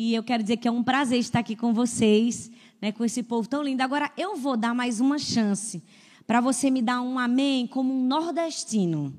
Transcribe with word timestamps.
E 0.00 0.14
eu 0.14 0.22
quero 0.22 0.44
dizer 0.44 0.58
que 0.58 0.68
é 0.68 0.70
um 0.70 0.80
prazer 0.80 1.18
estar 1.18 1.40
aqui 1.40 1.56
com 1.56 1.74
vocês, 1.74 2.52
né, 2.80 2.92
com 2.92 3.04
esse 3.04 3.20
povo 3.20 3.48
tão 3.48 3.64
lindo. 3.64 3.82
Agora, 3.82 4.12
eu 4.16 4.36
vou 4.36 4.56
dar 4.56 4.72
mais 4.72 5.00
uma 5.00 5.18
chance 5.18 5.82
para 6.24 6.40
você 6.40 6.70
me 6.70 6.80
dar 6.80 7.00
um 7.00 7.18
amém 7.18 7.66
como 7.66 7.92
um 7.92 8.06
nordestino. 8.06 9.12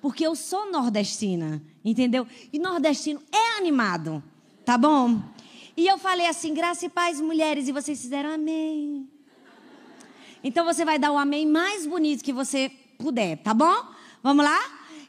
Porque 0.00 0.26
eu 0.26 0.34
sou 0.34 0.72
nordestina, 0.72 1.62
entendeu? 1.84 2.26
E 2.50 2.58
nordestino 2.58 3.20
é 3.30 3.58
animado, 3.58 4.24
tá 4.64 4.78
bom? 4.78 5.20
E 5.76 5.86
eu 5.86 5.98
falei 5.98 6.28
assim, 6.28 6.54
graça 6.54 6.86
e 6.86 6.88
paz, 6.88 7.20
mulheres, 7.20 7.68
e 7.68 7.72
vocês 7.72 8.00
fizeram 8.00 8.30
amém. 8.30 9.06
Então 10.42 10.64
você 10.64 10.82
vai 10.82 10.98
dar 10.98 11.12
o 11.12 11.18
amém 11.18 11.46
mais 11.46 11.86
bonito 11.86 12.24
que 12.24 12.32
você 12.32 12.72
puder, 12.96 13.36
tá 13.36 13.52
bom? 13.52 13.84
Vamos 14.22 14.46
lá? 14.46 14.58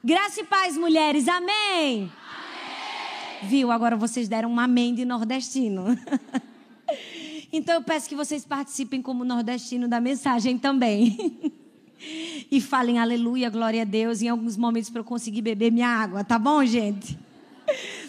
Graça 0.03 0.41
e 0.41 0.43
paz, 0.43 0.75
mulheres, 0.75 1.29
amém. 1.29 2.11
Viu? 3.47 3.71
Agora 3.71 3.95
vocês 3.95 4.27
deram 4.27 4.51
um 4.51 4.59
amém 4.59 4.93
de 4.95 5.05
nordestino. 5.05 5.97
então 7.53 7.75
eu 7.75 7.83
peço 7.83 8.09
que 8.09 8.15
vocês 8.15 8.43
participem 8.43 9.01
como 9.01 9.23
nordestino 9.23 9.87
da 9.87 10.01
mensagem 10.01 10.57
também. 10.57 11.53
e 12.51 12.59
falem 12.59 12.97
aleluia, 12.97 13.49
glória 13.49 13.83
a 13.83 13.85
Deus, 13.85 14.21
em 14.21 14.29
alguns 14.29 14.57
momentos 14.57 14.89
para 14.89 15.01
eu 15.01 15.05
conseguir 15.05 15.41
beber 15.41 15.71
minha 15.71 15.87
água, 15.87 16.23
tá 16.23 16.39
bom, 16.39 16.65
gente? 16.65 17.17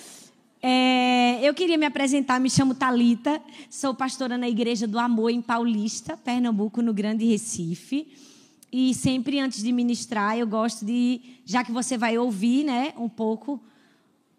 É, 0.69 1.39
eu 1.49 1.55
queria 1.55 1.79
me 1.79 1.87
apresentar, 1.87 2.41
me 2.41 2.51
chamo 2.51 2.75
Talita, 2.75 3.41
sou 3.71 3.95
pastora 3.95 4.37
na 4.37 4.49
Igreja 4.49 4.85
do 4.85 4.99
Amor 4.99 5.31
em 5.31 5.41
Paulista, 5.41 6.17
Pernambuco, 6.17 6.83
no 6.83 6.93
Grande 6.93 7.25
Recife. 7.25 8.09
E 8.73 8.93
sempre 8.93 9.39
antes 9.39 9.63
de 9.63 9.71
ministrar, 9.71 10.37
eu 10.37 10.45
gosto 10.45 10.85
de, 10.85 11.21
já 11.45 11.63
que 11.63 11.71
você 11.71 11.97
vai 11.97 12.19
ouvir, 12.19 12.65
né, 12.65 12.93
um 12.99 13.09
pouco, 13.09 13.63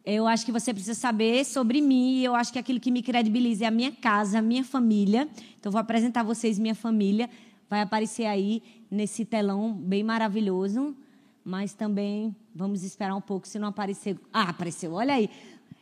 eu 0.10 0.26
acho 0.26 0.46
que 0.46 0.54
você 0.54 0.74
precisa 0.74 0.94
saber 0.94 1.44
sobre 1.44 1.82
mim. 1.82 2.22
Eu 2.22 2.34
acho 2.34 2.54
que 2.54 2.58
aquilo 2.58 2.80
que 2.80 2.90
me 2.90 3.02
credibiliza 3.02 3.66
é 3.66 3.68
a 3.68 3.72
minha 3.72 3.92
casa, 3.92 4.40
a 4.40 4.42
minha 4.42 4.64
família. 4.64 5.28
Então, 5.60 5.70
vou 5.70 5.82
apresentar 5.82 6.22
a 6.22 6.24
vocês 6.24 6.58
minha 6.58 6.74
família. 6.74 7.30
Vai 7.70 7.82
aparecer 7.82 8.26
aí 8.26 8.64
nesse 8.90 9.26
telão 9.26 9.74
bem 9.74 10.06
maravilhoso. 10.06 10.96
Mas 11.44 11.74
também 11.74 12.34
vamos 12.56 12.84
esperar 12.84 13.16
um 13.16 13.22
pouco 13.22 13.46
se 13.46 13.60
não 13.60 13.68
aparecer. 13.68 14.18
Ah, 14.32 14.44
apareceu, 14.44 14.94
olha 14.94 15.14
aí. 15.14 15.30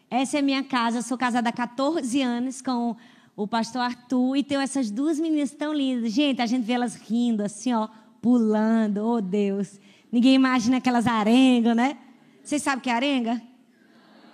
Essa 0.10 0.40
é 0.40 0.42
minha 0.42 0.64
casa, 0.64 1.04
sou 1.04 1.20
casada 1.20 1.50
há 1.50 1.54
14 1.54 2.20
anos 2.24 2.64
com 2.64 2.96
o 3.36 3.48
pastor 3.48 3.84
Arthur 3.84 4.38
e 4.38 4.44
tenho 4.44 4.62
essas 4.62 4.90
duas 4.90 5.20
meninas 5.20 5.52
tão 5.52 5.72
lindas. 5.72 6.12
Gente, 6.12 6.42
a 6.42 6.48
gente 6.48 6.64
vê 6.64 6.74
elas 6.74 6.96
rindo 6.96 7.44
assim, 7.44 7.74
ó, 7.74 7.88
pulando, 8.24 9.06
oh 9.06 9.22
Deus. 9.22 9.80
Ninguém 10.12 10.34
imagina 10.34 10.78
aquelas 10.78 11.06
arengas, 11.06 11.76
né? 11.76 11.96
Vocês 12.44 12.64
sabem 12.64 12.80
o 12.80 12.82
que 12.82 12.90
é 12.90 12.94
arenga? 12.94 13.55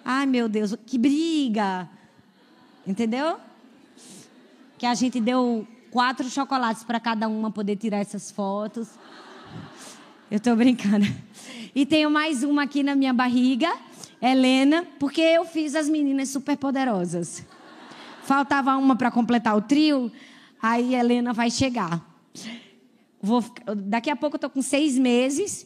Ai, 0.03 0.25
meu 0.25 0.49
Deus, 0.49 0.75
que 0.85 0.97
briga. 0.97 1.89
Entendeu? 2.85 3.37
Que 4.77 4.85
a 4.85 4.93
gente 4.93 5.19
deu 5.19 5.67
quatro 5.91 6.29
chocolates 6.29 6.83
para 6.83 6.99
cada 6.99 7.27
uma 7.27 7.51
poder 7.51 7.75
tirar 7.75 7.99
essas 7.99 8.31
fotos. 8.31 8.89
Eu 10.29 10.37
estou 10.37 10.55
brincando. 10.55 11.05
E 11.75 11.85
tenho 11.85 12.09
mais 12.09 12.43
uma 12.43 12.63
aqui 12.63 12.83
na 12.83 12.95
minha 12.95 13.13
barriga 13.13 13.71
Helena, 14.21 14.85
porque 14.99 15.19
eu 15.19 15.43
fiz 15.45 15.73
as 15.73 15.89
meninas 15.89 16.29
superpoderosas. 16.29 17.43
Faltava 18.23 18.77
uma 18.77 18.95
para 18.95 19.09
completar 19.09 19.57
o 19.57 19.61
trio, 19.61 20.11
aí 20.61 20.93
Helena 20.93 21.33
vai 21.33 21.49
chegar. 21.49 22.05
Vou, 23.19 23.43
daqui 23.75 24.11
a 24.11 24.15
pouco 24.15 24.35
eu 24.35 24.37
estou 24.37 24.49
com 24.49 24.61
seis 24.61 24.97
meses. 24.97 25.65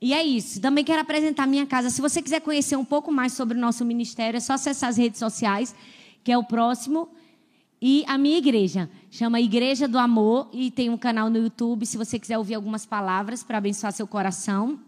E 0.00 0.12
é 0.12 0.22
isso. 0.22 0.60
Também 0.60 0.84
quero 0.84 1.00
apresentar 1.00 1.46
minha 1.46 1.66
casa. 1.66 1.90
Se 1.90 2.00
você 2.00 2.20
quiser 2.20 2.40
conhecer 2.40 2.76
um 2.76 2.84
pouco 2.84 3.10
mais 3.10 3.32
sobre 3.32 3.56
o 3.56 3.60
nosso 3.60 3.84
ministério, 3.84 4.36
é 4.36 4.40
só 4.40 4.54
acessar 4.54 4.90
as 4.90 4.96
redes 4.96 5.18
sociais, 5.18 5.74
que 6.22 6.30
é 6.30 6.36
o 6.36 6.44
próximo. 6.44 7.08
E 7.80 8.04
a 8.06 8.16
minha 8.16 8.38
igreja 8.38 8.90
chama 9.10 9.40
Igreja 9.40 9.86
do 9.86 9.98
Amor 9.98 10.48
e 10.52 10.70
tem 10.70 10.90
um 10.90 10.96
canal 10.96 11.30
no 11.30 11.38
YouTube. 11.38 11.86
Se 11.86 11.96
você 11.96 12.18
quiser 12.18 12.38
ouvir 12.38 12.54
algumas 12.54 12.84
palavras 12.84 13.42
para 13.42 13.58
abençoar 13.58 13.92
seu 13.92 14.06
coração. 14.06 14.78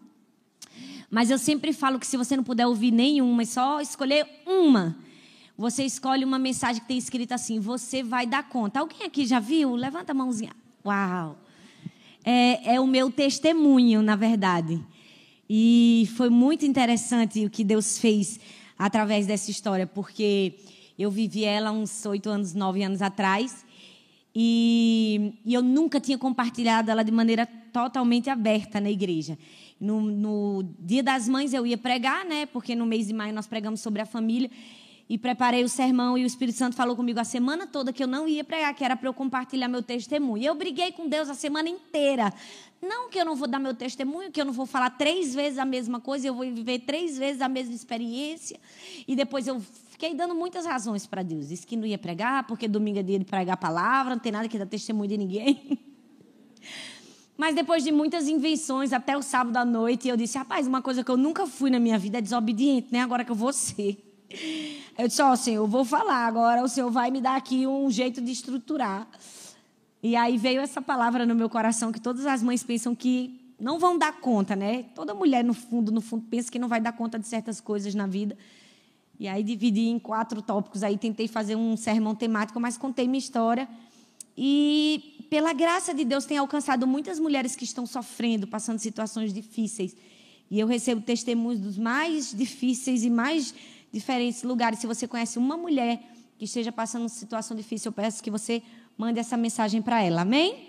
Mas 1.10 1.30
eu 1.30 1.38
sempre 1.38 1.72
falo 1.72 1.98
que 1.98 2.06
se 2.06 2.16
você 2.16 2.36
não 2.36 2.44
puder 2.44 2.66
ouvir 2.66 2.90
nenhuma, 2.90 3.42
é 3.42 3.46
só 3.46 3.80
escolher 3.80 4.26
uma. 4.46 4.96
Você 5.56 5.84
escolhe 5.84 6.24
uma 6.24 6.38
mensagem 6.38 6.80
que 6.82 6.88
tem 6.88 6.98
escrito 6.98 7.32
assim: 7.32 7.58
Você 7.60 8.02
vai 8.02 8.26
dar 8.26 8.48
conta. 8.48 8.80
Alguém 8.80 9.04
aqui 9.04 9.26
já 9.26 9.40
viu? 9.40 9.74
Levanta 9.74 10.12
a 10.12 10.14
mãozinha. 10.14 10.52
Uau! 10.84 11.36
É, 12.24 12.74
é 12.74 12.80
o 12.80 12.86
meu 12.86 13.10
testemunho, 13.10 14.02
na 14.02 14.14
verdade. 14.14 14.84
E 15.48 16.08
foi 16.16 16.28
muito 16.28 16.66
interessante 16.66 17.44
o 17.44 17.50
que 17.50 17.64
Deus 17.64 17.98
fez 17.98 18.38
através 18.78 19.26
dessa 19.26 19.50
história, 19.50 19.86
porque 19.86 20.54
eu 20.98 21.10
vivi 21.10 21.44
ela 21.44 21.72
uns 21.72 22.04
oito 22.04 22.28
anos, 22.28 22.54
nove 22.54 22.82
anos 22.82 23.00
atrás. 23.00 23.64
E, 24.34 25.34
e, 25.44 25.54
eu 25.54 25.62
nunca 25.62 25.98
tinha 25.98 26.18
compartilhado 26.18 26.90
ela 26.90 27.02
de 27.02 27.10
maneira 27.10 27.46
totalmente 27.46 28.28
aberta 28.28 28.80
na 28.80 28.90
igreja. 28.90 29.38
No, 29.80 30.00
no, 30.00 30.64
Dia 30.80 31.02
das 31.02 31.28
Mães 31.28 31.54
eu 31.54 31.66
ia 31.66 31.78
pregar, 31.78 32.24
né? 32.24 32.46
Porque 32.46 32.74
no 32.74 32.84
mês 32.84 33.06
de 33.06 33.14
maio 33.14 33.32
nós 33.32 33.46
pregamos 33.46 33.80
sobre 33.80 34.02
a 34.02 34.06
família. 34.06 34.50
E 35.08 35.16
preparei 35.16 35.64
o 35.64 35.68
sermão 35.68 36.18
e 36.18 36.22
o 36.22 36.26
Espírito 36.26 36.58
Santo 36.58 36.76
falou 36.76 36.94
comigo 36.94 37.18
a 37.18 37.24
semana 37.24 37.66
toda 37.66 37.92
que 37.94 38.02
eu 38.02 38.06
não 38.06 38.28
ia 38.28 38.44
pregar, 38.44 38.74
que 38.74 38.84
era 38.84 38.94
para 38.94 39.08
eu 39.08 39.14
compartilhar 39.14 39.66
meu 39.66 39.82
testemunho. 39.82 40.42
E 40.42 40.46
eu 40.46 40.54
briguei 40.54 40.92
com 40.92 41.08
Deus 41.08 41.30
a 41.30 41.34
semana 41.34 41.68
inteira. 41.68 42.30
Não 42.82 43.08
que 43.08 43.18
eu 43.18 43.24
não 43.24 43.34
vou 43.34 43.48
dar 43.48 43.58
meu 43.58 43.74
testemunho, 43.74 44.30
que 44.30 44.38
eu 44.38 44.44
não 44.44 44.52
vou 44.52 44.66
falar 44.66 44.90
três 44.90 45.34
vezes 45.34 45.58
a 45.58 45.64
mesma 45.64 45.98
coisa, 45.98 46.26
eu 46.28 46.34
vou 46.34 46.44
viver 46.44 46.80
três 46.80 47.16
vezes 47.16 47.40
a 47.40 47.48
mesma 47.48 47.74
experiência. 47.74 48.60
E 49.06 49.16
depois 49.16 49.48
eu 49.48 49.60
fiquei 49.90 50.14
dando 50.14 50.34
muitas 50.34 50.66
razões 50.66 51.06
para 51.06 51.22
Deus. 51.22 51.48
Disse 51.48 51.66
que 51.66 51.74
não 51.74 51.86
ia 51.86 51.98
pregar, 51.98 52.46
porque 52.46 52.68
domingo 52.68 52.98
é 52.98 53.02
dia 53.02 53.18
de 53.18 53.24
pregar 53.24 53.54
a 53.54 53.56
palavra, 53.56 54.14
não 54.14 54.20
tem 54.20 54.30
nada 54.30 54.46
que 54.46 54.58
dar 54.58 54.66
testemunho 54.66 55.08
de 55.08 55.16
ninguém. 55.16 55.78
Mas 57.34 57.54
depois 57.54 57.82
de 57.82 57.92
muitas 57.92 58.28
invenções, 58.28 58.92
até 58.92 59.16
o 59.16 59.22
sábado 59.22 59.56
à 59.56 59.64
noite, 59.64 60.06
eu 60.06 60.16
disse: 60.16 60.36
rapaz, 60.36 60.66
uma 60.66 60.82
coisa 60.82 61.02
que 61.02 61.10
eu 61.10 61.16
nunca 61.16 61.46
fui 61.46 61.70
na 61.70 61.80
minha 61.80 61.98
vida 61.98 62.18
é 62.18 62.20
desobediente, 62.20 62.88
né? 62.92 63.00
Agora 63.00 63.24
que 63.24 63.30
eu 63.30 63.36
vou 63.36 63.52
ser. 63.52 64.07
Eu 64.98 65.08
disse: 65.08 65.22
ó, 65.22 65.32
oh, 65.32 65.36
Senhor, 65.36 65.66
vou 65.66 65.84
falar 65.84 66.26
agora, 66.26 66.62
o 66.62 66.68
Senhor 66.68 66.90
vai 66.90 67.10
me 67.10 67.20
dar 67.20 67.36
aqui 67.36 67.66
um 67.66 67.90
jeito 67.90 68.20
de 68.20 68.32
estruturar. 68.32 69.08
E 70.02 70.14
aí 70.14 70.36
veio 70.36 70.60
essa 70.60 70.80
palavra 70.80 71.26
no 71.26 71.34
meu 71.34 71.48
coração 71.48 71.90
que 71.90 72.00
todas 72.00 72.26
as 72.26 72.42
mães 72.42 72.62
pensam 72.62 72.94
que 72.94 73.54
não 73.58 73.78
vão 73.78 73.98
dar 73.98 74.20
conta, 74.20 74.54
né? 74.54 74.84
Toda 74.94 75.12
mulher, 75.14 75.42
no 75.42 75.54
fundo, 75.54 75.90
no 75.90 76.00
fundo, 76.00 76.24
pensa 76.30 76.50
que 76.50 76.58
não 76.58 76.68
vai 76.68 76.80
dar 76.80 76.92
conta 76.92 77.18
de 77.18 77.26
certas 77.26 77.60
coisas 77.60 77.94
na 77.94 78.06
vida. 78.06 78.36
E 79.18 79.26
aí 79.26 79.42
dividi 79.42 79.88
em 79.88 79.98
quatro 79.98 80.40
tópicos. 80.40 80.84
Aí 80.84 80.96
tentei 80.96 81.26
fazer 81.26 81.56
um 81.56 81.76
sermão 81.76 82.14
temático, 82.14 82.60
mas 82.60 82.78
contei 82.78 83.08
minha 83.08 83.18
história. 83.18 83.68
E 84.36 85.26
pela 85.28 85.52
graça 85.52 85.92
de 85.92 86.04
Deus, 86.04 86.24
tem 86.24 86.38
alcançado 86.38 86.86
muitas 86.86 87.18
mulheres 87.18 87.56
que 87.56 87.64
estão 87.64 87.84
sofrendo, 87.84 88.46
passando 88.46 88.78
situações 88.78 89.32
difíceis. 89.32 89.96
E 90.48 90.60
eu 90.60 90.66
recebo 90.68 91.02
testemunhos 91.02 91.58
dos 91.60 91.76
mais 91.76 92.32
difíceis 92.32 93.02
e 93.02 93.10
mais 93.10 93.52
diferentes 93.92 94.42
lugares. 94.42 94.78
Se 94.78 94.86
você 94.86 95.06
conhece 95.06 95.38
uma 95.38 95.56
mulher 95.56 96.02
que 96.38 96.44
esteja 96.44 96.70
passando 96.70 97.02
uma 97.02 97.08
situação 97.08 97.56
difícil, 97.56 97.88
eu 97.88 97.92
peço 97.92 98.22
que 98.22 98.30
você 98.30 98.62
mande 98.96 99.18
essa 99.18 99.36
mensagem 99.36 99.82
para 99.82 100.02
ela. 100.02 100.22
Amém? 100.22 100.68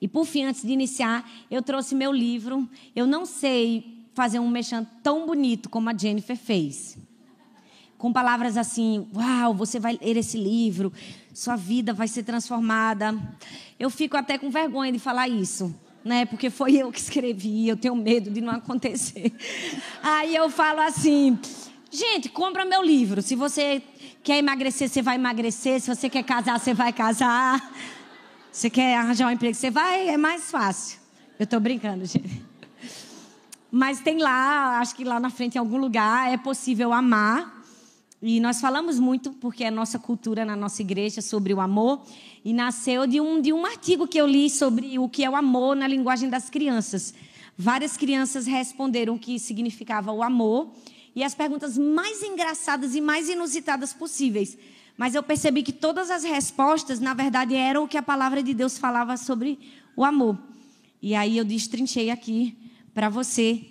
E 0.00 0.08
por 0.08 0.26
fim, 0.26 0.44
antes 0.44 0.62
de 0.62 0.72
iniciar, 0.72 1.28
eu 1.50 1.62
trouxe 1.62 1.94
meu 1.94 2.12
livro. 2.12 2.68
Eu 2.94 3.06
não 3.06 3.24
sei 3.24 4.06
fazer 4.14 4.38
um 4.38 4.48
mexão 4.48 4.86
tão 5.02 5.26
bonito 5.26 5.68
como 5.70 5.88
a 5.88 5.96
Jennifer 5.96 6.36
fez 6.36 6.98
com 8.02 8.12
palavras 8.12 8.56
assim: 8.56 9.06
Uau, 9.14 9.54
você 9.54 9.78
vai 9.78 9.96
ler 10.02 10.16
esse 10.16 10.36
livro, 10.36 10.92
sua 11.32 11.54
vida 11.54 11.94
vai 11.94 12.08
ser 12.08 12.24
transformada. 12.24 13.16
Eu 13.78 13.88
fico 13.88 14.16
até 14.16 14.36
com 14.36 14.50
vergonha 14.50 14.90
de 14.90 14.98
falar 14.98 15.28
isso, 15.28 15.72
né? 16.04 16.26
Porque 16.26 16.50
foi 16.50 16.74
eu 16.74 16.90
que 16.90 16.98
escrevi, 16.98 17.68
eu 17.68 17.76
tenho 17.76 17.94
medo 17.94 18.28
de 18.28 18.40
não 18.40 18.54
acontecer. 18.54 19.32
Aí 20.02 20.34
eu 20.34 20.50
falo 20.50 20.80
assim: 20.80 21.38
gente, 21.92 22.28
compra 22.28 22.64
meu 22.64 22.82
livro. 22.82 23.20
Se 23.22 23.36
você 23.36 23.82
quer 24.22 24.38
emagrecer, 24.38 24.88
você 24.88 25.02
vai 25.02 25.16
emagrecer. 25.16 25.80
Se 25.80 25.94
você 25.94 26.08
quer 26.08 26.22
casar, 26.24 26.58
você 26.58 26.74
vai 26.74 26.92
casar. 26.92 27.72
Se 28.50 28.68
quer 28.68 28.96
arranjar 28.96 29.28
um 29.28 29.30
emprego, 29.30 29.54
você 29.54 29.70
vai, 29.70 30.08
é 30.08 30.16
mais 30.16 30.50
fácil. 30.50 30.98
Eu 31.38 31.44
estou 31.44 31.60
brincando, 31.60 32.04
gente. 32.04 32.42
Mas 33.70 34.00
tem 34.00 34.18
lá, 34.18 34.80
acho 34.80 34.94
que 34.94 35.04
lá 35.04 35.20
na 35.20 35.30
frente, 35.30 35.54
em 35.54 35.58
algum 35.58 35.78
lugar, 35.78 36.32
é 36.32 36.36
possível 36.36 36.92
amar 36.92 37.62
e 38.22 38.38
nós 38.38 38.60
falamos 38.60 39.00
muito, 39.00 39.32
porque 39.32 39.64
é 39.64 39.70
nossa 39.70 39.98
cultura 39.98 40.44
na 40.44 40.54
nossa 40.54 40.80
igreja, 40.80 41.20
sobre 41.20 41.52
o 41.52 41.60
amor. 41.60 42.00
E 42.44 42.52
nasceu 42.52 43.04
de 43.04 43.20
um, 43.20 43.40
de 43.40 43.52
um 43.52 43.66
artigo 43.66 44.06
que 44.06 44.16
eu 44.16 44.28
li 44.28 44.48
sobre 44.48 44.96
o 44.96 45.08
que 45.08 45.24
é 45.24 45.28
o 45.28 45.34
amor 45.34 45.74
na 45.74 45.88
linguagem 45.88 46.28
das 46.28 46.48
crianças. 46.48 47.12
Várias 47.58 47.96
crianças 47.96 48.46
responderam 48.46 49.14
o 49.14 49.18
que 49.18 49.40
significava 49.40 50.12
o 50.12 50.22
amor. 50.22 50.72
E 51.14 51.22
as 51.22 51.34
perguntas 51.34 51.76
mais 51.76 52.22
engraçadas 52.22 52.94
e 52.94 53.00
mais 53.00 53.28
inusitadas 53.28 53.92
possíveis. 53.92 54.56
Mas 54.96 55.14
eu 55.14 55.22
percebi 55.22 55.62
que 55.62 55.72
todas 55.72 56.10
as 56.10 56.24
respostas, 56.24 57.00
na 57.00 57.14
verdade, 57.14 57.54
eram 57.54 57.84
o 57.84 57.88
que 57.88 57.96
a 57.96 58.02
palavra 58.02 58.42
de 58.42 58.54
Deus 58.54 58.78
falava 58.78 59.16
sobre 59.16 59.58
o 59.96 60.04
amor. 60.04 60.38
E 61.00 61.14
aí 61.14 61.36
eu 61.36 61.44
destrinchei 61.44 62.10
aqui 62.10 62.56
para 62.94 63.08
você 63.08 63.64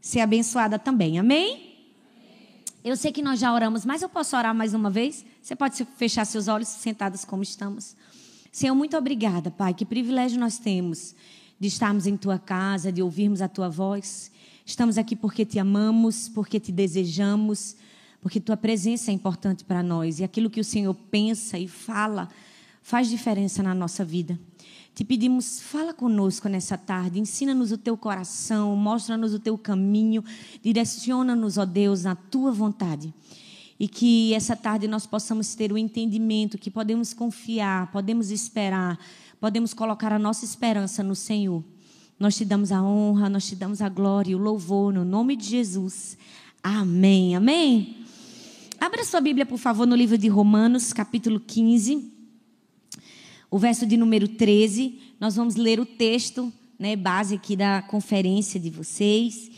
ser 0.00 0.20
abençoada 0.20 0.78
também. 0.78 1.18
Amém? 1.18 1.72
Eu 2.84 2.96
sei 2.96 3.12
que 3.12 3.22
nós 3.22 3.38
já 3.38 3.52
oramos, 3.52 3.84
mas 3.84 4.02
eu 4.02 4.08
posso 4.08 4.36
orar 4.36 4.54
mais 4.54 4.74
uma 4.74 4.90
vez? 4.90 5.24
Você 5.40 5.54
pode 5.54 5.84
fechar 5.96 6.24
seus 6.24 6.48
olhos 6.48 6.68
sentados 6.68 7.24
como 7.24 7.42
estamos. 7.42 7.94
Senhor, 8.50 8.74
muito 8.74 8.96
obrigada, 8.96 9.50
Pai. 9.50 9.72
Que 9.72 9.84
privilégio 9.84 10.38
nós 10.38 10.58
temos 10.58 11.14
de 11.60 11.68
estarmos 11.68 12.08
em 12.08 12.16
tua 12.16 12.40
casa, 12.40 12.90
de 12.90 13.00
ouvirmos 13.00 13.40
a 13.40 13.46
tua 13.46 13.68
voz. 13.68 14.31
Estamos 14.64 14.96
aqui 14.98 15.16
porque 15.16 15.44
te 15.44 15.58
amamos, 15.58 16.28
porque 16.28 16.60
te 16.60 16.70
desejamos, 16.70 17.76
porque 18.20 18.38
tua 18.38 18.56
presença 18.56 19.10
é 19.10 19.14
importante 19.14 19.64
para 19.64 19.82
nós 19.82 20.20
e 20.20 20.24
aquilo 20.24 20.48
que 20.48 20.60
o 20.60 20.64
Senhor 20.64 20.94
pensa 21.10 21.58
e 21.58 21.66
fala 21.66 22.28
faz 22.82 23.08
diferença 23.08 23.62
na 23.62 23.74
nossa 23.74 24.04
vida. 24.04 24.38
Te 24.94 25.04
pedimos, 25.04 25.60
fala 25.60 25.94
conosco 25.94 26.48
nessa 26.48 26.76
tarde, 26.76 27.18
ensina-nos 27.18 27.72
o 27.72 27.78
teu 27.78 27.96
coração, 27.96 28.76
mostra-nos 28.76 29.32
o 29.32 29.38
teu 29.38 29.56
caminho, 29.56 30.22
direciona-nos, 30.62 31.56
ó 31.56 31.64
Deus, 31.64 32.04
na 32.04 32.14
tua 32.14 32.52
vontade. 32.52 33.12
E 33.80 33.88
que 33.88 34.34
essa 34.34 34.54
tarde 34.54 34.86
nós 34.86 35.06
possamos 35.06 35.54
ter 35.54 35.72
o 35.72 35.78
entendimento 35.78 36.58
que 36.58 36.70
podemos 36.70 37.14
confiar, 37.14 37.90
podemos 37.90 38.30
esperar, 38.30 38.98
podemos 39.40 39.72
colocar 39.72 40.12
a 40.12 40.18
nossa 40.18 40.44
esperança 40.44 41.02
no 41.02 41.14
Senhor. 41.14 41.64
Nós 42.22 42.36
te 42.36 42.44
damos 42.44 42.70
a 42.70 42.80
honra, 42.80 43.28
nós 43.28 43.48
te 43.48 43.56
damos 43.56 43.82
a 43.82 43.88
glória 43.88 44.30
e 44.30 44.34
o 44.36 44.38
louvor 44.38 44.92
no 44.92 45.04
nome 45.04 45.34
de 45.34 45.44
Jesus. 45.44 46.16
Amém. 46.62 47.34
Amém. 47.34 47.96
Abra 48.80 49.04
sua 49.04 49.20
Bíblia, 49.20 49.44
por 49.44 49.58
favor, 49.58 49.88
no 49.88 49.96
livro 49.96 50.16
de 50.16 50.28
Romanos, 50.28 50.92
capítulo 50.92 51.40
15 51.40 52.12
o 53.50 53.58
verso 53.58 53.84
de 53.84 53.96
número 53.96 54.28
13. 54.28 55.00
Nós 55.18 55.34
vamos 55.34 55.56
ler 55.56 55.80
o 55.80 55.84
texto, 55.84 56.52
né, 56.78 56.94
base 56.94 57.34
aqui 57.34 57.56
da 57.56 57.82
conferência 57.82 58.60
de 58.60 58.70
vocês. 58.70 59.50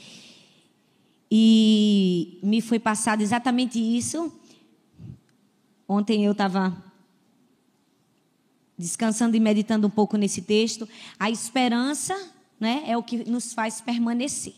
E 1.30 2.38
me 2.42 2.62
foi 2.62 2.78
passado 2.78 3.20
exatamente 3.20 3.78
isso. 3.78 4.32
Ontem 5.86 6.24
eu 6.24 6.32
estava 6.32 6.74
descansando 8.78 9.36
e 9.36 9.40
meditando 9.40 9.86
um 9.86 9.90
pouco 9.90 10.16
nesse 10.16 10.40
texto. 10.40 10.88
A 11.20 11.30
esperança 11.30 12.32
né, 12.58 12.84
é 12.86 12.96
o 12.96 13.02
que 13.02 13.28
nos 13.28 13.52
faz 13.52 13.80
permanecer. 13.80 14.54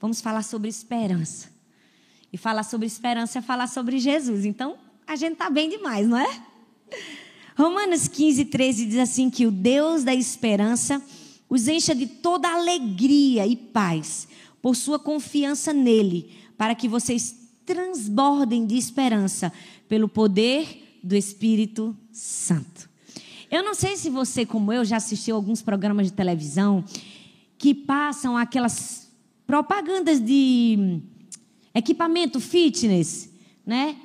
Vamos 0.00 0.20
falar 0.20 0.42
sobre 0.42 0.68
esperança. 0.68 1.48
E 2.32 2.36
falar 2.36 2.62
sobre 2.62 2.86
esperança 2.86 3.38
é 3.38 3.42
falar 3.42 3.66
sobre 3.66 3.98
Jesus. 3.98 4.44
Então, 4.44 4.76
a 5.06 5.16
gente 5.16 5.32
está 5.32 5.48
bem 5.48 5.68
demais, 5.68 6.06
não 6.06 6.18
é? 6.18 6.42
Romanos 7.56 8.06
15, 8.06 8.44
13 8.44 8.86
diz 8.86 8.98
assim: 8.98 9.30
que 9.30 9.46
o 9.46 9.50
Deus 9.50 10.04
da 10.04 10.14
esperança 10.14 11.02
os 11.48 11.66
encha 11.66 11.94
de 11.94 12.06
toda 12.06 12.48
alegria 12.48 13.46
e 13.46 13.56
paz 13.56 14.28
por 14.60 14.76
sua 14.76 14.98
confiança 14.98 15.72
nele, 15.72 16.30
para 16.56 16.74
que 16.74 16.86
vocês 16.86 17.34
transbordem 17.64 18.66
de 18.66 18.76
esperança 18.76 19.52
pelo 19.88 20.08
poder 20.08 20.98
do 21.02 21.16
Espírito 21.16 21.96
Santo. 22.12 22.88
Eu 23.50 23.62
não 23.62 23.74
sei 23.74 23.96
se 23.96 24.10
você, 24.10 24.44
como 24.44 24.72
eu, 24.72 24.84
já 24.84 24.98
assistiu 24.98 25.34
alguns 25.34 25.62
programas 25.62 26.06
de 26.06 26.12
televisão 26.12 26.84
que 27.58 27.74
passam 27.74 28.36
aquelas 28.36 29.10
propagandas 29.46 30.20
de 30.20 31.00
equipamento 31.74 32.40
fitness, 32.40 33.30
né? 33.66 33.96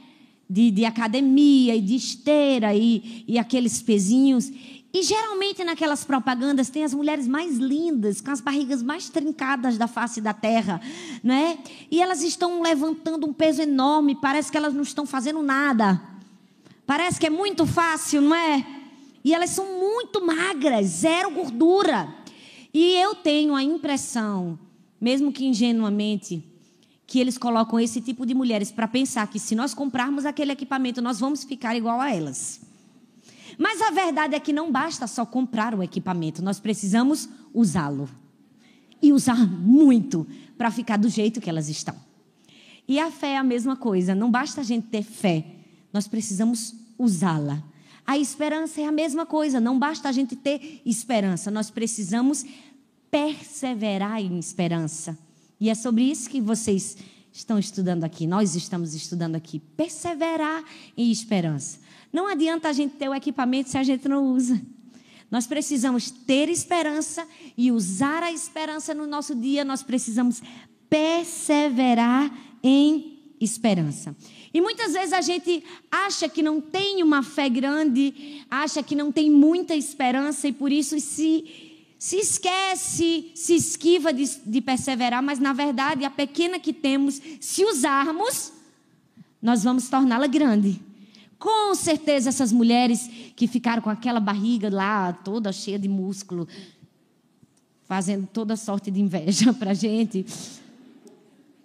de, 0.53 0.69
de 0.69 0.85
academia 0.85 1.75
e 1.75 1.81
de 1.81 1.95
esteira 1.95 2.75
e, 2.75 3.23
e 3.27 3.39
aqueles 3.39 3.81
pezinhos. 3.81 4.51
E 4.93 5.01
geralmente 5.01 5.63
naquelas 5.63 6.03
propagandas 6.03 6.69
tem 6.69 6.83
as 6.83 6.93
mulheres 6.93 7.27
mais 7.27 7.57
lindas, 7.57 8.21
com 8.21 8.29
as 8.29 8.39
barrigas 8.39 8.83
mais 8.83 9.09
trincadas 9.09 9.75
da 9.79 9.87
face 9.87 10.21
da 10.21 10.31
terra, 10.31 10.79
né? 11.23 11.57
E 11.89 11.99
elas 11.99 12.21
estão 12.21 12.61
levantando 12.61 13.25
um 13.25 13.33
peso 13.33 13.63
enorme, 13.63 14.15
parece 14.21 14.51
que 14.51 14.57
elas 14.57 14.75
não 14.75 14.83
estão 14.83 15.07
fazendo 15.07 15.41
nada. 15.41 15.99
Parece 16.85 17.19
que 17.19 17.25
é 17.25 17.31
muito 17.31 17.65
fácil, 17.65 18.21
não 18.21 18.35
é? 18.35 18.63
E 19.23 19.33
elas 19.33 19.49
são 19.49 19.79
muito 19.79 20.23
magras, 20.23 20.85
zero 20.85 21.31
gordura. 21.31 22.13
E 22.73 22.95
eu 22.95 23.13
tenho 23.13 23.53
a 23.53 23.63
impressão, 23.63 24.57
mesmo 24.99 25.31
que 25.31 25.45
ingenuamente, 25.45 26.43
que 27.05 27.19
eles 27.19 27.37
colocam 27.37 27.79
esse 27.79 28.01
tipo 28.01 28.25
de 28.25 28.33
mulheres 28.33 28.71
para 28.71 28.87
pensar 28.87 29.27
que 29.27 29.37
se 29.37 29.53
nós 29.53 29.73
comprarmos 29.73 30.25
aquele 30.25 30.51
equipamento, 30.51 31.01
nós 31.01 31.19
vamos 31.19 31.43
ficar 31.43 31.75
igual 31.75 32.01
a 32.01 32.11
elas. 32.11 32.61
Mas 33.57 33.81
a 33.81 33.91
verdade 33.91 34.33
é 34.33 34.39
que 34.39 34.51
não 34.51 34.71
basta 34.71 35.05
só 35.05 35.25
comprar 35.25 35.75
o 35.75 35.83
equipamento, 35.83 36.41
nós 36.41 36.59
precisamos 36.59 37.29
usá-lo. 37.53 38.09
E 39.01 39.13
usar 39.13 39.47
muito 39.47 40.25
para 40.57 40.71
ficar 40.71 40.97
do 40.97 41.09
jeito 41.09 41.41
que 41.41 41.49
elas 41.49 41.69
estão. 41.69 41.95
E 42.87 42.99
a 42.99 43.11
fé 43.11 43.33
é 43.33 43.37
a 43.37 43.43
mesma 43.43 43.75
coisa, 43.75 44.15
não 44.15 44.31
basta 44.31 44.61
a 44.61 44.63
gente 44.63 44.87
ter 44.87 45.03
fé, 45.03 45.45
nós 45.91 46.07
precisamos 46.07 46.73
usá-la. 46.97 47.63
A 48.05 48.17
esperança 48.17 48.81
é 48.81 48.85
a 48.85 48.91
mesma 48.91 49.25
coisa, 49.25 49.59
não 49.59 49.79
basta 49.79 50.09
a 50.09 50.11
gente 50.11 50.35
ter 50.35 50.81
esperança, 50.85 51.49
nós 51.49 51.69
precisamos 51.69 52.45
perseverar 53.09 54.19
em 54.19 54.37
esperança. 54.39 55.17
E 55.59 55.69
é 55.69 55.75
sobre 55.75 56.03
isso 56.03 56.29
que 56.29 56.41
vocês 56.41 56.97
estão 57.31 57.57
estudando 57.57 58.03
aqui, 58.03 58.27
nós 58.27 58.55
estamos 58.55 58.93
estudando 58.93 59.35
aqui. 59.35 59.59
Perseverar 59.59 60.63
em 60.97 61.11
esperança. 61.11 61.79
Não 62.11 62.27
adianta 62.27 62.69
a 62.69 62.73
gente 62.73 62.95
ter 62.95 63.09
o 63.09 63.15
equipamento 63.15 63.69
se 63.69 63.77
a 63.77 63.83
gente 63.83 64.07
não 64.07 64.25
usa. 64.25 64.61
Nós 65.31 65.47
precisamos 65.47 66.11
ter 66.11 66.47
esperança 66.47 67.27
e 67.57 67.71
usar 67.71 68.21
a 68.21 68.31
esperança 68.31 68.93
no 68.93 69.07
nosso 69.07 69.33
dia, 69.33 69.65
nós 69.65 69.81
precisamos 69.81 70.43
perseverar 70.87 72.31
em 72.61 73.33
esperança. 73.41 74.15
E 74.53 74.61
muitas 74.61 74.93
vezes 74.93 75.13
a 75.13 75.21
gente 75.21 75.63
acha 75.91 76.29
que 76.29 76.43
não 76.43 76.61
tem 76.61 77.01
uma 77.01 77.23
fé 77.23 77.49
grande, 77.49 78.45
acha 78.49 78.83
que 78.83 78.95
não 78.95 79.11
tem 79.11 79.31
muita 79.31 79.75
esperança 79.75 80.47
e 80.47 80.53
por 80.53 80.71
isso 80.71 80.99
se 80.99 81.71
se 82.03 82.17
esquece, 82.17 83.31
se 83.33 83.55
esquiva 83.55 84.11
de, 84.11 84.25
de 84.45 84.59
perseverar, 84.59 85.23
mas 85.23 85.39
na 85.39 85.53
verdade 85.53 86.03
a 86.03 86.09
pequena 86.09 86.59
que 86.59 86.73
temos, 86.73 87.21
se 87.39 87.63
usarmos, 87.63 88.51
nós 89.41 89.63
vamos 89.63 89.87
torná-la 89.87 90.27
grande. 90.27 90.81
Com 91.39 91.73
certeza 91.73 92.27
essas 92.27 92.51
mulheres 92.51 93.09
que 93.37 93.47
ficaram 93.47 93.81
com 93.81 93.89
aquela 93.89 94.19
barriga 94.19 94.69
lá, 94.69 95.13
toda 95.13 95.53
cheia 95.53 95.79
de 95.79 95.87
músculo, 95.87 96.45
fazendo 97.85 98.27
toda 98.27 98.57
sorte 98.57 98.91
de 98.91 98.99
inveja 98.99 99.53
para 99.55 99.71
a 99.71 99.73
gente, 99.73 100.25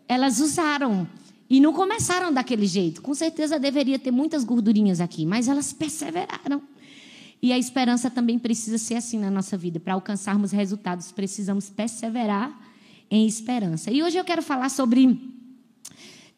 elas 0.07 0.39
usaram 0.39 1.05
e 1.49 1.61
não 1.61 1.73
começaram 1.73 2.33
daquele 2.33 2.67
jeito. 2.67 3.01
Com 3.01 3.15
certeza 3.15 3.59
deveria 3.59 3.99
ter 3.99 4.11
muitas 4.11 4.45
gordurinhas 4.45 5.01
aqui, 5.01 5.25
mas 5.25 5.49
elas 5.49 5.73
perseveraram. 5.73 6.63
E 7.41 7.53
a 7.53 7.59
esperança 7.59 8.11
também 8.11 8.39
precisa 8.39 8.79
ser 8.79 8.97
assim 8.97 9.19
na 9.19 9.31
nossa 9.31 9.57
vida. 9.57 9.79
Para 9.79 9.95
alcançarmos 9.95 10.51
resultados, 10.51 11.13
precisamos 11.13 11.71
perseverar 11.71 12.59
em 13.11 13.27
esperança. 13.27 13.91
E 13.91 14.03
hoje 14.03 14.19
eu 14.19 14.25
quero 14.25 14.43
falar 14.43 14.69
sobre 14.69 15.38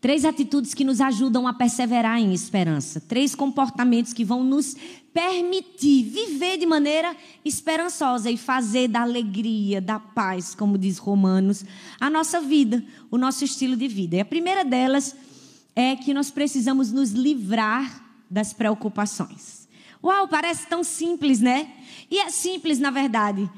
três 0.00 0.25
atitudes 0.25 0.73
que 0.73 0.85
nos 0.85 1.00
ajudam 1.00 1.47
a 1.47 1.52
perseverar 1.52 2.19
em 2.19 2.33
esperança. 2.33 3.00
Três 3.00 3.35
comportamentos 3.35 4.12
que 4.12 4.25
vão 4.25 4.42
nos 4.42 4.75
permitir 5.12 6.04
viver 6.04 6.57
de 6.57 6.64
maneira 6.64 7.14
esperançosa 7.45 8.30
e 8.30 8.37
fazer 8.37 8.88
da 8.88 9.02
alegria, 9.02 9.80
da 9.80 9.99
paz, 10.00 10.54
como 10.54 10.78
diz 10.78 10.99
Romanos, 10.99 11.64
a 12.00 12.09
nossa 12.09 12.40
vida, 12.40 12.83
o 13.11 13.19
nosso 13.19 13.45
estilo 13.45 13.76
de 13.76 13.88
vida. 13.88 14.16
E 14.16 14.21
a 14.21 14.25
primeira 14.25 14.64
delas 14.64 15.14
é 15.76 15.95
que 15.97 16.14
nós 16.14 16.30
precisamos 16.30 16.90
nos 16.90 17.11
livrar 17.11 18.04
das 18.30 18.52
preocupações. 18.52 19.69
Uau, 20.02 20.28
parece 20.28 20.66
tão 20.66 20.83
simples, 20.83 21.40
né? 21.40 21.71
E 22.11 22.19
é 22.19 22.30
simples, 22.30 22.78
na 22.78 22.90
verdade. 22.90 23.50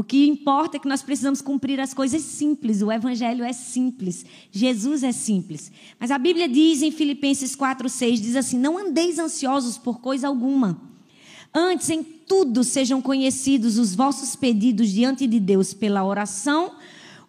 O 0.00 0.02
que 0.02 0.26
importa 0.26 0.78
é 0.78 0.80
que 0.80 0.88
nós 0.88 1.02
precisamos 1.02 1.42
cumprir 1.42 1.78
as 1.78 1.92
coisas 1.92 2.22
simples. 2.22 2.80
O 2.80 2.90
Evangelho 2.90 3.44
é 3.44 3.52
simples. 3.52 4.24
Jesus 4.50 5.02
é 5.02 5.12
simples. 5.12 5.70
Mas 5.98 6.10
a 6.10 6.16
Bíblia 6.16 6.48
diz 6.48 6.80
em 6.80 6.90
Filipenses 6.90 7.54
4,6: 7.54 8.18
diz 8.18 8.34
assim: 8.34 8.58
Não 8.58 8.78
andeis 8.78 9.18
ansiosos 9.18 9.76
por 9.76 10.00
coisa 10.00 10.26
alguma. 10.26 10.80
Antes, 11.54 11.90
em 11.90 12.02
tudo, 12.02 12.64
sejam 12.64 13.02
conhecidos 13.02 13.76
os 13.76 13.94
vossos 13.94 14.34
pedidos 14.34 14.88
diante 14.88 15.26
de 15.26 15.38
Deus 15.38 15.74
pela 15.74 16.02
oração, 16.02 16.76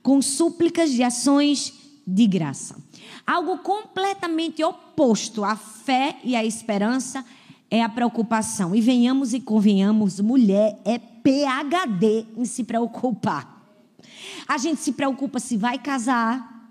com 0.01 0.21
súplicas 0.21 0.93
de 0.93 1.03
ações 1.03 1.73
de 2.07 2.25
graça. 2.25 2.77
Algo 3.27 3.57
completamente 3.57 4.63
oposto 4.63 5.43
à 5.43 5.57
fé 5.57 6.19
e 6.23 6.37
à 6.37 6.45
esperança 6.45 7.25
é 7.71 7.81
a 7.81 7.89
preocupação. 7.89 8.75
E 8.75 8.81
venhamos 8.81 9.33
e 9.33 9.39
convenhamos, 9.39 10.19
mulher 10.19 10.77
é 10.83 10.99
PhD 10.99 12.25
em 12.35 12.43
se 12.43 12.65
preocupar. 12.65 13.59
A 14.45 14.57
gente 14.57 14.81
se 14.81 14.91
preocupa 14.91 15.39
se 15.39 15.55
vai 15.55 15.79
casar, 15.79 16.69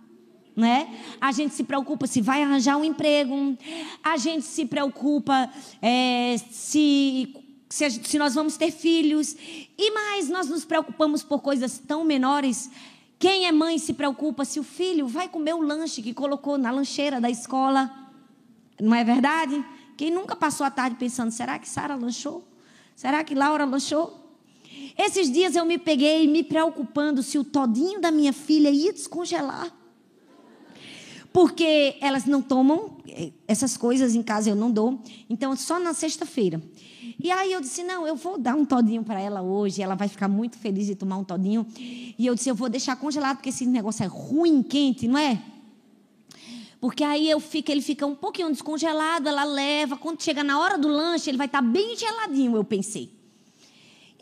né? 0.54 0.94
A 1.18 1.32
gente 1.32 1.54
se 1.54 1.64
preocupa 1.64 2.06
se 2.06 2.20
vai 2.20 2.42
arranjar 2.42 2.76
um 2.76 2.84
emprego. 2.84 3.56
A 4.04 4.18
gente 4.18 4.44
se 4.44 4.66
preocupa 4.66 5.50
é, 5.80 6.36
se, 6.50 7.34
se, 7.70 7.90
se 7.90 8.18
nós 8.18 8.34
vamos 8.34 8.58
ter 8.58 8.70
filhos. 8.70 9.34
E 9.78 9.90
mais, 9.92 10.28
nós 10.28 10.50
nos 10.50 10.66
preocupamos 10.66 11.22
por 11.22 11.40
coisas 11.40 11.78
tão 11.78 12.04
menores 12.04 12.70
Quem 13.18 13.46
é 13.46 13.52
mãe 13.52 13.78
se 13.78 13.92
preocupa 13.92 14.46
se 14.46 14.58
o 14.58 14.62
filho 14.62 15.06
vai 15.06 15.28
comer 15.28 15.54
o 15.54 15.60
lanche 15.60 16.00
que 16.00 16.14
colocou 16.14 16.56
na 16.56 16.70
lancheira 16.70 17.20
da 17.20 17.28
escola. 17.28 17.90
Não 18.80 18.94
é 18.94 19.04
verdade? 19.04 19.62
Quem 20.00 20.10
nunca 20.10 20.34
passou 20.34 20.64
a 20.64 20.70
tarde 20.70 20.96
pensando: 20.96 21.30
será 21.30 21.58
que 21.58 21.68
Sara 21.68 21.94
lanchou? 21.94 22.42
Será 22.96 23.22
que 23.22 23.34
Laura 23.34 23.66
lanchou? 23.66 24.18
Esses 24.96 25.30
dias 25.30 25.54
eu 25.54 25.66
me 25.66 25.76
peguei 25.76 26.26
me 26.26 26.42
preocupando 26.42 27.22
se 27.22 27.38
o 27.38 27.44
todinho 27.44 28.00
da 28.00 28.10
minha 28.10 28.32
filha 28.32 28.70
ia 28.70 28.94
descongelar. 28.94 29.70
Porque 31.34 31.98
elas 32.00 32.24
não 32.24 32.40
tomam 32.40 32.96
eh, 33.06 33.30
essas 33.46 33.76
coisas 33.76 34.14
em 34.14 34.22
casa, 34.22 34.48
eu 34.48 34.56
não 34.56 34.70
dou. 34.70 34.98
Então, 35.28 35.54
só 35.54 35.78
na 35.78 35.92
sexta-feira. 35.92 36.62
E 37.22 37.30
aí 37.30 37.52
eu 37.52 37.60
disse: 37.60 37.82
não, 37.82 38.06
eu 38.06 38.16
vou 38.16 38.38
dar 38.38 38.54
um 38.54 38.64
todinho 38.64 39.04
para 39.04 39.20
ela 39.20 39.42
hoje. 39.42 39.82
Ela 39.82 39.96
vai 39.96 40.08
ficar 40.08 40.28
muito 40.28 40.56
feliz 40.56 40.86
de 40.86 40.94
tomar 40.94 41.18
um 41.18 41.24
todinho. 41.24 41.66
E 41.76 42.24
eu 42.24 42.34
disse: 42.34 42.48
eu 42.48 42.54
vou 42.54 42.70
deixar 42.70 42.96
congelado, 42.96 43.36
porque 43.36 43.50
esse 43.50 43.66
negócio 43.66 44.02
é 44.02 44.06
ruim, 44.06 44.62
quente, 44.62 45.06
não 45.06 45.18
é? 45.18 45.42
Porque 46.80 47.04
aí 47.04 47.28
eu 47.28 47.38
fico, 47.38 47.70
ele 47.70 47.82
fica 47.82 48.06
um 48.06 48.14
pouquinho 48.14 48.50
descongelado, 48.50 49.28
ela 49.28 49.44
leva. 49.44 49.96
Quando 49.96 50.22
chega 50.22 50.42
na 50.42 50.58
hora 50.58 50.78
do 50.78 50.88
lanche, 50.88 51.28
ele 51.28 51.36
vai 51.36 51.46
estar 51.46 51.60
bem 51.60 51.94
geladinho, 51.94 52.56
eu 52.56 52.64
pensei. 52.64 53.10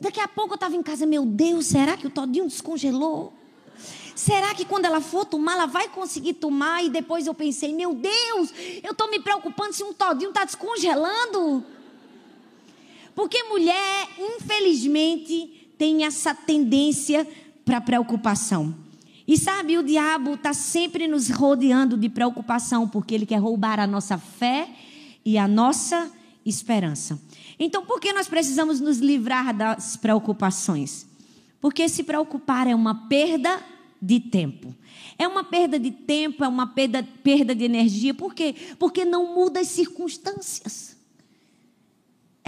Daqui 0.01 0.19
a 0.19 0.27
pouco 0.27 0.53
eu 0.53 0.57
estava 0.57 0.75
em 0.75 0.83
casa, 0.83 1.07
meu 1.07 1.25
Deus, 1.25 1.67
será 1.67 1.97
que 1.97 2.07
o 2.07 2.11
todinho 2.11 2.47
descongelou? 2.47 3.33
Será 4.15 4.53
que 4.53 4.65
quando 4.65 4.85
ela 4.85 5.01
for 5.01 5.25
tomar, 5.25 5.53
ela 5.53 5.67
vai 5.67 5.89
conseguir 5.89 6.35
tomar? 6.35 6.85
E 6.85 6.91
depois 6.91 7.29
eu 7.29 7.35
pensei, 7.35 7.73
meu 7.73 7.95
Deus, 7.95 8.53
eu 8.83 8.91
estou 8.91 9.09
me 9.09 9.21
preocupando 9.21 9.73
se 9.73 9.85
um 9.85 9.93
todinho 9.93 10.31
está 10.31 10.45
descongelando. 10.45 11.65
Porque 13.15 13.45
mulher, 13.45 14.09
infelizmente, 14.19 15.71
tem 15.79 16.05
essa 16.05 16.35
tendência 16.35 17.27
para 17.65 17.81
preocupação. 17.81 18.75
E 19.29 19.37
sabe, 19.37 19.77
o 19.77 19.83
diabo 19.83 20.33
está 20.33 20.55
sempre 20.55 21.07
nos 21.07 21.29
rodeando 21.29 21.99
de 21.99 22.09
preocupação, 22.09 22.89
porque 22.89 23.15
ele 23.15 23.27
quer 23.27 23.37
roubar 23.37 23.79
a 23.79 23.87
nossa 23.87 24.17
fé 24.17 24.71
e 25.23 25.37
a 25.37 25.47
nossa 25.47 26.11
esperança. 26.47 27.21
Então, 27.59 27.85
por 27.85 28.01
que 28.01 28.11
nós 28.11 28.27
precisamos 28.27 28.81
nos 28.81 28.97
livrar 28.97 29.55
das 29.55 29.97
preocupações? 29.97 31.07
Porque 31.61 31.87
se 31.91 32.05
preocupar 32.05 32.67
é 32.67 32.75
uma 32.75 33.07
perda 33.07 33.63
de 34.01 34.19
tempo. 34.19 34.75
É 35.19 35.29
uma 35.29 35.45
perda 35.45 35.79
de 35.79 35.91
tempo, 35.91 36.43
é 36.43 36.49
uma 36.49 36.69
perda, 36.69 37.07
perda 37.23 37.55
de 37.55 37.65
energia. 37.65 38.15
Por 38.15 38.33
quê? 38.33 38.55
Porque 38.79 39.05
não 39.05 39.35
muda 39.35 39.61
as 39.61 39.69
circunstâncias. 39.69 40.97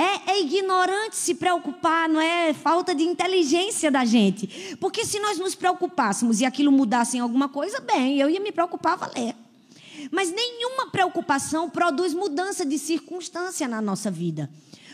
É, 0.00 0.32
é, 0.32 0.40
ignorante 0.40 1.14
se 1.14 1.34
preocupar, 1.34 2.08
não 2.08 2.18
é 2.18 2.54
falta 2.54 2.94
de 2.94 3.02
inteligência 3.02 3.90
da 3.90 4.02
gente. 4.02 4.76
Porque 4.80 5.04
se 5.04 5.20
nós 5.20 5.38
nos 5.38 5.54
preocupássemos 5.54 6.40
e 6.40 6.46
aquilo 6.46 6.72
mudasse 6.72 7.18
em 7.18 7.20
alguma 7.20 7.50
coisa, 7.50 7.80
bem, 7.80 8.18
eu 8.18 8.30
ia 8.30 8.40
me 8.40 8.50
preocupar, 8.50 8.96
valer. 8.96 9.36
Mas 10.10 10.32
nenhuma 10.32 10.86
preocupação 10.86 11.68
produz 11.68 12.14
mudança 12.14 12.64
de 12.64 12.78
circunstância 12.78 13.68
na 13.68 13.82
nossa 13.82 14.10
vida. 14.10 14.48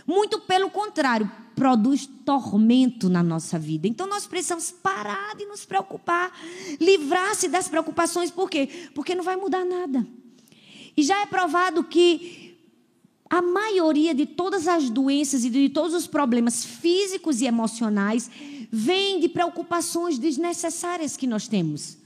Muito 0.05 0.41
pelo 0.41 0.69
contrário, 0.71 1.31
produz 1.55 2.09
tormento 2.25 3.09
na 3.09 3.23
nossa 3.23 3.61
vida. 3.61 3.87
Então 3.87 4.09
nós 4.09 4.27
precisamos 4.27 4.73
parar 4.73 5.37
de 5.37 5.47
nos 5.47 5.65
preocupar, 5.65 6.33
livrar-se 6.81 7.47
das 7.47 7.69
preocupações, 7.69 8.33
por 8.33 8.51
quê? 8.51 8.89
Porque 8.93 9.15
não 9.15 9.23
vai 9.23 9.37
mudar 9.37 9.65
nada. 9.65 10.05
E 10.97 11.03
já 11.05 11.21
é 11.21 11.27
provado 11.27 11.85
que 11.85 12.46
a 13.29 13.43
maioria 13.43 14.15
de 14.15 14.27
todas 14.27 14.69
as 14.69 14.89
doenças 14.89 15.45
e 15.45 15.51
de 15.51 15.69
todos 15.69 15.95
os 15.95 16.07
problemas 16.07 16.65
físicos 16.65 17.41
e 17.41 17.47
emocionais 17.47 18.31
vem 18.71 19.21
de 19.21 19.29
preocupações 19.29 20.19
desnecessárias 20.19 21.17
que 21.17 21.27
nós 21.27 21.49
temos. 21.49 21.99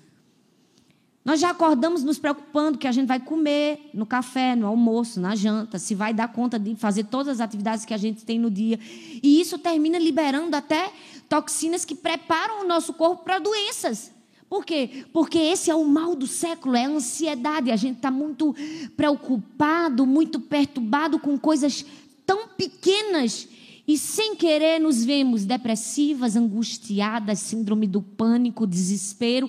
Nós 1.23 1.39
já 1.39 1.51
acordamos 1.51 2.03
nos 2.03 2.19
preocupando 2.19 2.79
que 2.79 2.89
a 2.89 2.93
gente 2.93 3.07
vai 3.07 3.21
comer 3.21 3.91
no 3.93 4.07
café, 4.07 4.57
no 4.57 4.67
almoço, 4.67 5.21
na 5.21 5.37
janta, 5.37 5.79
se 5.79 5.95
vai 5.95 6.15
dar 6.15 6.29
conta 6.29 6.59
de 6.59 6.75
fazer 6.75 7.05
todas 7.05 7.29
as 7.29 7.41
atividades 7.41 7.85
que 7.85 7.93
a 7.93 7.99
gente 7.99 8.25
tem 8.25 8.39
no 8.39 8.51
dia. 8.51 8.81
E 9.23 9.41
isso 9.41 9.59
termina 9.59 9.99
liberando 9.99 10.57
até 10.57 10.91
toxinas 11.29 11.85
que 11.85 11.95
preparam 11.95 12.65
o 12.65 12.67
nosso 12.67 12.95
corpo 12.95 13.23
para 13.23 13.39
doenças. 13.39 14.11
Por 14.51 14.65
quê? 14.65 15.07
Porque 15.13 15.39
esse 15.39 15.71
é 15.71 15.75
o 15.77 15.85
mal 15.85 16.17
do 16.17 16.27
século, 16.27 16.75
é 16.75 16.85
a 16.85 16.89
ansiedade. 16.89 17.71
A 17.71 17.77
gente 17.77 17.99
está 17.99 18.11
muito 18.11 18.53
preocupado, 18.97 20.05
muito 20.05 20.41
perturbado 20.41 21.21
com 21.21 21.39
coisas 21.39 21.87
tão 22.27 22.49
pequenas 22.49 23.49
e 23.87 23.97
sem 23.97 24.35
querer 24.35 24.81
nos 24.81 25.05
vemos 25.05 25.45
depressivas, 25.45 26.35
angustiadas, 26.35 27.39
síndrome 27.39 27.87
do 27.87 28.03
pânico, 28.03 28.67
desespero, 28.67 29.49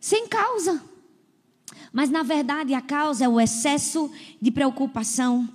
sem 0.00 0.26
causa. 0.26 0.82
Mas, 1.92 2.10
na 2.10 2.24
verdade, 2.24 2.74
a 2.74 2.80
causa 2.80 3.24
é 3.24 3.28
o 3.28 3.40
excesso 3.40 4.10
de 4.40 4.50
preocupação. 4.50 5.48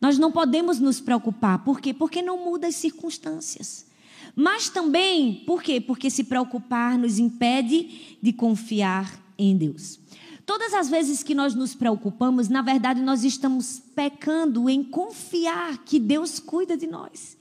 Nós 0.00 0.18
não 0.18 0.32
podemos 0.32 0.80
nos 0.80 1.00
preocupar. 1.00 1.62
Por 1.62 1.80
quê? 1.80 1.94
Porque 1.94 2.20
não 2.20 2.44
muda 2.44 2.66
as 2.66 2.74
circunstâncias. 2.74 3.86
Mas 4.34 4.68
também, 4.68 5.42
por 5.46 5.62
quê? 5.62 5.80
Porque 5.80 6.10
se 6.10 6.24
preocupar 6.24 6.98
nos 6.98 7.18
impede 7.18 8.16
de 8.20 8.32
confiar 8.32 9.20
em 9.38 9.56
Deus. 9.56 10.00
Todas 10.44 10.74
as 10.74 10.90
vezes 10.90 11.22
que 11.22 11.34
nós 11.34 11.54
nos 11.54 11.74
preocupamos, 11.74 12.48
na 12.48 12.60
verdade, 12.60 13.00
nós 13.00 13.24
estamos 13.24 13.80
pecando 13.94 14.68
em 14.68 14.82
confiar 14.82 15.78
que 15.84 15.98
Deus 15.98 16.38
cuida 16.38 16.76
de 16.76 16.86
nós 16.86 17.36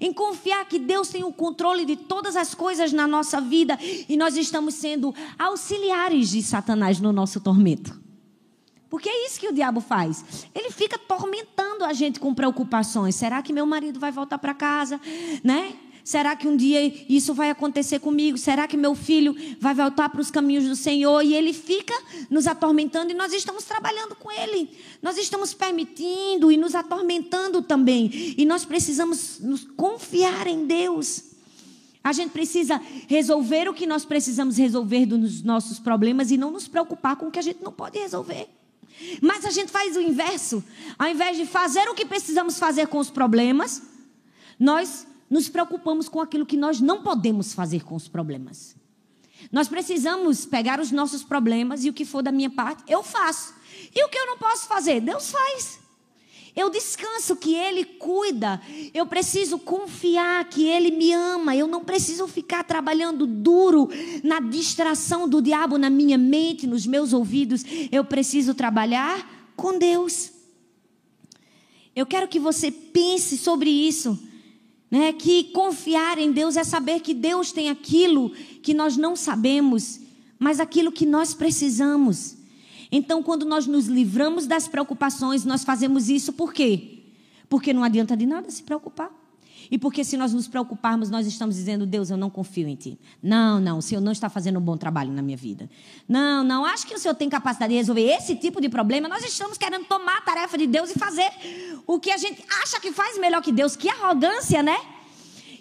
em 0.00 0.12
confiar 0.12 0.66
que 0.66 0.78
Deus 0.78 1.08
tem 1.08 1.24
o 1.24 1.32
controle 1.32 1.84
de 1.84 1.96
todas 1.96 2.36
as 2.36 2.54
coisas 2.54 2.92
na 2.92 3.06
nossa 3.06 3.40
vida 3.40 3.78
e 3.80 4.16
nós 4.16 4.36
estamos 4.36 4.74
sendo 4.74 5.14
auxiliares 5.38 6.30
de 6.30 6.42
Satanás 6.42 7.00
no 7.00 7.12
nosso 7.12 7.40
tormento. 7.40 7.98
Porque 8.88 9.08
é 9.08 9.26
isso 9.26 9.40
que 9.40 9.48
o 9.48 9.52
diabo 9.52 9.80
faz. 9.80 10.46
Ele 10.54 10.70
fica 10.70 10.96
tormentando 10.96 11.84
a 11.84 11.92
gente 11.92 12.20
com 12.20 12.32
preocupações. 12.32 13.16
Será 13.16 13.42
que 13.42 13.52
meu 13.52 13.66
marido 13.66 13.98
vai 13.98 14.12
voltar 14.12 14.38
para 14.38 14.54
casa, 14.54 15.00
né? 15.42 15.74
Será 16.06 16.36
que 16.36 16.46
um 16.46 16.56
dia 16.56 16.86
isso 17.08 17.34
vai 17.34 17.50
acontecer 17.50 17.98
comigo? 17.98 18.38
Será 18.38 18.68
que 18.68 18.76
meu 18.76 18.94
filho 18.94 19.34
vai 19.58 19.74
voltar 19.74 20.08
para 20.08 20.20
os 20.20 20.30
caminhos 20.30 20.62
do 20.62 20.76
Senhor? 20.76 21.20
E 21.22 21.34
ele 21.34 21.52
fica 21.52 21.92
nos 22.30 22.46
atormentando 22.46 23.10
e 23.10 23.14
nós 23.14 23.32
estamos 23.32 23.64
trabalhando 23.64 24.14
com 24.14 24.30
ele. 24.30 24.70
Nós 25.02 25.18
estamos 25.18 25.52
permitindo 25.52 26.52
e 26.52 26.56
nos 26.56 26.76
atormentando 26.76 27.60
também. 27.60 28.34
E 28.38 28.46
nós 28.46 28.64
precisamos 28.64 29.40
nos 29.40 29.64
confiar 29.64 30.46
em 30.46 30.64
Deus. 30.64 31.24
A 32.04 32.12
gente 32.12 32.30
precisa 32.30 32.80
resolver 33.08 33.68
o 33.68 33.74
que 33.74 33.84
nós 33.84 34.04
precisamos 34.04 34.56
resolver 34.56 35.06
dos 35.06 35.42
nossos 35.42 35.80
problemas 35.80 36.30
e 36.30 36.36
não 36.36 36.52
nos 36.52 36.68
preocupar 36.68 37.16
com 37.16 37.26
o 37.26 37.30
que 37.32 37.40
a 37.40 37.42
gente 37.42 37.64
não 37.64 37.72
pode 37.72 37.98
resolver. 37.98 38.48
Mas 39.20 39.44
a 39.44 39.50
gente 39.50 39.72
faz 39.72 39.96
o 39.96 40.00
inverso. 40.00 40.62
Ao 40.96 41.08
invés 41.08 41.36
de 41.36 41.44
fazer 41.44 41.88
o 41.88 41.94
que 41.96 42.06
precisamos 42.06 42.60
fazer 42.60 42.86
com 42.86 42.98
os 42.98 43.10
problemas, 43.10 43.82
nós 44.56 45.04
nos 45.28 45.48
preocupamos 45.48 46.08
com 46.08 46.20
aquilo 46.20 46.46
que 46.46 46.56
nós 46.56 46.80
não 46.80 47.02
podemos 47.02 47.52
fazer 47.52 47.84
com 47.84 47.94
os 47.94 48.08
problemas. 48.08 48.76
Nós 49.50 49.68
precisamos 49.68 50.46
pegar 50.46 50.80
os 50.80 50.90
nossos 50.90 51.22
problemas 51.22 51.84
e 51.84 51.90
o 51.90 51.92
que 51.92 52.04
for 52.04 52.22
da 52.22 52.32
minha 52.32 52.50
parte, 52.50 52.82
eu 52.88 53.02
faço. 53.02 53.54
E 53.94 54.04
o 54.04 54.08
que 54.08 54.18
eu 54.18 54.26
não 54.26 54.38
posso 54.38 54.66
fazer, 54.66 55.00
Deus 55.00 55.30
faz. 55.30 55.78
Eu 56.54 56.70
descanso 56.70 57.36
que 57.36 57.54
Ele 57.54 57.84
cuida. 57.84 58.60
Eu 58.94 59.04
preciso 59.04 59.58
confiar 59.58 60.48
que 60.48 60.66
Ele 60.66 60.90
me 60.90 61.12
ama. 61.12 61.54
Eu 61.54 61.66
não 61.66 61.84
preciso 61.84 62.26
ficar 62.26 62.64
trabalhando 62.64 63.26
duro 63.26 63.90
na 64.24 64.40
distração 64.40 65.28
do 65.28 65.42
diabo 65.42 65.76
na 65.76 65.90
minha 65.90 66.16
mente, 66.16 66.66
nos 66.66 66.86
meus 66.86 67.12
ouvidos. 67.12 67.62
Eu 67.92 68.02
preciso 68.06 68.54
trabalhar 68.54 69.52
com 69.54 69.78
Deus. 69.78 70.30
Eu 71.94 72.06
quero 72.06 72.26
que 72.26 72.40
você 72.40 72.70
pense 72.70 73.36
sobre 73.36 73.68
isso. 73.68 74.18
Né? 74.90 75.12
Que 75.12 75.44
confiar 75.44 76.18
em 76.18 76.30
Deus 76.30 76.56
é 76.56 76.64
saber 76.64 77.00
que 77.00 77.12
Deus 77.12 77.52
tem 77.52 77.68
aquilo 77.68 78.30
que 78.62 78.72
nós 78.72 78.96
não 78.96 79.16
sabemos, 79.16 80.00
mas 80.38 80.60
aquilo 80.60 80.92
que 80.92 81.04
nós 81.04 81.34
precisamos. 81.34 82.36
Então, 82.90 83.22
quando 83.22 83.44
nós 83.44 83.66
nos 83.66 83.86
livramos 83.86 84.46
das 84.46 84.68
preocupações, 84.68 85.44
nós 85.44 85.64
fazemos 85.64 86.08
isso 86.08 86.32
por 86.32 86.52
quê? 86.52 87.00
Porque 87.48 87.72
não 87.72 87.82
adianta 87.82 88.16
de 88.16 88.26
nada 88.26 88.50
se 88.50 88.62
preocupar. 88.62 89.10
E 89.70 89.78
porque 89.78 90.04
se 90.04 90.16
nós 90.16 90.32
nos 90.32 90.46
preocuparmos, 90.46 91.10
nós 91.10 91.26
estamos 91.26 91.56
dizendo, 91.56 91.86
Deus, 91.86 92.10
eu 92.10 92.16
não 92.16 92.30
confio 92.30 92.68
em 92.68 92.74
Ti. 92.74 92.98
Não, 93.22 93.60
não, 93.60 93.78
o 93.78 93.82
Senhor 93.82 94.00
não 94.00 94.12
está 94.12 94.28
fazendo 94.28 94.58
um 94.58 94.62
bom 94.62 94.76
trabalho 94.76 95.12
na 95.12 95.22
minha 95.22 95.36
vida. 95.36 95.68
Não, 96.08 96.44
não, 96.44 96.64
acho 96.64 96.86
que 96.86 96.94
o 96.94 96.98
Senhor 96.98 97.14
tem 97.14 97.28
capacidade 97.28 97.72
de 97.72 97.76
resolver 97.76 98.02
esse 98.02 98.36
tipo 98.36 98.60
de 98.60 98.68
problema. 98.68 99.08
Nós 99.08 99.24
estamos 99.24 99.58
querendo 99.58 99.84
tomar 99.86 100.18
a 100.18 100.20
tarefa 100.20 100.56
de 100.56 100.66
Deus 100.66 100.90
e 100.94 100.98
fazer 100.98 101.30
o 101.86 101.98
que 101.98 102.10
a 102.10 102.16
gente 102.16 102.42
acha 102.62 102.80
que 102.80 102.92
faz 102.92 103.18
melhor 103.18 103.42
que 103.42 103.52
Deus. 103.52 103.76
Que 103.76 103.88
arrogância, 103.88 104.62
né? 104.62 104.78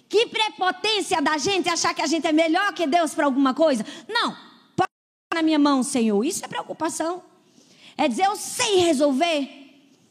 Que 0.07 0.27
prepotência 0.27 1.21
da 1.21 1.38
gente 1.38 1.67
achar 1.67 1.93
que 1.93 2.01
a 2.01 2.07
gente 2.07 2.27
é 2.27 2.31
melhor 2.31 2.74
que 2.74 2.85
Deus 2.85 3.13
para 3.13 3.25
alguma 3.25 3.53
coisa. 3.53 3.85
Não, 4.07 4.35
põe 4.75 4.85
na 5.33 5.41
minha 5.41 5.59
mão, 5.59 5.81
Senhor. 5.81 6.24
Isso 6.24 6.45
é 6.45 6.47
preocupação. 6.47 7.24
É 7.97 8.07
dizer, 8.07 8.25
eu 8.25 8.35
sei 8.35 8.77
resolver. 8.77 9.50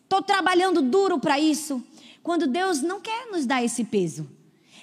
Estou 0.02 0.20
trabalhando 0.20 0.82
duro 0.82 1.18
para 1.18 1.38
isso 1.38 1.82
quando 2.24 2.46
Deus 2.46 2.80
não 2.80 3.02
quer 3.02 3.30
nos 3.30 3.44
dar 3.44 3.62
esse 3.62 3.84
peso. 3.84 4.26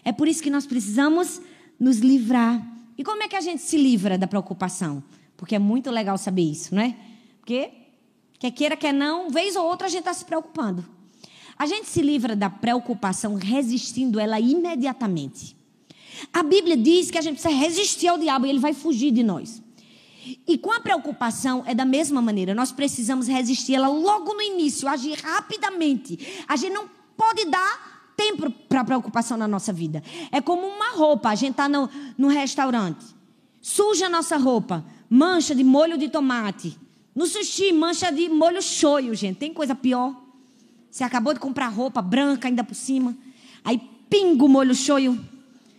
É 0.06 0.12
por 0.12 0.28
isso 0.28 0.44
que 0.44 0.50
nós 0.52 0.68
precisamos 0.68 1.42
nos 1.80 1.98
livrar. 1.98 2.64
E 2.96 3.04
como 3.04 3.24
é 3.24 3.28
que 3.28 3.36
a 3.36 3.42
gente 3.42 3.64
se 3.64 3.76
livra 3.78 4.16
da 4.16 4.28
preocupação? 4.28 5.04
Porque 5.36 5.56
é 5.56 5.60
muito 5.60 5.90
legal 5.90 6.20
saber 6.20 6.44
isso, 6.44 6.74
não 6.76 6.84
é? 6.84 6.96
Porque, 7.40 7.72
quer 8.38 8.52
queira, 8.52 8.78
quer 8.78 8.94
não, 8.94 9.32
vez 9.32 9.56
ou 9.56 9.66
outra 9.66 9.88
a 9.88 9.90
gente 9.90 10.02
está 10.02 10.14
se 10.14 10.24
preocupando. 10.24 10.86
A 11.58 11.66
gente 11.66 11.90
se 11.90 12.04
livra 12.04 12.36
da 12.36 12.48
preocupação 12.48 13.34
resistindo 13.34 14.20
ela 14.20 14.40
imediatamente. 14.40 15.56
A 16.32 16.44
Bíblia 16.44 16.78
diz 16.78 17.10
que 17.10 17.18
a 17.18 17.22
gente 17.22 17.42
precisa 17.42 17.56
resistir 17.56 18.08
ao 18.08 18.20
diabo 18.20 18.46
e 18.46 18.50
ele 18.50 18.60
vai 18.60 18.74
fugir 18.74 19.10
de 19.10 19.24
nós. 19.24 19.64
E 20.48 20.60
com 20.60 20.72
a 20.72 20.80
preocupação 20.80 21.64
é 21.66 21.74
da 21.74 21.86
mesma 21.86 22.22
maneira. 22.22 22.54
Nós 22.54 22.72
precisamos 22.72 23.28
resistir 23.28 23.74
ela 23.74 23.88
logo 23.88 24.32
no 24.32 24.42
início, 24.44 24.88
agir 24.88 25.18
rapidamente. 25.20 26.44
A 26.48 26.56
gente 26.56 26.74
não 26.74 27.00
pode 27.22 27.46
dar 27.46 28.13
tempo 28.18 28.50
para 28.68 28.84
preocupação 28.84 29.38
na 29.38 29.48
nossa 29.48 29.72
vida. 29.72 30.04
É 30.32 30.42
como 30.42 30.66
uma 30.66 30.90
roupa. 30.94 31.30
A 31.30 31.36
gente 31.36 31.51
está 31.51 31.70
no, 31.70 31.88
no 32.18 32.28
restaurante, 32.30 33.06
suja 33.62 34.08
a 34.08 34.10
nossa 34.10 34.38
roupa, 34.38 34.84
mancha 35.08 35.54
de 35.54 35.63
molho 35.63 36.00
de 36.00 36.10
tomate. 36.10 36.75
No 37.13 37.28
sushi, 37.28 37.72
mancha 37.72 38.12
de 38.12 38.28
molho 38.28 38.60
shoyu, 38.60 39.13
gente. 39.13 39.38
Tem 39.38 39.54
coisa 39.54 39.75
pior. 39.75 40.16
Você 40.90 41.04
acabou 41.04 41.32
de 41.32 41.40
comprar 41.40 41.68
roupa 41.68 42.01
branca 42.01 42.48
ainda 42.48 42.63
por 42.63 42.74
cima. 42.74 43.16
Aí 43.63 43.78
pinga 44.10 44.44
o 44.44 44.50
molho 44.50 44.74
shoyu. 44.74 45.20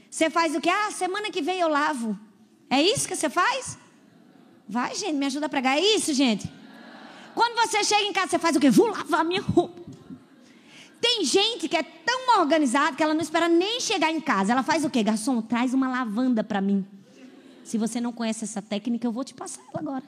Você 0.08 0.30
faz 0.30 0.54
o 0.54 0.60
quê? 0.60 0.70
Ah, 0.70 0.92
semana 0.92 1.28
que 1.28 1.42
vem 1.42 1.58
eu 1.58 1.68
lavo. 1.68 2.16
É 2.70 2.80
isso 2.80 3.08
que 3.08 3.16
você 3.16 3.28
faz? 3.28 3.76
Vai, 4.68 4.94
gente, 4.94 5.14
me 5.14 5.26
ajuda 5.26 5.46
a 5.46 5.48
pregar. 5.48 5.76
É 5.76 5.80
isso, 5.80 6.14
gente. 6.14 6.48
Quando 7.34 7.56
você 7.56 7.82
chega 7.82 8.02
em 8.02 8.12
casa, 8.12 8.28
você 8.28 8.38
faz 8.38 8.54
o 8.54 8.60
quê? 8.60 8.70
Vou 8.70 8.86
lavar 8.86 9.24
minha 9.24 9.42
roupa. 9.42 9.81
Tem 11.02 11.24
gente 11.24 11.68
que 11.68 11.76
é 11.76 11.82
tão 11.82 12.38
organizada 12.38 12.96
que 12.96 13.02
ela 13.02 13.12
não 13.12 13.20
espera 13.20 13.48
nem 13.48 13.80
chegar 13.80 14.12
em 14.12 14.20
casa. 14.20 14.52
Ela 14.52 14.62
faz 14.62 14.84
o 14.84 14.88
quê? 14.88 15.02
Garçom, 15.02 15.42
traz 15.42 15.74
uma 15.74 15.88
lavanda 15.88 16.44
para 16.44 16.60
mim. 16.60 16.86
Se 17.64 17.76
você 17.76 18.00
não 18.00 18.12
conhece 18.12 18.44
essa 18.44 18.62
técnica, 18.62 19.04
eu 19.04 19.10
vou 19.10 19.24
te 19.24 19.34
passar 19.34 19.62
ela 19.62 19.80
agora. 19.80 20.04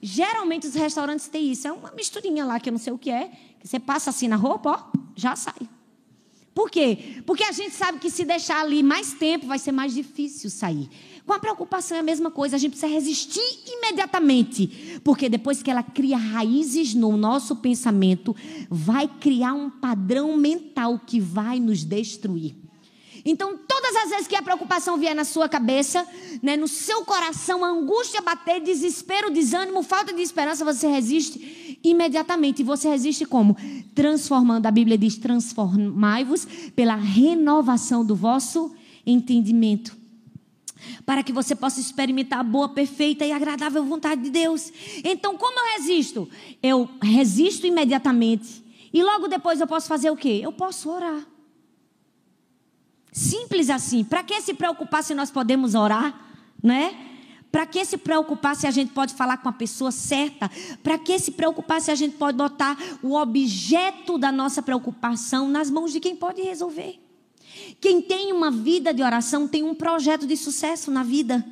Geralmente 0.00 0.66
os 0.66 0.74
restaurantes 0.74 1.28
têm 1.28 1.52
isso. 1.52 1.68
É 1.68 1.72
uma 1.72 1.92
misturinha 1.92 2.46
lá 2.46 2.58
que 2.58 2.70
eu 2.70 2.72
não 2.72 2.78
sei 2.78 2.94
o 2.94 2.98
que 2.98 3.10
é. 3.10 3.30
Que 3.60 3.68
você 3.68 3.78
passa 3.78 4.08
assim 4.08 4.26
na 4.26 4.36
roupa, 4.36 4.70
ó, 4.70 4.98
já 5.14 5.36
sai. 5.36 5.68
Por 6.54 6.70
quê? 6.70 7.22
Porque 7.26 7.44
a 7.44 7.52
gente 7.52 7.74
sabe 7.74 7.98
que 7.98 8.08
se 8.08 8.24
deixar 8.24 8.62
ali 8.62 8.82
mais 8.82 9.12
tempo 9.12 9.46
vai 9.46 9.58
ser 9.58 9.72
mais 9.72 9.92
difícil 9.92 10.48
sair. 10.48 10.88
Com 11.26 11.32
a 11.32 11.40
preocupação 11.40 11.96
é 11.96 12.00
a 12.00 12.04
mesma 12.04 12.30
coisa, 12.30 12.54
a 12.54 12.58
gente 12.58 12.70
precisa 12.70 12.92
resistir 12.92 13.42
imediatamente, 13.66 15.00
porque 15.02 15.28
depois 15.28 15.60
que 15.60 15.68
ela 15.68 15.82
cria 15.82 16.16
raízes 16.16 16.94
no 16.94 17.16
nosso 17.16 17.56
pensamento, 17.56 18.34
vai 18.70 19.08
criar 19.08 19.52
um 19.52 19.68
padrão 19.68 20.36
mental 20.36 21.00
que 21.04 21.18
vai 21.18 21.58
nos 21.58 21.82
destruir. 21.82 22.54
Então, 23.24 23.58
todas 23.58 23.96
as 23.96 24.10
vezes 24.10 24.28
que 24.28 24.36
a 24.36 24.42
preocupação 24.42 24.96
vier 24.96 25.16
na 25.16 25.24
sua 25.24 25.48
cabeça, 25.48 26.06
né, 26.40 26.56
no 26.56 26.68
seu 26.68 27.04
coração, 27.04 27.64
angústia 27.64 28.22
bater, 28.22 28.60
desespero, 28.60 29.32
desânimo, 29.32 29.82
falta 29.82 30.12
de 30.12 30.22
esperança, 30.22 30.64
você 30.64 30.86
resiste 30.86 31.80
imediatamente. 31.82 32.60
E 32.60 32.64
você 32.64 32.88
resiste 32.88 33.26
como? 33.26 33.56
Transformando. 33.96 34.66
A 34.66 34.70
Bíblia 34.70 34.96
diz: 34.96 35.18
transformai-vos 35.18 36.46
pela 36.76 36.94
renovação 36.94 38.04
do 38.04 38.14
vosso 38.14 38.72
entendimento. 39.04 40.05
Para 41.04 41.22
que 41.22 41.32
você 41.32 41.54
possa 41.54 41.80
experimentar 41.80 42.40
a 42.40 42.42
boa, 42.42 42.68
perfeita 42.68 43.24
e 43.24 43.32
agradável 43.32 43.84
vontade 43.84 44.22
de 44.22 44.30
Deus. 44.30 44.72
Então, 45.04 45.36
como 45.36 45.58
eu 45.58 45.78
resisto? 45.78 46.28
Eu 46.62 46.88
resisto 47.02 47.66
imediatamente. 47.66 48.64
E 48.92 49.02
logo 49.02 49.28
depois 49.28 49.60
eu 49.60 49.66
posso 49.66 49.88
fazer 49.88 50.10
o 50.10 50.16
quê? 50.16 50.40
Eu 50.42 50.52
posso 50.52 50.90
orar. 50.90 51.26
Simples 53.12 53.70
assim. 53.70 54.04
Para 54.04 54.22
que 54.22 54.40
se 54.40 54.54
preocupar 54.54 55.02
se 55.02 55.14
nós 55.14 55.30
podemos 55.30 55.74
orar, 55.74 56.18
né? 56.62 56.94
Para 57.50 57.64
que 57.64 57.84
se 57.84 57.96
preocupar 57.96 58.54
se 58.54 58.66
a 58.66 58.70
gente 58.70 58.92
pode 58.92 59.14
falar 59.14 59.38
com 59.38 59.48
a 59.48 59.52
pessoa 59.52 59.90
certa? 59.90 60.50
Para 60.82 60.98
que 60.98 61.18
se 61.18 61.30
preocupar 61.30 61.80
se 61.80 61.90
a 61.90 61.94
gente 61.94 62.16
pode 62.16 62.36
botar 62.36 62.76
o 63.02 63.14
objeto 63.14 64.18
da 64.18 64.30
nossa 64.30 64.60
preocupação 64.60 65.48
nas 65.48 65.70
mãos 65.70 65.92
de 65.92 66.00
quem 66.00 66.14
pode 66.14 66.42
resolver? 66.42 67.00
Quem 67.80 68.00
tem 68.00 68.32
uma 68.32 68.50
vida 68.50 68.92
de 68.92 69.02
oração 69.02 69.46
tem 69.46 69.62
um 69.62 69.74
projeto 69.74 70.26
de 70.26 70.36
sucesso 70.36 70.90
na 70.90 71.02
vida. 71.02 71.44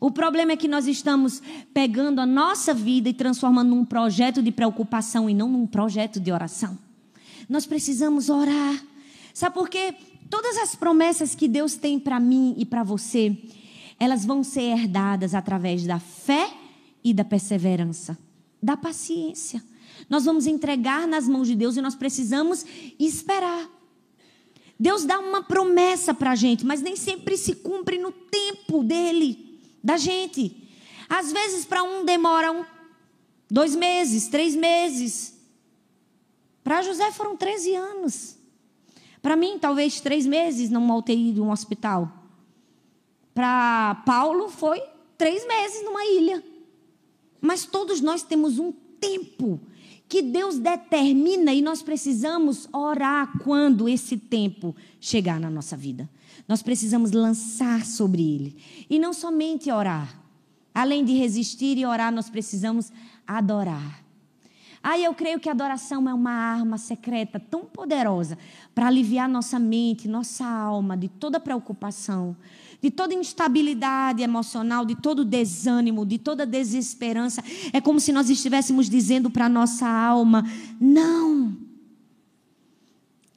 O 0.00 0.10
problema 0.10 0.52
é 0.52 0.56
que 0.56 0.66
nós 0.66 0.86
estamos 0.86 1.42
pegando 1.74 2.20
a 2.20 2.26
nossa 2.26 2.72
vida 2.72 3.10
e 3.10 3.12
transformando 3.12 3.74
num 3.74 3.84
projeto 3.84 4.42
de 4.42 4.50
preocupação 4.50 5.28
e 5.28 5.34
não 5.34 5.48
num 5.48 5.66
projeto 5.66 6.18
de 6.18 6.32
oração. 6.32 6.78
Nós 7.48 7.66
precisamos 7.66 8.30
orar. 8.30 8.82
Sabe 9.34 9.54
por 9.54 9.68
quê? 9.68 9.94
Todas 10.30 10.56
as 10.56 10.74
promessas 10.74 11.34
que 11.34 11.46
Deus 11.46 11.74
tem 11.74 11.98
para 11.98 12.18
mim 12.18 12.54
e 12.56 12.64
para 12.64 12.82
você, 12.82 13.36
elas 13.98 14.24
vão 14.24 14.42
ser 14.42 14.62
herdadas 14.62 15.34
através 15.34 15.84
da 15.84 15.98
fé 15.98 16.50
e 17.04 17.12
da 17.12 17.24
perseverança, 17.24 18.16
da 18.62 18.76
paciência. 18.76 19.62
Nós 20.08 20.24
vamos 20.24 20.46
entregar 20.46 21.06
nas 21.06 21.28
mãos 21.28 21.46
de 21.46 21.54
Deus 21.54 21.76
e 21.76 21.82
nós 21.82 21.94
precisamos 21.94 22.64
esperar. 22.98 23.79
Deus 24.80 25.04
dá 25.04 25.18
uma 25.18 25.42
promessa 25.42 26.14
para 26.14 26.30
a 26.30 26.34
gente, 26.34 26.64
mas 26.64 26.80
nem 26.80 26.96
sempre 26.96 27.36
se 27.36 27.56
cumpre 27.56 27.98
no 27.98 28.10
tempo 28.10 28.82
dele, 28.82 29.60
da 29.84 29.98
gente. 29.98 30.56
Às 31.06 31.30
vezes, 31.30 31.66
para 31.66 31.82
um 31.82 32.02
demora 32.02 32.50
um, 32.50 32.64
dois 33.50 33.76
meses, 33.76 34.28
três 34.28 34.56
meses. 34.56 35.38
Para 36.64 36.80
José 36.80 37.12
foram 37.12 37.36
13 37.36 37.74
anos. 37.74 38.38
Para 39.20 39.36
mim, 39.36 39.58
talvez 39.58 40.00
três 40.00 40.24
meses 40.24 40.70
numa 40.70 40.96
UTI 40.96 41.32
de 41.32 41.42
um 41.42 41.50
hospital. 41.50 42.10
Para 43.34 43.96
Paulo, 44.06 44.48
foi 44.48 44.82
três 45.18 45.46
meses 45.46 45.84
numa 45.84 46.06
ilha. 46.06 46.42
Mas 47.38 47.66
todos 47.66 48.00
nós 48.00 48.22
temos 48.22 48.58
um 48.58 48.72
tempo 48.72 49.60
que 50.10 50.22
Deus 50.22 50.58
determina 50.58 51.54
e 51.54 51.62
nós 51.62 51.82
precisamos 51.82 52.68
orar 52.72 53.38
quando 53.44 53.88
esse 53.88 54.16
tempo 54.16 54.74
chegar 55.00 55.38
na 55.38 55.48
nossa 55.48 55.76
vida. 55.76 56.10
Nós 56.48 56.62
precisamos 56.64 57.12
lançar 57.12 57.86
sobre 57.86 58.20
ele. 58.20 58.56
E 58.90 58.98
não 58.98 59.12
somente 59.12 59.70
orar. 59.70 60.20
Além 60.74 61.04
de 61.04 61.12
resistir 61.12 61.78
e 61.78 61.86
orar, 61.86 62.12
nós 62.12 62.28
precisamos 62.28 62.90
adorar. 63.24 64.02
Aí 64.82 65.04
eu 65.04 65.14
creio 65.14 65.38
que 65.38 65.48
a 65.48 65.52
adoração 65.52 66.08
é 66.08 66.12
uma 66.12 66.32
arma 66.32 66.76
secreta 66.76 67.38
tão 67.38 67.64
poderosa 67.64 68.36
para 68.74 68.88
aliviar 68.88 69.28
nossa 69.28 69.60
mente, 69.60 70.08
nossa 70.08 70.44
alma 70.44 70.96
de 70.96 71.06
toda 71.06 71.38
preocupação, 71.38 72.36
de 72.82 72.90
toda 72.90 73.14
instabilidade 73.14 74.22
emocional, 74.22 74.84
de 74.84 74.94
todo 74.94 75.24
desânimo, 75.24 76.06
de 76.06 76.18
toda 76.18 76.46
desesperança. 76.46 77.42
É 77.72 77.80
como 77.80 78.00
se 78.00 78.12
nós 78.12 78.30
estivéssemos 78.30 78.88
dizendo 78.88 79.30
para 79.30 79.48
nossa 79.48 79.88
alma: 79.88 80.44
não. 80.80 81.70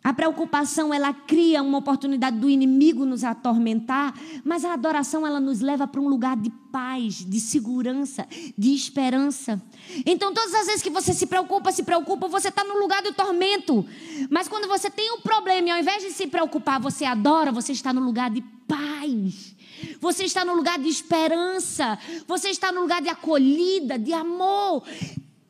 A 0.04 0.12
preocupação, 0.12 0.94
ela 0.94 1.14
cria 1.14 1.64
uma 1.64 1.78
oportunidade 1.78 2.38
do 2.38 2.50
inimigo 2.50 3.06
nos 3.06 3.24
atormentar, 3.24 4.14
mas 4.44 4.66
a 4.66 4.74
adoração, 4.74 5.26
ela 5.26 5.40
nos 5.40 5.62
leva 5.62 5.88
para 5.88 6.02
um 6.02 6.10
lugar 6.10 6.36
de 6.36 6.52
paz, 6.74 7.26
de 7.26 7.40
segurança, 7.40 8.28
de 8.58 8.74
esperança. 8.74 9.62
Então, 10.06 10.34
todas 10.34 10.54
as 10.56 10.66
vezes 10.66 10.82
que 10.82 10.90
você 10.90 11.14
se 11.14 11.26
preocupa, 11.26 11.72
se 11.72 11.84
preocupa, 11.84 12.28
você 12.28 12.50
está 12.50 12.66
no 12.66 12.80
lugar 12.80 13.02
do 13.02 13.14
tormento. 13.14 13.86
Mas 14.30 14.50
quando 14.50 14.68
você 14.68 14.90
tem 14.90 15.10
um 15.14 15.22
problema 15.22 15.70
e 15.70 15.72
ao 15.72 15.80
invés 15.80 16.04
de 16.04 16.12
se 16.12 16.28
preocupar, 16.28 16.82
você 16.82 17.06
adora, 17.06 17.50
você 17.50 17.72
está 17.72 17.94
no 17.94 18.02
lugar 18.02 18.30
de 18.30 18.42
paz. 18.68 19.56
Você 20.00 20.24
está 20.24 20.46
no 20.46 20.54
lugar 20.54 20.80
de 20.80 20.88
esperança. 20.88 21.98
Você 22.28 22.50
está 22.50 22.72
no 22.72 22.82
lugar 22.82 23.02
de 23.02 23.10
acolhida, 23.10 23.98
de 23.98 24.14
amor. 24.14 24.84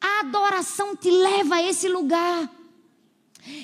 A 0.01 0.21
adoração 0.21 0.95
te 0.95 1.09
leva 1.09 1.55
a 1.55 1.63
esse 1.63 1.87
lugar. 1.87 2.49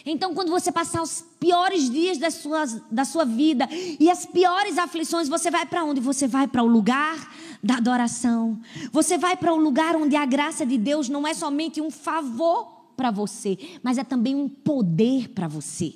Então, 0.05 0.33
quando 0.33 0.49
você 0.49 0.71
passar 0.71 1.01
os 1.01 1.23
piores 1.39 1.89
dias 1.89 2.17
da 2.17 2.29
sua, 2.29 2.65
da 2.91 3.05
sua 3.05 3.23
vida 3.23 3.67
e 3.99 4.09
as 4.09 4.25
piores 4.25 4.77
aflições, 4.77 5.29
você 5.29 5.49
vai 5.49 5.65
para 5.65 5.83
onde? 5.85 6.01
Você 6.01 6.27
vai 6.27 6.47
para 6.47 6.63
o 6.63 6.67
lugar 6.67 7.33
da 7.63 7.75
adoração. 7.75 8.59
Você 8.91 9.17
vai 9.17 9.37
para 9.37 9.53
o 9.53 9.57
lugar 9.57 9.95
onde 9.95 10.15
a 10.15 10.25
graça 10.25 10.65
de 10.65 10.77
Deus 10.77 11.07
não 11.07 11.25
é 11.25 11.33
somente 11.33 11.79
um 11.79 11.89
favor 11.89 12.79
para 12.95 13.11
você, 13.11 13.57
mas 13.81 13.97
é 13.97 14.03
também 14.03 14.35
um 14.35 14.49
poder 14.49 15.29
para 15.29 15.47
você. 15.47 15.93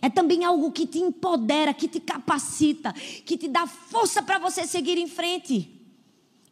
É 0.00 0.08
também 0.08 0.44
algo 0.44 0.70
que 0.72 0.86
te 0.86 0.98
empodera, 0.98 1.74
que 1.74 1.88
te 1.88 2.00
capacita, 2.00 2.92
que 2.92 3.36
te 3.36 3.48
dá 3.48 3.66
força 3.66 4.22
para 4.22 4.38
você 4.38 4.66
seguir 4.66 4.98
em 4.98 5.08
frente. 5.08 5.70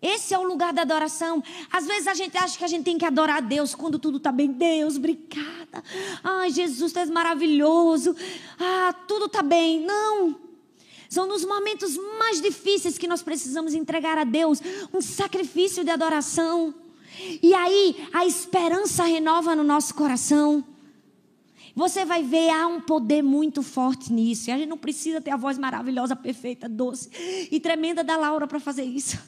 Esse 0.03 0.35
é 0.35 0.39
o 0.39 0.43
lugar 0.43 0.73
da 0.73 0.83
adoração. 0.83 1.41
Às 1.71 1.87
vezes 1.87 2.09
a 2.09 2.15
gente 2.15 2.37
acha 2.37 2.59
que 2.59 2.65
a 2.65 2.69
gente 2.69 2.83
tem 2.83 2.99
que 2.99 3.05
adorar 3.05 3.37
a 3.37 3.41
Deus 3.41 3.73
quando 3.73 4.01
tudo 4.01 4.17
está 4.17 4.33
bem. 4.33 4.51
Deus, 4.51 4.97
obrigada. 4.97 5.85
Ai, 6.25 6.51
Jesus, 6.51 6.93
tu 6.93 6.99
és 6.99 7.09
maravilhoso. 7.09 8.17
Ah, 8.59 8.93
tudo 9.07 9.27
está 9.27 9.43
bem. 9.43 9.81
Não. 9.81 10.37
São 11.09 11.27
nos 11.27 11.45
momentos 11.45 11.97
mais 12.19 12.41
difíceis 12.41 12.99
que 12.99 13.07
nós 13.07 13.23
precisamos 13.23 13.75
entregar 13.75 14.19
a 14.19 14.25
Deus 14.25 14.61
um 14.93 15.01
sacrifício 15.01 15.85
de 15.85 15.91
adoração. 15.91 16.75
E 17.41 17.55
aí 17.55 18.09
a 18.13 18.27
esperança 18.27 19.05
renova 19.05 19.55
no 19.55 19.63
nosso 19.63 19.95
coração. 19.95 20.65
Você 21.75 22.05
vai 22.05 22.23
ver, 22.23 22.51
há 22.51 22.67
um 22.67 22.81
poder 22.81 23.23
muito 23.23 23.63
forte 23.63 24.13
nisso. 24.13 24.51
E 24.51 24.53
a 24.53 24.59
gente 24.59 24.69
não 24.69 24.77
precisa 24.77 25.21
ter 25.21 25.31
a 25.31 25.37
voz 25.37 25.59
maravilhosa, 25.59 26.15
perfeita, 26.15 26.69
doce 26.69 27.09
e 27.51 27.59
tremenda 27.59 28.05
da 28.05 28.17
Laura 28.17 28.47
para 28.47 28.61
fazer 28.61 28.85
isso. 28.85 29.19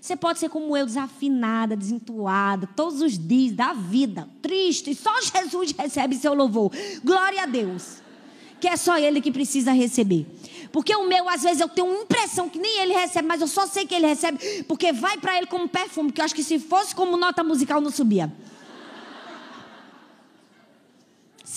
Você 0.00 0.16
pode 0.16 0.38
ser 0.38 0.48
como 0.48 0.76
eu, 0.76 0.84
desafinada, 0.84 1.76
desentuada, 1.76 2.66
todos 2.76 3.00
os 3.00 3.16
dias 3.16 3.52
da 3.52 3.72
vida, 3.72 4.28
triste. 4.40 4.94
Só 4.94 5.12
Jesus 5.20 5.72
recebe 5.72 6.16
seu 6.16 6.34
louvor. 6.34 6.70
Glória 7.04 7.44
a 7.44 7.46
Deus. 7.46 8.02
Que 8.60 8.68
é 8.68 8.76
só 8.76 8.98
Ele 8.98 9.20
que 9.20 9.32
precisa 9.32 9.72
receber. 9.72 10.26
Porque 10.72 10.94
o 10.96 11.06
meu, 11.06 11.28
às 11.28 11.42
vezes, 11.42 11.60
eu 11.60 11.68
tenho 11.68 11.86
uma 11.86 12.02
impressão 12.02 12.48
que 12.48 12.58
nem 12.58 12.80
ele 12.80 12.94
recebe, 12.94 13.28
mas 13.28 13.40
eu 13.40 13.46
só 13.46 13.66
sei 13.66 13.86
que 13.86 13.94
ele 13.94 14.06
recebe, 14.06 14.64
porque 14.66 14.90
vai 14.90 15.18
para 15.18 15.36
ele 15.36 15.46
como 15.46 15.68
perfume, 15.68 16.10
que 16.10 16.20
eu 16.20 16.24
acho 16.24 16.34
que 16.34 16.42
se 16.42 16.58
fosse 16.58 16.94
como 16.94 17.16
nota 17.16 17.44
musical 17.44 17.80
não 17.80 17.90
subia. 17.90 18.32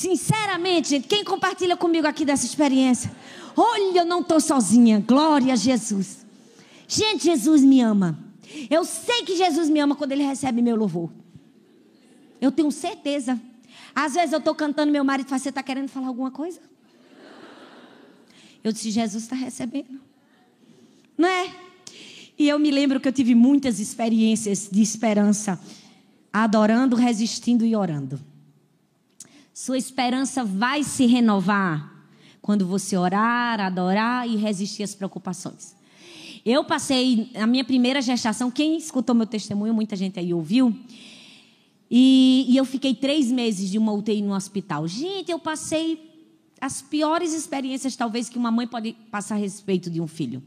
Sinceramente, 0.06 0.90
gente, 0.90 1.08
quem 1.08 1.24
compartilha 1.24 1.76
comigo 1.76 2.06
aqui 2.06 2.24
dessa 2.24 2.46
experiência? 2.46 3.12
Olha, 3.58 4.02
eu 4.02 4.06
não 4.06 4.22
estou 4.22 4.40
sozinha. 4.40 5.00
Glória 5.00 5.54
a 5.54 5.56
Jesus. 5.56 6.24
Gente, 6.88 7.24
Jesus 7.24 7.64
me 7.64 7.82
ama. 7.82 8.16
Eu 8.70 8.86
sei 8.86 9.24
que 9.24 9.36
Jesus 9.36 9.68
me 9.68 9.80
ama 9.80 9.96
quando 9.96 10.12
ele 10.12 10.22
recebe 10.22 10.62
meu 10.62 10.76
louvor. 10.76 11.10
Eu 12.40 12.52
tenho 12.52 12.72
certeza. 12.72 13.42
Às 13.96 14.14
vezes 14.14 14.32
eu 14.32 14.38
estou 14.38 14.54
cantando, 14.54 14.92
meu 14.92 15.04
marido 15.04 15.28
fala: 15.28 15.40
Você 15.40 15.50
está 15.50 15.64
querendo 15.64 15.88
falar 15.88 16.06
alguma 16.06 16.30
coisa? 16.30 16.60
Eu 18.64 18.72
disse: 18.72 18.92
Jesus 18.92 19.24
está 19.24 19.36
recebendo. 19.36 20.00
Não 21.18 21.28
é? 21.28 21.52
E 22.38 22.48
eu 22.48 22.60
me 22.60 22.70
lembro 22.70 23.00
que 23.00 23.08
eu 23.08 23.14
tive 23.14 23.34
muitas 23.34 23.80
experiências 23.80 24.70
de 24.72 24.84
esperança, 24.84 25.60
adorando, 26.32 26.96
resistindo 26.96 27.66
e 27.66 27.76
orando. 27.76 28.35
Sua 29.56 29.78
esperança 29.78 30.44
vai 30.44 30.84
se 30.84 31.06
renovar 31.06 31.90
quando 32.42 32.68
você 32.68 32.98
orar, 32.98 33.58
adorar 33.62 34.28
e 34.28 34.36
resistir 34.36 34.84
às 34.84 34.94
preocupações. 34.94 35.74
Eu 36.46 36.66
passei 36.66 37.32
a 37.34 37.48
minha 37.48 37.64
primeira 37.64 38.02
gestação, 38.02 38.52
quem 38.52 38.76
escutou 38.76 39.16
meu 39.16 39.26
testemunho, 39.26 39.74
muita 39.74 39.96
gente 39.96 40.20
aí 40.20 40.34
ouviu. 40.34 40.78
E, 41.90 42.46
e 42.50 42.58
eu 42.58 42.66
fiquei 42.66 42.94
três 42.94 43.32
meses 43.32 43.72
de 43.72 43.78
uma 43.78 43.94
UTI 43.94 44.22
no 44.22 44.36
hospital. 44.36 44.90
Gente, 44.90 45.32
eu 45.32 45.40
passei 45.40 46.14
as 46.60 46.82
piores 46.82 47.32
experiências, 47.32 47.96
talvez, 47.96 48.28
que 48.28 48.38
uma 48.38 48.52
mãe 48.52 48.68
pode 48.68 48.92
passar 49.10 49.36
a 49.36 49.38
respeito 49.38 49.90
de 49.90 50.02
um 50.02 50.08
filho. 50.08 50.44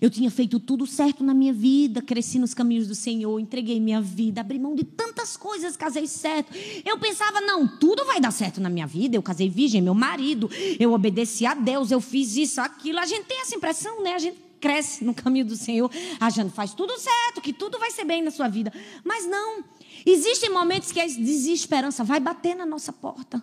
Eu 0.00 0.10
tinha 0.10 0.30
feito 0.30 0.58
tudo 0.60 0.86
certo 0.86 1.24
na 1.24 1.34
minha 1.34 1.52
vida, 1.52 2.02
cresci 2.02 2.38
nos 2.38 2.54
caminhos 2.54 2.86
do 2.86 2.94
Senhor, 2.94 3.38
entreguei 3.38 3.80
minha 3.80 4.00
vida, 4.00 4.40
abri 4.40 4.58
mão 4.58 4.74
de 4.74 4.84
tantas 4.84 5.36
coisas, 5.36 5.76
casei 5.76 6.06
certo. 6.06 6.52
Eu 6.84 6.98
pensava, 6.98 7.40
não, 7.40 7.66
tudo 7.66 8.04
vai 8.04 8.20
dar 8.20 8.30
certo 8.30 8.60
na 8.60 8.68
minha 8.68 8.86
vida. 8.86 9.16
Eu 9.16 9.22
casei 9.22 9.48
virgem, 9.48 9.80
meu 9.80 9.94
marido, 9.94 10.50
eu 10.78 10.92
obedeci 10.92 11.46
a 11.46 11.54
Deus, 11.54 11.90
eu 11.90 12.00
fiz 12.00 12.36
isso, 12.36 12.60
aquilo. 12.60 12.98
A 12.98 13.06
gente 13.06 13.24
tem 13.24 13.40
essa 13.40 13.54
impressão, 13.54 14.02
né? 14.02 14.14
A 14.14 14.18
gente 14.18 14.46
cresce 14.60 15.04
no 15.04 15.14
caminho 15.14 15.44
do 15.44 15.56
Senhor, 15.56 15.90
a 16.18 16.30
gente 16.30 16.50
faz 16.52 16.74
tudo 16.74 16.98
certo, 16.98 17.40
que 17.40 17.52
tudo 17.52 17.78
vai 17.78 17.90
ser 17.90 18.04
bem 18.04 18.22
na 18.22 18.30
sua 18.30 18.48
vida. 18.48 18.72
Mas 19.04 19.26
não. 19.26 19.62
Existem 20.04 20.50
momentos 20.50 20.92
que 20.92 21.00
a 21.00 21.06
desesperança 21.06 22.04
vai 22.04 22.20
bater 22.20 22.54
na 22.54 22.66
nossa 22.66 22.92
porta. 22.92 23.42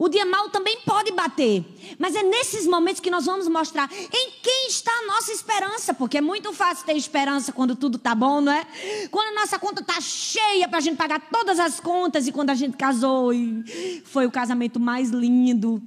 O 0.00 0.08
dia 0.08 0.24
mal 0.24 0.48
também 0.48 0.78
pode 0.86 1.12
bater. 1.12 1.62
Mas 1.98 2.14
é 2.14 2.22
nesses 2.22 2.66
momentos 2.66 3.02
que 3.02 3.10
nós 3.10 3.26
vamos 3.26 3.46
mostrar 3.48 3.86
em 3.92 4.30
quem 4.42 4.68
está 4.68 4.90
a 4.90 5.06
nossa 5.06 5.30
esperança. 5.30 5.92
Porque 5.92 6.16
é 6.16 6.20
muito 6.22 6.54
fácil 6.54 6.86
ter 6.86 6.96
esperança 6.96 7.52
quando 7.52 7.76
tudo 7.76 7.98
está 7.98 8.14
bom, 8.14 8.40
não 8.40 8.50
é? 8.50 8.66
Quando 9.10 9.36
a 9.36 9.40
nossa 9.42 9.58
conta 9.58 9.82
está 9.82 10.00
cheia 10.00 10.66
para 10.66 10.78
a 10.78 10.80
gente 10.80 10.96
pagar 10.96 11.28
todas 11.30 11.60
as 11.60 11.80
contas. 11.80 12.26
E 12.26 12.32
quando 12.32 12.48
a 12.48 12.54
gente 12.54 12.78
casou 12.78 13.34
e 13.34 14.02
foi 14.06 14.24
o 14.24 14.30
casamento 14.30 14.80
mais 14.80 15.10
lindo. 15.10 15.82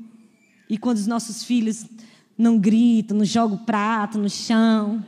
E 0.69 0.77
quando 0.77 0.97
os 0.97 1.07
nossos 1.07 1.43
filhos 1.43 1.83
não 2.37 2.59
gritam, 2.59 3.17
não 3.17 3.25
jogam 3.25 3.57
prato 3.57 4.19
no 4.19 4.29
chão. 4.29 5.03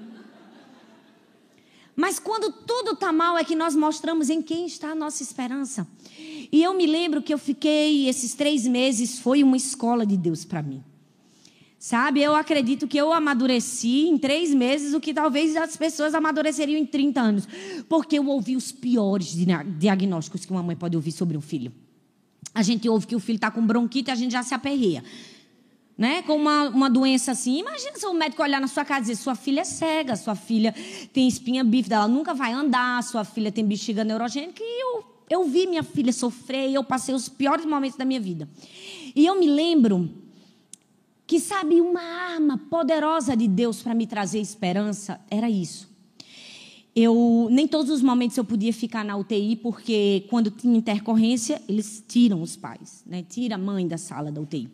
Mas 1.95 2.17
quando 2.17 2.51
tudo 2.51 2.93
está 2.93 3.13
mal 3.13 3.37
é 3.37 3.43
que 3.43 3.55
nós 3.55 3.75
mostramos 3.75 4.31
em 4.31 4.41
quem 4.41 4.65
está 4.65 4.89
a 4.89 4.95
nossa 4.95 5.21
esperança. 5.21 5.87
E 6.55 6.63
eu 6.63 6.73
me 6.73 6.85
lembro 6.85 7.21
que 7.21 7.33
eu 7.33 7.37
fiquei, 7.37 8.07
esses 8.07 8.33
três 8.33 8.65
meses, 8.65 9.19
foi 9.19 9.43
uma 9.43 9.57
escola 9.57 10.05
de 10.05 10.15
Deus 10.15 10.45
para 10.45 10.63
mim. 10.63 10.81
Sabe, 11.77 12.21
eu 12.21 12.33
acredito 12.33 12.87
que 12.87 12.97
eu 12.97 13.11
amadureci 13.11 14.07
em 14.07 14.17
três 14.17 14.53
meses 14.53 14.93
o 14.93 15.01
que 15.01 15.13
talvez 15.13 15.57
as 15.57 15.75
pessoas 15.75 16.15
amadureceriam 16.15 16.79
em 16.79 16.85
30 16.85 17.19
anos. 17.19 17.47
Porque 17.89 18.17
eu 18.17 18.25
ouvi 18.27 18.55
os 18.55 18.71
piores 18.71 19.35
diagnósticos 19.77 20.45
que 20.45 20.51
uma 20.51 20.63
mãe 20.63 20.77
pode 20.77 20.95
ouvir 20.95 21.11
sobre 21.11 21.35
um 21.35 21.41
filho. 21.41 21.73
A 22.53 22.63
gente 22.63 22.87
ouve 22.87 23.05
que 23.05 23.17
o 23.17 23.19
filho 23.19 23.35
está 23.35 23.51
com 23.51 23.67
bronquite 23.67 24.09
e 24.09 24.13
a 24.13 24.15
gente 24.15 24.31
já 24.31 24.41
se 24.41 24.53
aperreia. 24.53 25.03
Né? 25.97 26.21
Com 26.21 26.37
uma, 26.37 26.69
uma 26.69 26.89
doença 26.89 27.33
assim. 27.33 27.59
Imagina 27.59 27.97
se 27.97 28.05
o 28.05 28.13
médico 28.13 28.41
olhar 28.41 28.61
na 28.61 28.69
sua 28.69 28.85
casa 28.85 29.01
e 29.01 29.03
dizer: 29.09 29.15
sua 29.17 29.35
filha 29.35 29.59
é 29.59 29.65
cega, 29.65 30.15
sua 30.15 30.35
filha 30.35 30.73
tem 31.11 31.27
espinha 31.27 31.65
bífida, 31.65 31.95
ela 31.95 32.07
nunca 32.07 32.33
vai 32.33 32.53
andar, 32.53 33.03
sua 33.03 33.25
filha 33.25 33.51
tem 33.51 33.65
bexiga 33.65 34.05
neurogênica. 34.05 34.63
E 34.63 34.83
eu 34.83 35.14
eu 35.29 35.43
vi 35.45 35.67
minha 35.67 35.83
filha 35.83 36.13
sofrer 36.13 36.69
e 36.69 36.75
eu 36.75 36.83
passei 36.83 37.13
os 37.13 37.27
piores 37.27 37.65
momentos 37.65 37.97
da 37.97 38.05
minha 38.05 38.19
vida. 38.19 38.47
E 39.15 39.25
eu 39.25 39.39
me 39.39 39.47
lembro 39.47 40.09
que, 41.25 41.39
sabe, 41.39 41.81
uma 41.81 42.01
arma 42.01 42.57
poderosa 42.69 43.35
de 43.35 43.47
Deus 43.47 43.81
para 43.81 43.95
me 43.95 44.05
trazer 44.05 44.39
esperança 44.39 45.19
era 45.29 45.49
isso. 45.49 45.89
Eu 46.95 47.49
nem 47.51 47.67
todos 47.67 47.91
os 47.91 48.01
momentos 48.01 48.37
eu 48.37 48.45
podia 48.45 48.71
ficar 48.71 49.03
na 49.03 49.17
UTI 49.17 49.57
porque 49.57 50.25
quando 50.29 50.49
tinha 50.49 50.77
intercorrência 50.77 51.61
eles 51.67 52.01
tiram 52.07 52.41
os 52.41 52.55
pais, 52.55 53.03
né? 53.05 53.21
Tira 53.21 53.55
a 53.55 53.57
mãe 53.57 53.85
da 53.85 53.97
sala 53.97 54.31
da 54.31 54.39
UTI. 54.39 54.69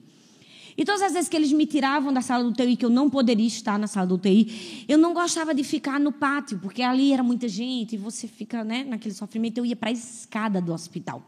E 0.82 0.84
todas 0.84 1.04
as 1.04 1.14
vezes 1.14 1.30
que 1.30 1.36
eles 1.36 1.52
me 1.52 1.68
tiravam 1.68 2.12
da 2.12 2.22
sala 2.22 2.44
do 2.44 2.50
UTI, 2.50 2.76
que 2.76 2.84
eu 2.84 2.90
não 2.90 3.08
poderia 3.08 3.46
estar 3.46 3.78
na 3.78 3.86
sala 3.86 4.08
do 4.08 4.16
UTI, 4.16 4.84
eu 4.88 4.98
não 4.98 5.14
gostava 5.14 5.54
de 5.54 5.64
ficar 5.64 6.00
no 6.00 6.12
pátio, 6.12 6.58
porque 6.58 6.82
ali 6.82 7.14
era 7.14 7.22
muita 7.22 7.48
gente 7.48 7.94
e 7.94 7.98
você 8.00 8.28
fica 8.28 8.64
né, 8.64 8.84
naquele 8.84 9.14
sofrimento. 9.14 9.60
Eu 9.60 9.66
ia 9.68 9.76
para 9.76 9.90
a 9.90 9.92
escada 9.92 10.60
do 10.60 10.74
hospital. 10.74 11.22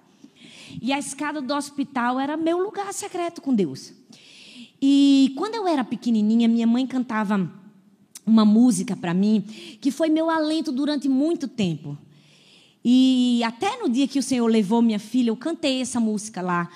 E 0.81 0.91
a 0.91 0.97
escada 0.97 1.39
do 1.39 1.53
hospital 1.53 2.19
era 2.19 2.35
meu 2.35 2.63
lugar 2.63 2.91
secreto 2.95 3.43
com 3.43 3.53
Deus. 3.53 3.93
E 4.81 5.31
quando 5.37 5.53
eu 5.53 5.67
era 5.67 5.83
pequenininha, 5.83 6.47
minha 6.47 6.65
mãe 6.65 6.87
cantava 6.87 7.47
uma 8.25 8.43
música 8.43 8.95
para 8.95 9.13
mim 9.13 9.41
que 9.79 9.91
foi 9.91 10.09
meu 10.09 10.31
alento 10.31 10.71
durante 10.71 11.07
muito 11.07 11.47
tempo. 11.47 11.95
E 12.83 13.43
até 13.43 13.79
no 13.79 13.87
dia 13.87 14.07
que 14.07 14.17
o 14.17 14.23
Senhor 14.23 14.47
levou 14.47 14.81
minha 14.81 14.97
filha, 14.97 15.29
eu 15.29 15.37
cantei 15.37 15.79
essa 15.79 15.99
música 15.99 16.41
lá 16.41 16.71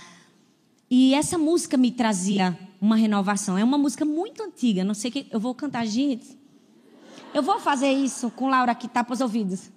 e 0.89 1.15
essa 1.15 1.39
música 1.39 1.75
me 1.75 1.91
trazia 1.91 2.57
uma 2.79 2.95
renovação. 2.95 3.57
É 3.57 3.63
uma 3.63 3.77
música 3.77 4.05
muito 4.05 4.43
antiga, 4.43 4.83
não 4.83 4.93
sei 4.93 5.11
que 5.11 5.27
eu 5.31 5.39
vou 5.39 5.53
cantar, 5.53 5.85
gente. 5.85 6.37
Eu 7.33 7.41
vou 7.43 7.59
fazer 7.59 7.91
isso 7.91 8.31
com 8.31 8.47
Laura 8.47 8.73
que 8.73 8.87
tapa 8.87 9.13
os 9.13 9.21
ouvidos. 9.21 9.69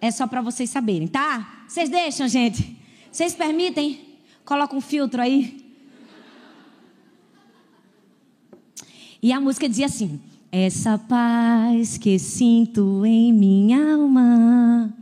É 0.00 0.10
só 0.10 0.26
para 0.26 0.40
vocês 0.40 0.70
saberem, 0.70 1.06
tá? 1.06 1.64
Vocês 1.68 1.88
deixam, 1.88 2.26
gente? 2.26 2.76
Vocês 3.10 3.34
permitem? 3.34 4.18
Coloca 4.44 4.74
um 4.74 4.80
filtro 4.80 5.20
aí. 5.20 5.62
E 9.22 9.32
a 9.32 9.40
música 9.40 9.68
dizia 9.68 9.86
assim: 9.86 10.20
Essa 10.50 10.98
paz 10.98 11.96
que 11.96 12.18
sinto 12.18 13.06
em 13.06 13.32
minha 13.32 13.94
alma 13.94 14.92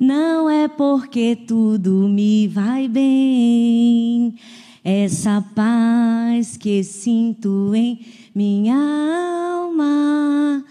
não 0.00 0.48
é 0.48 0.66
porque 0.66 1.36
tudo 1.36 2.08
me 2.08 2.48
vai 2.48 2.88
bem. 2.88 4.34
Essa 4.82 5.44
paz 5.54 6.56
que 6.56 6.82
sinto 6.82 7.74
em 7.74 8.04
minha 8.34 8.76
alma 8.76 10.64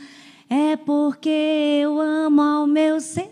é 0.50 0.76
porque 0.76 1.30
eu 1.30 2.02
amo 2.02 2.41
ao 2.41 2.65
meu 2.65 3.00
ser. 3.00 3.30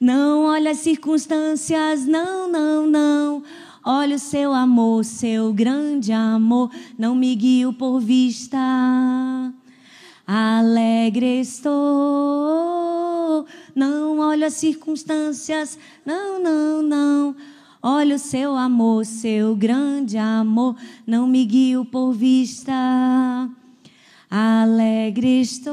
Não 0.00 0.44
olha 0.44 0.70
as 0.70 0.78
circunstâncias, 0.78 2.06
não, 2.06 2.50
não, 2.50 2.86
não. 2.86 3.42
Olha 3.84 4.16
o 4.16 4.18
seu 4.18 4.54
amor, 4.54 5.04
seu 5.04 5.52
grande 5.52 6.10
amor. 6.10 6.70
Não 6.98 7.14
me 7.14 7.34
guio 7.34 7.70
por 7.74 8.00
vista. 8.00 8.56
Alegre 10.26 11.40
estou, 11.40 11.74
não 13.74 14.20
olho 14.20 14.46
as 14.46 14.54
circunstâncias, 14.54 15.76
não, 16.06 16.40
não, 16.40 16.82
não. 16.82 17.36
Olha 17.82 18.16
o 18.16 18.18
seu 18.18 18.56
amor, 18.56 19.06
seu 19.06 19.56
grande 19.56 20.18
amor, 20.18 20.76
não 21.06 21.26
me 21.26 21.46
guio 21.46 21.82
por 21.82 22.12
vista. 22.12 22.74
Alegre 24.30 25.40
estou. 25.40 25.70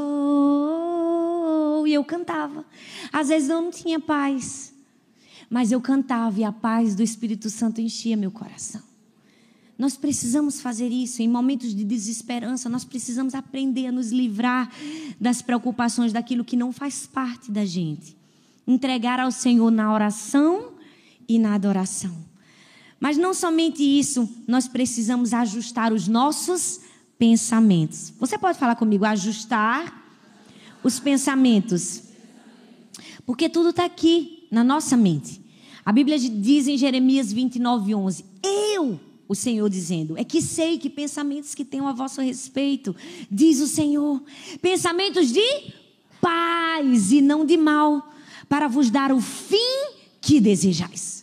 E 1.86 1.94
eu 1.94 2.06
cantava. 2.06 2.66
Às 3.12 3.28
vezes 3.28 3.50
eu 3.50 3.62
não 3.62 3.72
tinha 3.72 4.00
paz, 4.00 4.74
mas 5.50 5.70
eu 5.74 5.82
cantava 5.82 6.40
e 6.40 6.46
a 6.46 6.52
paz 6.52 6.96
do 6.96 7.04
Espírito 7.04 7.50
Santo 7.50 7.82
enchia 7.82 8.16
meu 8.16 8.32
coração. 8.32 8.82
Nós 9.78 9.98
precisamos 9.98 10.62
fazer 10.62 10.88
isso 10.88 11.22
em 11.22 11.28
momentos 11.28 11.76
de 11.76 11.84
desesperança. 11.84 12.70
Nós 12.70 12.86
precisamos 12.86 13.36
aprender 13.36 13.88
a 13.88 13.92
nos 13.92 14.12
livrar 14.12 14.72
das 15.20 15.42
preocupações 15.42 16.14
daquilo 16.14 16.46
que 16.46 16.56
não 16.56 16.72
faz 16.72 17.06
parte 17.06 17.52
da 17.52 17.66
gente. 17.66 18.16
Entregar 18.66 19.20
ao 19.20 19.30
Senhor 19.30 19.70
na 19.70 19.94
oração 19.94 20.77
e 21.28 21.38
na 21.40 21.54
adoração. 21.54 22.16
Mas 23.00 23.18
não 23.18 23.34
somente 23.34 23.84
isso, 23.84 24.28
nós 24.48 24.68
precisamos 24.68 25.34
ajustar 25.34 25.94
os 25.94 26.08
nossos 26.08 26.82
pensamentos. 27.18 28.14
Você 28.20 28.38
pode 28.38 28.58
falar 28.58 28.76
comigo, 28.76 29.06
ajustar 29.06 30.06
os 30.84 31.00
pensamentos. 31.00 32.04
Porque 33.26 33.50
tudo 33.50 33.70
está 33.70 33.86
aqui 33.86 34.48
na 34.52 34.64
nossa 34.64 34.96
mente. 34.96 35.42
A 35.86 35.92
Bíblia 35.92 36.18
diz 36.18 36.68
em 36.68 36.78
Jeremias 36.78 37.32
29, 37.32 37.94
11: 37.94 38.26
Eu, 38.74 39.00
o 39.28 39.36
Senhor 39.36 39.70
dizendo, 39.70 40.18
é 40.18 40.24
que 40.24 40.42
sei 40.42 40.78
que 40.78 40.90
pensamentos 40.90 41.54
que 41.54 41.64
tenho 41.64 41.88
a 41.88 41.94
vosso 41.94 42.22
respeito, 42.22 42.96
diz 43.30 43.60
o 43.60 43.68
Senhor, 43.68 44.22
pensamentos 44.62 45.32
de 45.32 45.74
paz 46.20 47.12
e 47.12 47.22
não 47.22 47.46
de 47.46 47.58
mal, 47.58 48.12
para 48.50 48.68
vos 48.68 48.90
dar 48.90 49.12
o 49.12 49.22
fim 49.22 49.92
que 50.22 50.40
desejais. 50.40 51.17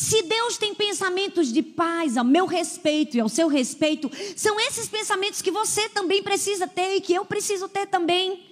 Se 0.00 0.22
Deus 0.22 0.56
tem 0.56 0.74
pensamentos 0.74 1.52
de 1.52 1.62
paz 1.62 2.16
ao 2.16 2.24
meu 2.24 2.46
respeito 2.46 3.18
e 3.18 3.20
ao 3.20 3.28
seu 3.28 3.48
respeito, 3.48 4.10
são 4.34 4.58
esses 4.58 4.88
pensamentos 4.88 5.42
que 5.42 5.50
você 5.50 5.90
também 5.90 6.22
precisa 6.22 6.66
ter 6.66 6.96
e 6.96 7.02
que 7.02 7.12
eu 7.12 7.22
preciso 7.22 7.68
ter 7.68 7.86
também. 7.86 8.42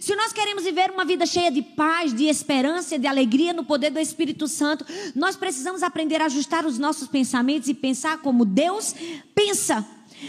Se 0.00 0.16
nós 0.16 0.32
queremos 0.32 0.64
viver 0.64 0.90
uma 0.90 1.04
vida 1.04 1.26
cheia 1.26 1.50
de 1.50 1.60
paz, 1.60 2.14
de 2.14 2.24
esperança, 2.24 2.98
de 2.98 3.06
alegria 3.06 3.52
no 3.52 3.66
poder 3.66 3.90
do 3.90 4.00
Espírito 4.00 4.48
Santo, 4.48 4.86
nós 5.14 5.36
precisamos 5.36 5.82
aprender 5.82 6.22
a 6.22 6.24
ajustar 6.24 6.64
os 6.64 6.78
nossos 6.78 7.06
pensamentos 7.06 7.68
e 7.68 7.74
pensar 7.74 8.22
como 8.22 8.46
Deus 8.46 8.94
pensa. 9.34 9.86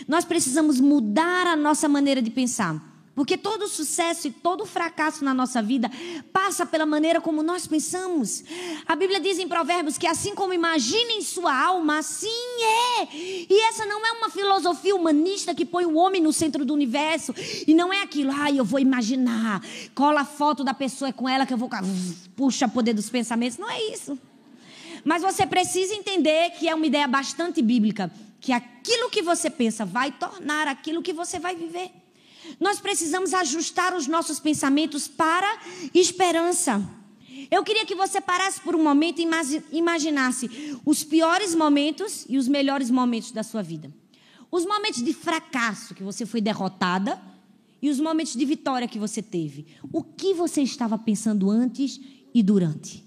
Nós 0.09 0.25
precisamos 0.25 0.81
mudar 0.81 1.47
a 1.47 1.55
nossa 1.55 1.87
maneira 1.87 2.21
de 2.21 2.31
pensar. 2.31 2.94
Porque 3.15 3.37
todo 3.37 3.65
sucesso 3.69 4.27
e 4.27 4.31
todo 4.31 4.65
fracasso 4.65 5.23
na 5.23 5.33
nossa 5.33 5.61
vida 5.61 5.89
passa 6.33 6.65
pela 6.65 6.85
maneira 6.85 7.21
como 7.21 7.41
nós 7.41 7.65
pensamos. 7.65 8.43
A 8.85 8.93
Bíblia 8.93 9.21
diz 9.21 9.39
em 9.39 9.47
Provérbios 9.47 9.97
que 9.97 10.05
assim 10.05 10.35
como 10.35 10.51
imagina 10.51 11.13
em 11.13 11.21
sua 11.21 11.55
alma, 11.57 11.99
assim 11.99 12.27
é. 12.27 13.07
E 13.13 13.67
essa 13.69 13.85
não 13.85 14.05
é 14.05 14.11
uma 14.11 14.29
filosofia 14.29 14.93
humanista 14.93 15.55
que 15.55 15.65
põe 15.65 15.85
o 15.85 15.95
homem 15.95 16.21
no 16.21 16.33
centro 16.33 16.65
do 16.65 16.73
universo. 16.73 17.33
E 17.65 17.73
não 17.73 17.93
é 17.93 18.01
aquilo, 18.01 18.33
ah, 18.37 18.51
eu 18.51 18.65
vou 18.65 18.81
imaginar, 18.81 19.61
cola 19.95 20.21
a 20.21 20.25
foto 20.25 20.61
da 20.61 20.73
pessoa 20.73 21.13
com 21.13 21.29
ela 21.29 21.45
que 21.45 21.53
eu 21.53 21.57
vou. 21.57 21.69
Puxa, 22.35 22.67
poder 22.67 22.93
dos 22.93 23.09
pensamentos. 23.09 23.57
Não 23.57 23.69
é 23.69 23.81
isso. 23.93 24.19
Mas 25.05 25.21
você 25.21 25.47
precisa 25.47 25.93
entender 25.95 26.49
que 26.59 26.67
é 26.67 26.75
uma 26.75 26.85
ideia 26.85 27.07
bastante 27.07 27.61
bíblica. 27.61 28.11
Que 28.41 28.51
aquilo 28.51 29.09
que 29.09 29.21
você 29.21 29.49
pensa 29.49 29.85
vai 29.85 30.11
tornar 30.11 30.67
aquilo 30.67 31.01
que 31.01 31.13
você 31.13 31.39
vai 31.39 31.55
viver. 31.55 31.91
Nós 32.59 32.79
precisamos 32.79 33.33
ajustar 33.33 33.95
os 33.95 34.07
nossos 34.07 34.39
pensamentos 34.39 35.07
para 35.07 35.59
esperança. 35.93 36.81
Eu 37.51 37.63
queria 37.63 37.85
que 37.85 37.95
você 37.95 38.19
parasse 38.21 38.59
por 38.61 38.75
um 38.75 38.83
momento 38.83 39.19
e 39.21 39.27
imaginasse 39.71 40.79
os 40.85 41.03
piores 41.03 41.53
momentos 41.53 42.25
e 42.27 42.37
os 42.37 42.47
melhores 42.47 42.89
momentos 42.89 43.31
da 43.31 43.43
sua 43.43 43.61
vida. 43.61 43.93
Os 44.51 44.65
momentos 44.65 45.03
de 45.03 45.13
fracasso 45.13 45.93
que 45.93 46.03
você 46.03 46.25
foi 46.25 46.41
derrotada 46.41 47.21
e 47.81 47.89
os 47.89 47.99
momentos 47.99 48.33
de 48.33 48.45
vitória 48.45 48.87
que 48.87 48.97
você 48.97 49.21
teve. 49.21 49.67
O 49.91 50.03
que 50.03 50.33
você 50.33 50.61
estava 50.61 50.97
pensando 50.97 51.51
antes 51.51 51.99
e 52.33 52.41
durante? 52.41 53.03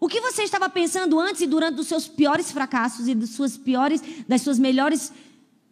O 0.00 0.08
que 0.08 0.20
você 0.20 0.42
estava 0.42 0.68
pensando 0.68 1.18
antes 1.18 1.42
e 1.42 1.46
durante 1.46 1.76
dos 1.76 1.86
seus 1.86 2.06
piores 2.06 2.50
fracassos 2.50 3.08
e 3.08 3.14
das 3.14 3.30
suas 3.30 3.56
piores, 3.56 4.02
das 4.28 4.42
suas 4.42 4.58
melhores 4.58 5.12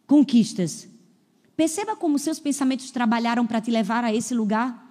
conquistas? 0.07 0.89
Perceba 1.57 1.95
como 1.97 2.19
seus 2.19 2.39
pensamentos 2.39 2.91
trabalharam 2.91 3.47
para 3.47 3.61
te 3.61 3.71
levar 3.71 4.05
a 4.05 4.15
esse 4.15 4.35
lugar. 4.35 4.91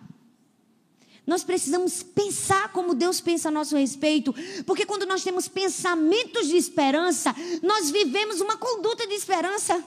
Nós 1.26 1.44
precisamos 1.44 2.02
pensar 2.02 2.72
como 2.72 2.96
Deus 2.96 3.22
pensa 3.22 3.50
a 3.50 3.52
nosso 3.52 3.76
respeito, 3.78 4.34
porque 4.66 4.86
quando 4.86 5.06
nós 5.06 5.24
temos 5.24 5.48
pensamentos 5.48 6.48
de 6.48 6.58
esperança, 6.58 7.34
nós 7.62 7.92
vivemos 7.92 8.42
uma 8.42 8.58
conduta 8.58 9.08
de 9.08 9.14
esperança. 9.14 9.84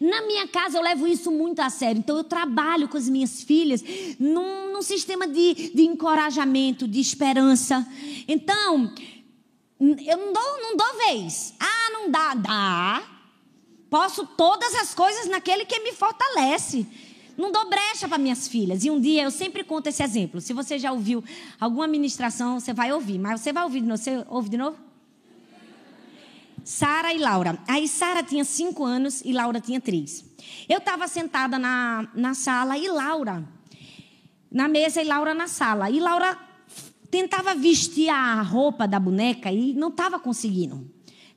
Na 0.00 0.22
minha 0.22 0.46
casa 0.48 0.78
eu 0.78 0.82
levo 0.82 1.06
isso 1.06 1.30
muito 1.30 1.60
a 1.60 1.70
sério, 1.70 1.98
então 1.98 2.16
eu 2.16 2.24
trabalho 2.24 2.88
com 2.88 2.96
as 2.96 3.08
minhas 3.08 3.42
filhas 3.42 3.82
num, 4.18 4.72
num 4.72 4.82
sistema 4.82 5.26
de, 5.26 5.70
de 5.74 5.82
encorajamento, 5.82 6.86
de 6.88 7.00
esperança. 7.00 7.86
Então, 8.26 8.92
eu 9.80 10.16
não 10.16 10.32
dou, 10.32 10.62
não 10.62 10.76
dou 10.76 10.96
vez. 11.06 11.54
Ah, 11.58 11.90
não 11.92 12.10
dá, 12.10 12.34
dá. 12.34 13.11
Posso 13.92 14.26
todas 14.26 14.74
as 14.76 14.94
coisas 14.94 15.28
naquele 15.28 15.66
que 15.66 15.78
me 15.80 15.92
fortalece. 15.92 16.86
Não 17.36 17.52
dou 17.52 17.68
brecha 17.68 18.08
para 18.08 18.16
minhas 18.16 18.48
filhas. 18.48 18.84
E 18.84 18.90
um 18.90 18.98
dia 18.98 19.24
eu 19.24 19.30
sempre 19.30 19.62
conto 19.62 19.86
esse 19.88 20.02
exemplo. 20.02 20.40
Se 20.40 20.54
você 20.54 20.78
já 20.78 20.90
ouviu 20.90 21.22
alguma 21.60 21.86
ministração, 21.86 22.58
você 22.58 22.72
vai 22.72 22.90
ouvir. 22.90 23.18
Mas 23.18 23.42
você 23.42 23.52
vai 23.52 23.64
ouvir 23.64 23.82
de 23.82 23.86
novo. 23.86 24.02
Você 24.02 24.24
ouve 24.30 24.48
de 24.48 24.56
novo? 24.56 24.78
Sara 26.64 27.12
e 27.12 27.18
Laura. 27.18 27.58
Aí 27.68 27.86
Sara 27.86 28.22
tinha 28.22 28.44
cinco 28.44 28.82
anos 28.82 29.20
e 29.26 29.30
Laura 29.30 29.60
tinha 29.60 29.78
três. 29.78 30.24
Eu 30.66 30.78
estava 30.78 31.06
sentada 31.06 31.58
na, 31.58 32.08
na 32.14 32.32
sala 32.32 32.78
e 32.78 32.88
Laura 32.88 33.46
na 34.50 34.68
mesa 34.68 35.02
e 35.02 35.04
Laura 35.04 35.34
na 35.34 35.48
sala. 35.48 35.90
E 35.90 36.00
Laura 36.00 36.38
tentava 37.10 37.54
vestir 37.54 38.08
a 38.08 38.40
roupa 38.40 38.88
da 38.88 38.98
boneca 38.98 39.52
e 39.52 39.74
não 39.74 39.88
estava 39.88 40.18
conseguindo. 40.18 40.90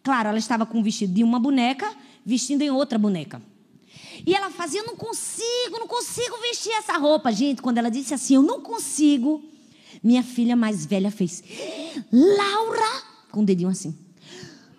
Claro, 0.05 0.29
ela 0.29 0.37
estava 0.37 0.67
com 0.67 0.79
o 0.79 0.83
vestido 0.83 1.11
de 1.11 1.23
uma 1.23 1.39
boneca 1.39 1.91
vestindo 2.23 2.61
em 2.61 2.69
outra 2.69 2.99
boneca. 2.99 3.41
E 4.23 4.35
ela 4.35 4.51
fazia, 4.51 4.81
eu 4.81 4.85
não 4.85 4.95
consigo, 4.95 5.79
não 5.79 5.87
consigo 5.87 6.37
vestir 6.41 6.71
essa 6.73 6.95
roupa. 6.95 7.31
Gente, 7.31 7.59
quando 7.59 7.79
ela 7.79 7.89
disse 7.89 8.13
assim, 8.13 8.35
eu 8.35 8.43
não 8.43 8.61
consigo, 8.61 9.43
minha 10.03 10.21
filha 10.21 10.55
mais 10.55 10.85
velha 10.85 11.09
fez, 11.09 11.43
Laura, 12.13 13.03
com 13.31 13.41
o 13.41 13.45
dedinho 13.45 13.69
assim, 13.69 13.97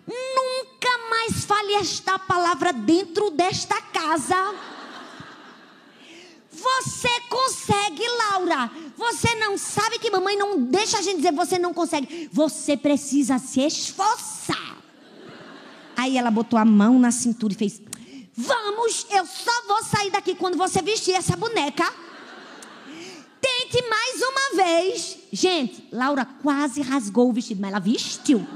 nunca 0.07 0.97
mais 1.09 1.43
fale 1.43 1.73
esta 1.73 2.17
palavra 2.17 2.71
dentro 2.71 3.29
desta 3.29 3.81
casa. 3.81 4.55
Você 6.49 7.09
consegue, 7.29 8.01
Laura. 8.31 8.71
Você 8.95 9.35
não 9.35 9.57
sabe 9.57 9.99
que 9.99 10.09
mamãe 10.09 10.37
não 10.37 10.63
deixa 10.63 10.99
a 10.99 11.01
gente 11.01 11.17
dizer 11.17 11.33
você 11.33 11.59
não 11.59 11.73
consegue. 11.73 12.29
Você 12.31 12.77
precisa 12.77 13.37
se 13.37 13.59
esforçar. 13.59 14.66
Aí 15.97 16.15
ela 16.15 16.29
botou 16.29 16.59
a 16.59 16.63
mão 16.63 16.99
na 16.99 17.09
cintura 17.09 17.53
e 17.53 17.57
fez: 17.57 17.81
Vamos, 18.35 19.07
eu 19.09 19.25
só 19.25 19.67
vou 19.67 19.83
sair 19.83 20.11
daqui 20.11 20.35
quando 20.35 20.55
você 20.55 20.79
vestir 20.79 21.15
essa 21.15 21.35
boneca. 21.35 21.91
Tente 23.41 23.83
mais 23.89 24.21
uma 24.21 24.63
vez. 24.63 25.17
Gente, 25.33 25.87
Laura 25.91 26.23
quase 26.43 26.81
rasgou 26.81 27.29
o 27.29 27.33
vestido, 27.33 27.61
mas 27.61 27.71
ela 27.71 27.79
vestiu. 27.79 28.47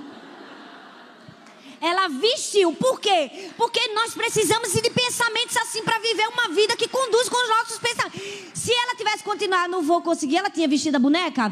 Ela 1.82 2.10
vestiu. 2.10 2.74
Por 2.74 3.00
quê? 3.00 3.50
Porque 3.58 3.88
nós 3.96 4.14
precisamos 4.14 4.72
de 4.72 4.90
pensamentos 4.92 5.58
assim 5.58 5.84
para 5.84 5.98
viver 5.98 6.28
uma 6.28 6.50
vida 6.50 6.76
que 6.76 6.88
conduz 6.88 7.28
com 7.28 7.44
os 7.44 7.50
nossos 7.50 7.80
pensamentos. 7.80 8.22
Se 8.54 8.72
ela 8.72 8.96
tivesse 8.96 9.24
continuado, 9.24 9.72
não 9.72 9.82
vou 9.82 10.04
conseguir, 10.04 10.38
ela 10.38 10.52
tinha 10.52 10.68
vestido 10.68 10.98
a 10.98 11.00
boneca? 11.00 11.52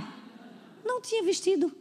Não 0.85 1.01
tinha 1.01 1.23
vestido. 1.23 1.71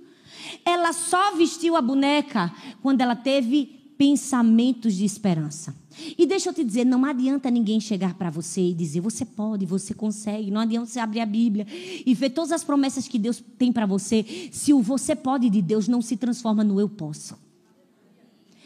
Ela 0.64 0.94
só 0.94 1.32
vestiu 1.32 1.76
a 1.76 1.82
boneca 1.82 2.50
quando 2.82 3.02
ela 3.02 3.14
teve 3.14 3.77
pensamentos 3.98 4.94
de 4.94 5.04
esperança. 5.04 5.74
E 6.16 6.24
deixa 6.24 6.48
eu 6.48 6.54
te 6.54 6.62
dizer, 6.62 6.86
não 6.86 7.04
adianta 7.04 7.50
ninguém 7.50 7.80
chegar 7.80 8.14
para 8.14 8.30
você 8.30 8.60
e 8.60 8.72
dizer 8.72 9.00
você 9.00 9.24
pode, 9.24 9.66
você 9.66 9.92
consegue. 9.92 10.52
Não 10.52 10.60
adianta 10.60 10.86
você 10.86 11.00
abrir 11.00 11.20
a 11.20 11.26
Bíblia 11.26 11.66
e 11.68 12.14
ver 12.14 12.30
todas 12.30 12.52
as 12.52 12.62
promessas 12.62 13.08
que 13.08 13.18
Deus 13.18 13.42
tem 13.58 13.72
para 13.72 13.84
você, 13.84 14.48
se 14.52 14.72
o 14.72 14.80
você 14.80 15.16
pode 15.16 15.50
de 15.50 15.60
Deus 15.60 15.88
não 15.88 16.00
se 16.00 16.16
transforma 16.16 16.62
no 16.62 16.78
eu 16.78 16.88
posso. 16.88 17.36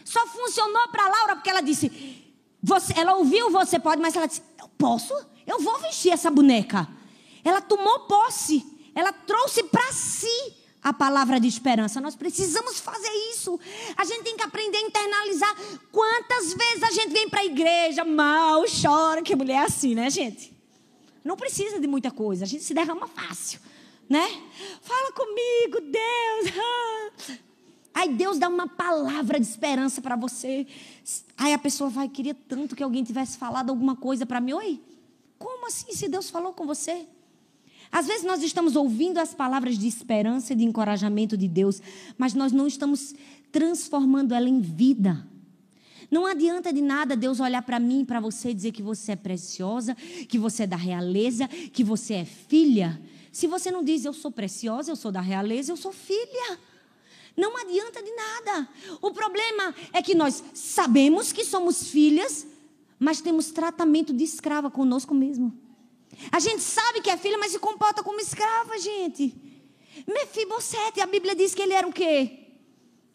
Só 0.05 0.27
funcionou 0.27 0.89
para 0.89 1.09
Laura 1.09 1.37
porque 1.37 1.49
ela 1.49 1.63
disse, 1.63 1.91
você, 2.63 2.93
ela 2.95 3.15
ouviu 3.17 3.51
você 3.51 3.79
pode, 3.79 4.03
mas 4.03 4.15
ela 4.15 4.27
disse, 4.27 4.43
eu 4.61 4.69
posso? 4.77 5.15
Eu 5.47 5.59
vou 5.61 5.81
vestir 5.81 6.13
essa 6.13 6.31
boneca. 6.31 6.87
Ela 7.43 7.63
tomou 7.63 8.01
posse, 8.01 8.63
ela 8.95 9.13
trouxe 9.13 9.63
para 9.65 9.91
si 9.93 10.62
a 10.83 10.93
palavra 10.93 11.39
de 11.39 11.47
esperança. 11.47 12.01
Nós 12.01 12.17
precisamos 12.17 12.81
fazer 12.81 13.13
isso. 13.31 13.59
A 13.97 14.05
gente 14.05 14.25
tem 14.25 14.37
que 14.37 14.43
aprender 14.43 14.79
a 14.79 14.83
internalizar. 14.83 15.57
Quantas 15.93 16.53
vezes 16.53 16.83
a 16.83 16.91
gente 16.91 17.13
vem 17.13 17.29
para 17.29 17.41
a 17.41 17.45
igreja 17.45 18.05
mal, 18.05 18.65
chora, 18.65 19.23
que 19.23 19.37
mulher 19.37 19.63
é 19.63 19.65
assim, 19.65 19.95
né, 19.95 20.11
gente? 20.11 20.53
Não 21.25 21.37
precisa 21.37 21.79
de 21.79 21.87
muita 21.87 22.11
coisa, 22.11 22.45
a 22.45 22.49
gente 22.49 22.65
se 22.65 22.75
derrama 22.75 23.07
fácil, 23.07 23.61
né? 24.09 24.29
Fala 24.83 25.13
comigo, 25.13 25.81
Deus. 25.81 27.39
Aí 27.95 28.09
Deus 28.09 28.39
dá 28.39 28.49
uma 28.49 28.67
palavra 28.67 29.39
de 29.39 29.47
esperança 29.47 30.01
para 30.01 30.17
você. 30.17 30.67
Aí 31.37 31.53
a 31.53 31.59
pessoa 31.59 31.91
vai, 31.91 32.09
queria 32.09 32.35
tanto 32.35 32.75
que 32.75 32.83
alguém 32.83 33.05
tivesse 33.05 33.37
falado 33.37 33.71
alguma 33.71 33.95
coisa 33.95 34.25
para 34.25 34.41
mim. 34.41 34.55
Oi, 34.55 34.81
como 35.39 35.67
assim 35.67 35.93
se 35.93 36.09
Deus 36.09 36.31
falou 36.31 36.53
com 36.53 36.67
você? 36.67 37.07
Às 37.93 38.07
vezes 38.07 38.25
nós 38.25 38.43
estamos 38.43 38.75
ouvindo 38.75 39.19
as 39.19 39.35
palavras 39.35 39.79
de 39.79 39.87
esperança 39.87 40.55
e 40.55 40.57
de 40.57 40.65
encorajamento 40.65 41.37
de 41.37 41.47
Deus, 41.47 41.83
mas 42.17 42.33
nós 42.33 42.51
não 42.51 42.67
estamos 42.67 43.15
transformando 43.53 44.33
ela 44.33 44.49
em 44.49 44.63
vida. 44.63 45.29
Não 46.11 46.25
adianta 46.25 46.73
de 46.73 46.81
nada 46.81 47.15
Deus 47.15 47.39
olhar 47.39 47.61
para 47.61 47.79
mim 47.79 48.03
para 48.05 48.19
você 48.19 48.51
e 48.51 48.55
dizer 48.55 48.73
que 48.73 48.83
você 48.83 49.13
é 49.13 49.17
preciosa, 49.17 49.95
que 50.27 50.39
você 50.39 50.63
é 50.63 50.67
da 50.67 50.77
realeza, 50.77 51.47
que 51.47 51.85
você 51.85 52.15
é 52.15 52.25
filha. 52.25 52.99
Se 53.31 53.47
você 53.47 53.71
não 53.71 53.85
diz 53.85 54.07
eu 54.07 54.15
sou 54.15 54.31
preciosa, 54.31 54.91
eu 54.91 54.97
sou 54.97 55.13
da 55.13 55.21
realeza, 55.21 55.71
eu 55.71 55.77
sou 55.77 55.93
filha. 55.93 56.59
Não 57.37 57.59
adianta 57.59 58.03
de 58.03 58.11
nada. 58.11 58.69
O 59.03 59.11
problema 59.11 59.75
é 59.93 60.03
que 60.03 60.15
nós 60.15 60.43
sabemos 60.55 61.31
que 61.31 61.45
somos 61.45 61.89
filhas, 61.89 62.47
mas 62.99 63.21
temos 63.21 63.51
tratamento 63.51 64.13
de 64.15 64.25
escrava 64.25 64.71
conosco 64.71 65.15
mesmo. 65.15 65.53
A 66.31 66.39
gente 66.39 66.63
sabe 66.63 67.01
que 67.01 67.11
é 67.11 67.17
filha, 67.17 67.39
mas 67.39 67.53
se 67.53 67.59
comporta 67.59 68.03
como 68.03 68.21
escrava, 68.21 68.79
gente. 68.79 69.35
Mefibosete, 70.07 71.01
a 71.01 71.07
Bíblia 71.07 71.35
diz 71.35 71.55
que 71.55 71.63
ele 71.63 71.73
era 71.73 71.87
o 71.87 71.93
quê? 71.93 72.39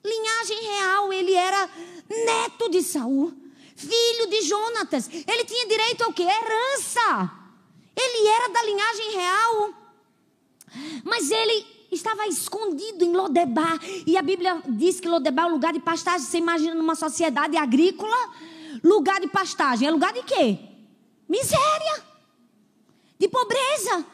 Linhagem 0.06 0.62
real, 0.64 1.14
ele 1.14 1.34
era 1.34 1.70
neto 2.10 2.70
de 2.70 2.82
Saul, 2.82 3.34
filho 3.76 4.28
de 4.30 4.42
Jonatas. 4.42 5.10
Ele 5.12 5.44
tinha 5.46 5.68
direito 5.68 6.04
ao 6.04 6.14
quê? 6.14 6.24
Herança. 6.24 7.32
Ele 7.96 8.28
era 8.28 8.50
da 8.50 8.64
linhagem 8.64 9.12
real. 9.12 9.74
Mas 11.04 11.32
ele 11.32 11.66
estava 11.92 12.28
escondido 12.28 13.04
em 13.04 13.14
Lodebar. 13.14 13.80
E 14.06 14.18
a 14.18 14.22
Bíblia 14.22 14.62
diz 14.68 15.00
que 15.00 15.08
Lodebar 15.08 15.46
é 15.46 15.50
um 15.50 15.54
lugar 15.54 15.74
de 15.74 15.80
pastagem. 15.80 16.26
Você 16.26 16.38
imagina 16.38 16.76
numa 16.76 16.96
sociedade 16.96 17.58
agrícola? 17.58 18.16
Lugar 18.84 19.20
de 19.20 19.28
pastagem. 19.28 19.88
É 19.88 19.92
lugar 19.92 20.14
de 20.14 20.24
quê? 20.24 20.60
Miséria. 21.28 22.07
De 23.20 23.28
pobreza. 23.28 24.06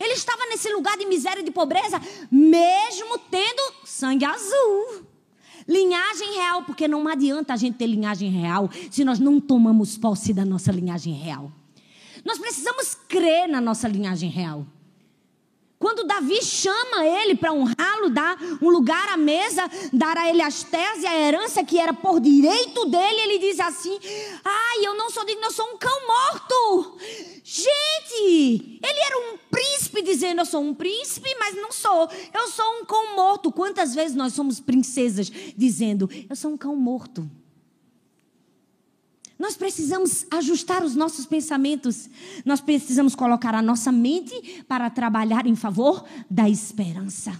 Ele 0.00 0.14
estava 0.14 0.46
nesse 0.46 0.72
lugar 0.72 0.96
de 0.96 1.06
miséria 1.06 1.40
e 1.40 1.44
de 1.44 1.50
pobreza, 1.50 2.00
mesmo 2.30 3.18
tendo 3.30 3.62
sangue 3.84 4.24
azul. 4.24 5.06
Linhagem 5.68 6.34
real, 6.34 6.62
porque 6.62 6.86
não 6.86 7.06
adianta 7.08 7.52
a 7.52 7.56
gente 7.56 7.76
ter 7.76 7.86
linhagem 7.86 8.30
real 8.30 8.70
se 8.90 9.04
nós 9.04 9.18
não 9.18 9.40
tomamos 9.40 9.98
posse 9.98 10.32
da 10.32 10.44
nossa 10.44 10.70
linhagem 10.70 11.12
real. 11.12 11.50
Nós 12.24 12.38
precisamos 12.38 12.94
crer 13.08 13.48
na 13.48 13.60
nossa 13.60 13.86
linhagem 13.88 14.30
real. 14.30 14.66
Quando 15.86 16.02
Davi 16.02 16.42
chama 16.42 17.06
ele 17.06 17.36
para 17.36 17.52
honrá-lo, 17.52 18.10
dar 18.10 18.36
um 18.60 18.68
lugar 18.70 19.08
à 19.08 19.16
mesa, 19.16 19.70
dar 19.92 20.18
a 20.18 20.28
ele 20.28 20.42
as 20.42 20.64
terras 20.64 21.00
e 21.00 21.06
a 21.06 21.16
herança 21.16 21.62
que 21.62 21.78
era 21.78 21.94
por 21.94 22.18
direito 22.18 22.86
dele, 22.86 23.20
ele 23.20 23.38
diz 23.38 23.60
assim: 23.60 23.96
Ai, 24.44 24.84
eu 24.84 24.96
não 24.96 25.08
sou 25.10 25.24
digno, 25.24 25.44
eu 25.44 25.52
sou 25.52 25.64
um 25.64 25.78
cão 25.78 25.96
morto. 26.08 26.98
Gente, 27.44 28.80
ele 28.82 29.00
era 29.00 29.16
um 29.32 29.38
príncipe 29.48 30.02
dizendo: 30.02 30.40
Eu 30.40 30.46
sou 30.46 30.60
um 30.60 30.74
príncipe, 30.74 31.32
mas 31.38 31.54
não 31.54 31.70
sou. 31.70 32.10
Eu 32.34 32.48
sou 32.48 32.80
um 32.80 32.84
cão 32.84 33.14
morto. 33.14 33.52
Quantas 33.52 33.94
vezes 33.94 34.16
nós 34.16 34.32
somos 34.32 34.58
princesas 34.58 35.30
dizendo: 35.56 36.10
Eu 36.28 36.34
sou 36.34 36.50
um 36.50 36.56
cão 36.56 36.74
morto? 36.74 37.30
Nós 39.38 39.56
precisamos 39.56 40.26
ajustar 40.30 40.82
os 40.82 40.94
nossos 40.94 41.26
pensamentos. 41.26 42.08
Nós 42.44 42.60
precisamos 42.60 43.14
colocar 43.14 43.54
a 43.54 43.62
nossa 43.62 43.92
mente 43.92 44.64
para 44.66 44.88
trabalhar 44.88 45.46
em 45.46 45.54
favor 45.54 46.04
da 46.30 46.48
esperança, 46.48 47.38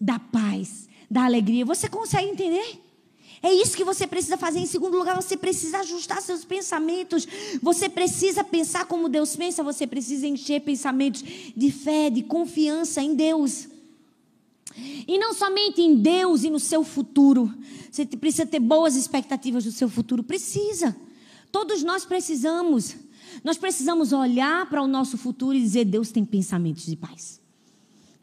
da 0.00 0.18
paz, 0.18 0.88
da 1.10 1.24
alegria. 1.24 1.64
Você 1.64 1.88
consegue 1.88 2.28
entender? 2.28 2.82
É 3.42 3.52
isso 3.52 3.76
que 3.76 3.84
você 3.84 4.06
precisa 4.06 4.36
fazer. 4.36 4.58
Em 4.58 4.66
segundo 4.66 4.96
lugar, 4.98 5.14
você 5.14 5.36
precisa 5.36 5.78
ajustar 5.78 6.20
seus 6.20 6.44
pensamentos. 6.44 7.26
Você 7.62 7.88
precisa 7.88 8.42
pensar 8.42 8.86
como 8.86 9.08
Deus 9.08 9.36
pensa. 9.36 9.62
Você 9.62 9.86
precisa 9.86 10.26
encher 10.26 10.62
pensamentos 10.62 11.22
de 11.56 11.70
fé, 11.70 12.10
de 12.10 12.24
confiança 12.24 13.00
em 13.00 13.14
Deus. 13.14 13.68
E 15.06 15.18
não 15.18 15.32
somente 15.32 15.80
em 15.80 15.96
Deus 15.96 16.44
e 16.44 16.50
no 16.50 16.60
seu 16.60 16.84
futuro. 16.84 17.52
Você 17.90 18.04
precisa 18.04 18.46
ter 18.46 18.60
boas 18.60 18.96
expectativas 18.96 19.64
do 19.64 19.72
seu 19.72 19.88
futuro. 19.88 20.22
Precisa. 20.22 20.96
Todos 21.50 21.82
nós 21.82 22.04
precisamos. 22.04 22.96
Nós 23.42 23.56
precisamos 23.56 24.12
olhar 24.12 24.68
para 24.68 24.82
o 24.82 24.86
nosso 24.86 25.16
futuro 25.16 25.56
e 25.56 25.60
dizer: 25.60 25.84
Deus 25.84 26.10
tem 26.10 26.24
pensamentos 26.24 26.86
de 26.86 26.96
paz. 26.96 27.40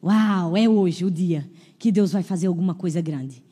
Uau, 0.03 0.57
é 0.57 0.67
hoje 0.67 1.05
o 1.05 1.11
dia 1.11 1.49
que 1.79 1.91
Deus 1.91 2.11
vai 2.11 2.23
fazer 2.23 2.47
alguma 2.47 2.75
coisa 2.75 3.01
grande. 3.01 3.43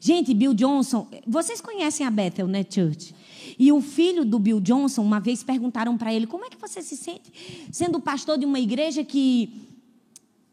Gente, 0.00 0.32
Bill 0.32 0.54
Johnson, 0.54 1.08
vocês 1.26 1.60
conhecem 1.60 2.06
a 2.06 2.10
Bethel, 2.10 2.46
né, 2.46 2.64
Church? 2.68 3.14
E 3.58 3.72
o 3.72 3.80
filho 3.80 4.24
do 4.24 4.38
Bill 4.38 4.60
Johnson, 4.60 5.02
uma 5.02 5.18
vez 5.18 5.42
perguntaram 5.42 5.98
para 5.98 6.14
ele: 6.14 6.26
como 6.26 6.44
é 6.44 6.50
que 6.50 6.56
você 6.56 6.82
se 6.82 6.96
sente 6.96 7.32
sendo 7.72 8.00
pastor 8.00 8.38
de 8.38 8.46
uma 8.46 8.60
igreja 8.60 9.04
que 9.04 9.67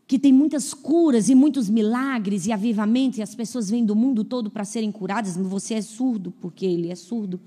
que 0.07 0.19
tem 0.19 0.31
muitas 0.31 0.73
curas 0.73 1.29
e 1.29 1.35
muitos 1.35 1.69
milagres 1.69 2.45
e 2.45 2.51
avivamento, 2.51 3.17
e 3.17 3.23
as 3.23 3.33
pessoas 3.33 3.69
vêm 3.69 3.83
do 3.83 3.95
mundo 3.95 4.23
todo 4.23 4.51
para 4.51 4.63
serem 4.63 4.91
curadas, 4.91 5.35
mas 5.35 5.47
você 5.47 5.75
é 5.75 5.81
surdo, 5.81 6.31
porque 6.39 6.65
ele 6.65 6.91
é 6.91 6.95
surdo. 6.95 7.39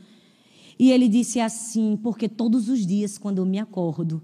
E 0.79 0.91
ele 0.91 1.09
disse 1.09 1.41
assim: 1.41 1.99
porque 2.03 2.29
todos 2.29 2.69
os 2.69 2.87
dias, 2.87 3.19
quando 3.19 3.39
eu 3.39 3.47
me 3.47 3.59
acordo, 3.59 4.23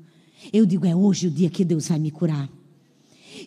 eu 0.52 0.66
digo, 0.66 0.86
é 0.86 0.94
hoje 0.94 1.28
o 1.28 1.30
dia 1.30 1.50
que 1.50 1.64
Deus 1.64 1.88
vai 1.88 1.98
me 1.98 2.10
curar. 2.10 2.48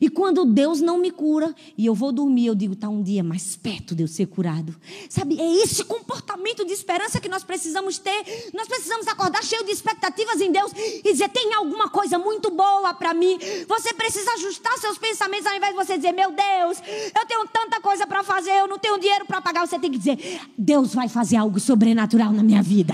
E 0.01 0.09
quando 0.09 0.45
Deus 0.45 0.81
não 0.81 0.97
me 0.97 1.11
cura 1.11 1.53
e 1.77 1.85
eu 1.85 1.93
vou 1.93 2.11
dormir, 2.11 2.47
eu 2.47 2.55
digo, 2.55 2.73
está 2.73 2.89
um 2.89 3.01
dia 3.01 3.23
mais 3.23 3.55
perto 3.55 3.95
de 3.95 4.03
eu 4.03 4.07
ser 4.07 4.27
curado. 4.27 4.75
Sabe, 5.09 5.39
é 5.39 5.63
esse 5.63 5.83
comportamento 5.83 6.65
de 6.65 6.73
esperança 6.73 7.19
que 7.19 7.29
nós 7.29 7.43
precisamos 7.43 7.97
ter. 7.97 8.51
Nós 8.53 8.67
precisamos 8.67 9.07
acordar 9.07 9.43
cheio 9.43 9.65
de 9.65 9.71
expectativas 9.71 10.41
em 10.41 10.51
Deus 10.51 10.71
e 10.75 11.11
dizer: 11.11 11.29
tem 11.29 11.53
alguma 11.53 11.89
coisa 11.89 12.17
muito 12.17 12.51
boa 12.51 12.93
para 12.93 13.13
mim. 13.13 13.37
Você 13.67 13.93
precisa 13.93 14.31
ajustar 14.33 14.77
seus 14.77 14.97
pensamentos 14.97 15.47
ao 15.47 15.55
invés 15.55 15.73
de 15.73 15.85
você 15.85 15.95
dizer: 15.97 16.11
meu 16.11 16.31
Deus, 16.31 16.81
eu 17.15 17.25
tenho 17.25 17.47
tanta 17.47 17.79
coisa 17.79 18.05
para 18.05 18.23
fazer, 18.23 18.51
eu 18.51 18.67
não 18.67 18.79
tenho 18.79 18.99
dinheiro 18.99 19.25
para 19.25 19.41
pagar. 19.41 19.67
Você 19.67 19.79
tem 19.79 19.91
que 19.91 19.97
dizer: 19.97 20.41
Deus 20.57 20.93
vai 20.93 21.07
fazer 21.07 21.37
algo 21.37 21.59
sobrenatural 21.59 22.31
na 22.31 22.43
minha 22.43 22.61
vida. 22.61 22.93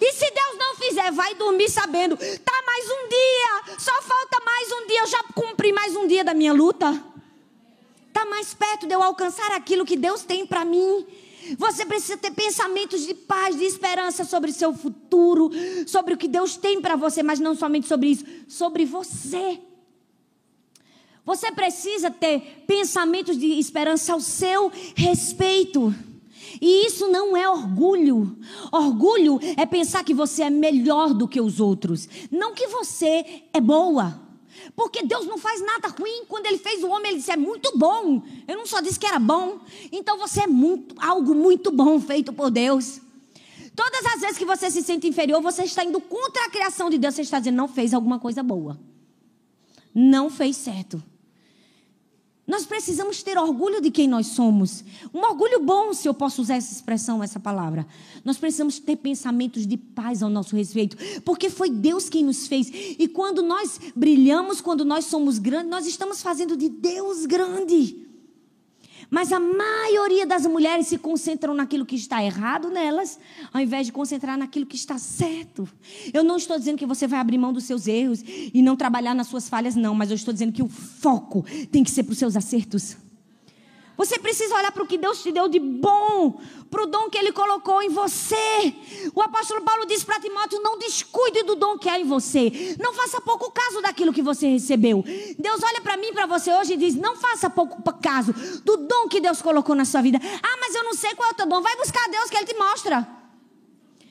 E 0.00 0.12
se 0.12 0.30
Deus 0.30 0.58
não 0.58 0.76
fizer, 0.76 1.10
vai 1.12 1.34
dormir 1.34 1.68
sabendo, 1.68 2.16
tá 2.16 2.62
mais 2.66 2.84
um 2.86 3.08
dia, 3.08 3.78
só 3.78 4.02
falta 4.02 4.40
mais 4.44 4.72
um 4.72 4.86
dia, 4.86 5.00
eu 5.00 5.06
já 5.06 5.22
cumpri 5.34 5.72
mais 5.72 5.96
um 5.96 6.06
dia 6.06 6.22
da 6.24 6.34
minha 6.34 6.52
luta. 6.52 7.02
Tá 8.12 8.24
mais 8.24 8.54
perto 8.54 8.86
de 8.86 8.94
eu 8.94 9.02
alcançar 9.02 9.52
aquilo 9.52 9.84
que 9.84 9.96
Deus 9.96 10.22
tem 10.22 10.46
para 10.46 10.64
mim. 10.64 11.06
Você 11.56 11.86
precisa 11.86 12.16
ter 12.16 12.32
pensamentos 12.32 13.06
de 13.06 13.14
paz, 13.14 13.56
de 13.56 13.64
esperança 13.64 14.24
sobre 14.24 14.52
seu 14.52 14.74
futuro, 14.74 15.50
sobre 15.86 16.14
o 16.14 16.16
que 16.16 16.28
Deus 16.28 16.56
tem 16.56 16.80
para 16.80 16.96
você, 16.96 17.22
mas 17.22 17.40
não 17.40 17.54
somente 17.54 17.86
sobre 17.86 18.08
isso, 18.08 18.24
sobre 18.48 18.84
você. 18.84 19.60
Você 21.24 21.52
precisa 21.52 22.10
ter 22.10 22.64
pensamentos 22.66 23.38
de 23.38 23.58
esperança 23.58 24.12
ao 24.12 24.20
seu 24.20 24.72
respeito. 24.94 25.94
E 26.60 26.86
isso 26.86 27.08
não 27.08 27.36
é 27.36 27.48
orgulho. 27.48 28.36
Orgulho 28.72 29.38
é 29.56 29.64
pensar 29.66 30.04
que 30.04 30.14
você 30.14 30.44
é 30.44 30.50
melhor 30.50 31.14
do 31.14 31.28
que 31.28 31.40
os 31.40 31.60
outros, 31.60 32.08
não 32.30 32.54
que 32.54 32.66
você 32.66 33.44
é 33.52 33.60
boa. 33.60 34.28
Porque 34.74 35.02
Deus 35.02 35.26
não 35.26 35.38
faz 35.38 35.60
nada 35.60 35.88
ruim. 35.88 36.24
Quando 36.28 36.46
Ele 36.46 36.58
fez 36.58 36.82
o 36.82 36.88
homem, 36.88 37.10
Ele 37.10 37.18
disse: 37.18 37.30
é 37.30 37.36
muito 37.36 37.76
bom. 37.76 38.22
Eu 38.46 38.56
não 38.56 38.66
só 38.66 38.80
disse 38.80 38.98
que 38.98 39.06
era 39.06 39.18
bom. 39.18 39.60
Então 39.90 40.18
você 40.18 40.42
é 40.42 40.46
muito, 40.46 40.94
algo 40.98 41.34
muito 41.34 41.70
bom 41.70 42.00
feito 42.00 42.32
por 42.32 42.50
Deus. 42.50 43.00
Todas 43.74 44.04
as 44.06 44.20
vezes 44.20 44.38
que 44.38 44.44
você 44.44 44.70
se 44.70 44.82
sente 44.82 45.06
inferior, 45.06 45.40
você 45.40 45.62
está 45.62 45.84
indo 45.84 46.00
contra 46.00 46.44
a 46.44 46.50
criação 46.50 46.90
de 46.90 46.98
Deus. 46.98 47.14
Você 47.14 47.22
está 47.22 47.38
dizendo: 47.38 47.56
não 47.56 47.68
fez 47.68 47.94
alguma 47.94 48.18
coisa 48.18 48.42
boa. 48.42 48.78
Não 49.94 50.30
fez 50.30 50.56
certo. 50.56 51.02
Nós 52.48 52.64
precisamos 52.64 53.22
ter 53.22 53.36
orgulho 53.36 53.78
de 53.78 53.90
quem 53.90 54.08
nós 54.08 54.28
somos. 54.28 54.82
Um 55.12 55.20
orgulho 55.20 55.60
bom, 55.60 55.92
se 55.92 56.08
eu 56.08 56.14
posso 56.14 56.40
usar 56.40 56.56
essa 56.56 56.72
expressão, 56.72 57.22
essa 57.22 57.38
palavra. 57.38 57.86
Nós 58.24 58.38
precisamos 58.38 58.78
ter 58.78 58.96
pensamentos 58.96 59.66
de 59.66 59.76
paz 59.76 60.22
ao 60.22 60.30
nosso 60.30 60.56
respeito, 60.56 60.96
porque 61.26 61.50
foi 61.50 61.68
Deus 61.68 62.08
quem 62.08 62.24
nos 62.24 62.46
fez. 62.46 62.70
E 62.98 63.06
quando 63.06 63.42
nós 63.42 63.78
brilhamos, 63.94 64.62
quando 64.62 64.82
nós 64.82 65.04
somos 65.04 65.38
grandes, 65.38 65.70
nós 65.70 65.86
estamos 65.86 66.22
fazendo 66.22 66.56
de 66.56 66.70
Deus 66.70 67.26
grande. 67.26 68.07
Mas 69.10 69.32
a 69.32 69.40
maioria 69.40 70.26
das 70.26 70.44
mulheres 70.46 70.86
se 70.86 70.98
concentram 70.98 71.54
naquilo 71.54 71.86
que 71.86 71.96
está 71.96 72.22
errado 72.22 72.68
nelas, 72.68 73.18
ao 73.52 73.60
invés 73.60 73.86
de 73.86 73.92
concentrar 73.92 74.36
naquilo 74.36 74.66
que 74.66 74.76
está 74.76 74.98
certo. 74.98 75.68
Eu 76.12 76.22
não 76.22 76.36
estou 76.36 76.58
dizendo 76.58 76.76
que 76.76 76.86
você 76.86 77.06
vai 77.06 77.18
abrir 77.18 77.38
mão 77.38 77.52
dos 77.52 77.64
seus 77.64 77.86
erros 77.86 78.22
e 78.26 78.60
não 78.60 78.76
trabalhar 78.76 79.14
nas 79.14 79.26
suas 79.28 79.48
falhas, 79.48 79.74
não, 79.74 79.94
mas 79.94 80.10
eu 80.10 80.16
estou 80.16 80.32
dizendo 80.32 80.52
que 80.52 80.62
o 80.62 80.68
foco 80.68 81.44
tem 81.72 81.82
que 81.82 81.90
ser 81.90 82.02
para 82.02 82.12
os 82.12 82.18
seus 82.18 82.36
acertos. 82.36 82.96
Você 83.98 84.16
precisa 84.16 84.54
olhar 84.54 84.70
para 84.70 84.84
o 84.84 84.86
que 84.86 84.96
Deus 84.96 85.20
te 85.20 85.32
deu 85.32 85.48
de 85.48 85.58
bom, 85.58 86.40
para 86.70 86.84
o 86.84 86.86
dom 86.86 87.10
que 87.10 87.18
Ele 87.18 87.32
colocou 87.32 87.82
em 87.82 87.88
você. 87.88 88.72
O 89.12 89.20
apóstolo 89.20 89.60
Paulo 89.62 89.84
diz 89.86 90.04
para 90.04 90.20
Timóteo: 90.20 90.62
não 90.62 90.78
descuide 90.78 91.42
do 91.42 91.56
dom 91.56 91.76
que 91.76 91.88
há 91.88 91.98
em 91.98 92.04
você. 92.04 92.76
Não 92.78 92.94
faça 92.94 93.20
pouco 93.20 93.50
caso 93.50 93.82
daquilo 93.82 94.12
que 94.12 94.22
você 94.22 94.46
recebeu. 94.46 95.04
Deus 95.36 95.60
olha 95.64 95.80
para 95.80 95.96
mim, 95.96 96.12
para 96.12 96.26
você 96.26 96.54
hoje 96.54 96.74
e 96.74 96.76
diz: 96.76 96.94
não 96.94 97.16
faça 97.16 97.50
pouco 97.50 97.82
caso 98.00 98.32
do 98.64 98.76
dom 98.76 99.08
que 99.08 99.20
Deus 99.20 99.42
colocou 99.42 99.74
na 99.74 99.84
sua 99.84 100.00
vida. 100.00 100.20
Ah, 100.22 100.56
mas 100.60 100.76
eu 100.76 100.84
não 100.84 100.94
sei 100.94 101.16
qual 101.16 101.30
é 101.30 101.32
o 101.32 101.34
teu 101.34 101.46
dom. 101.46 101.60
Vai 101.60 101.76
buscar 101.76 102.04
a 102.04 102.08
Deus 102.08 102.30
que 102.30 102.36
Ele 102.36 102.46
te 102.46 102.56
mostra. 102.56 103.04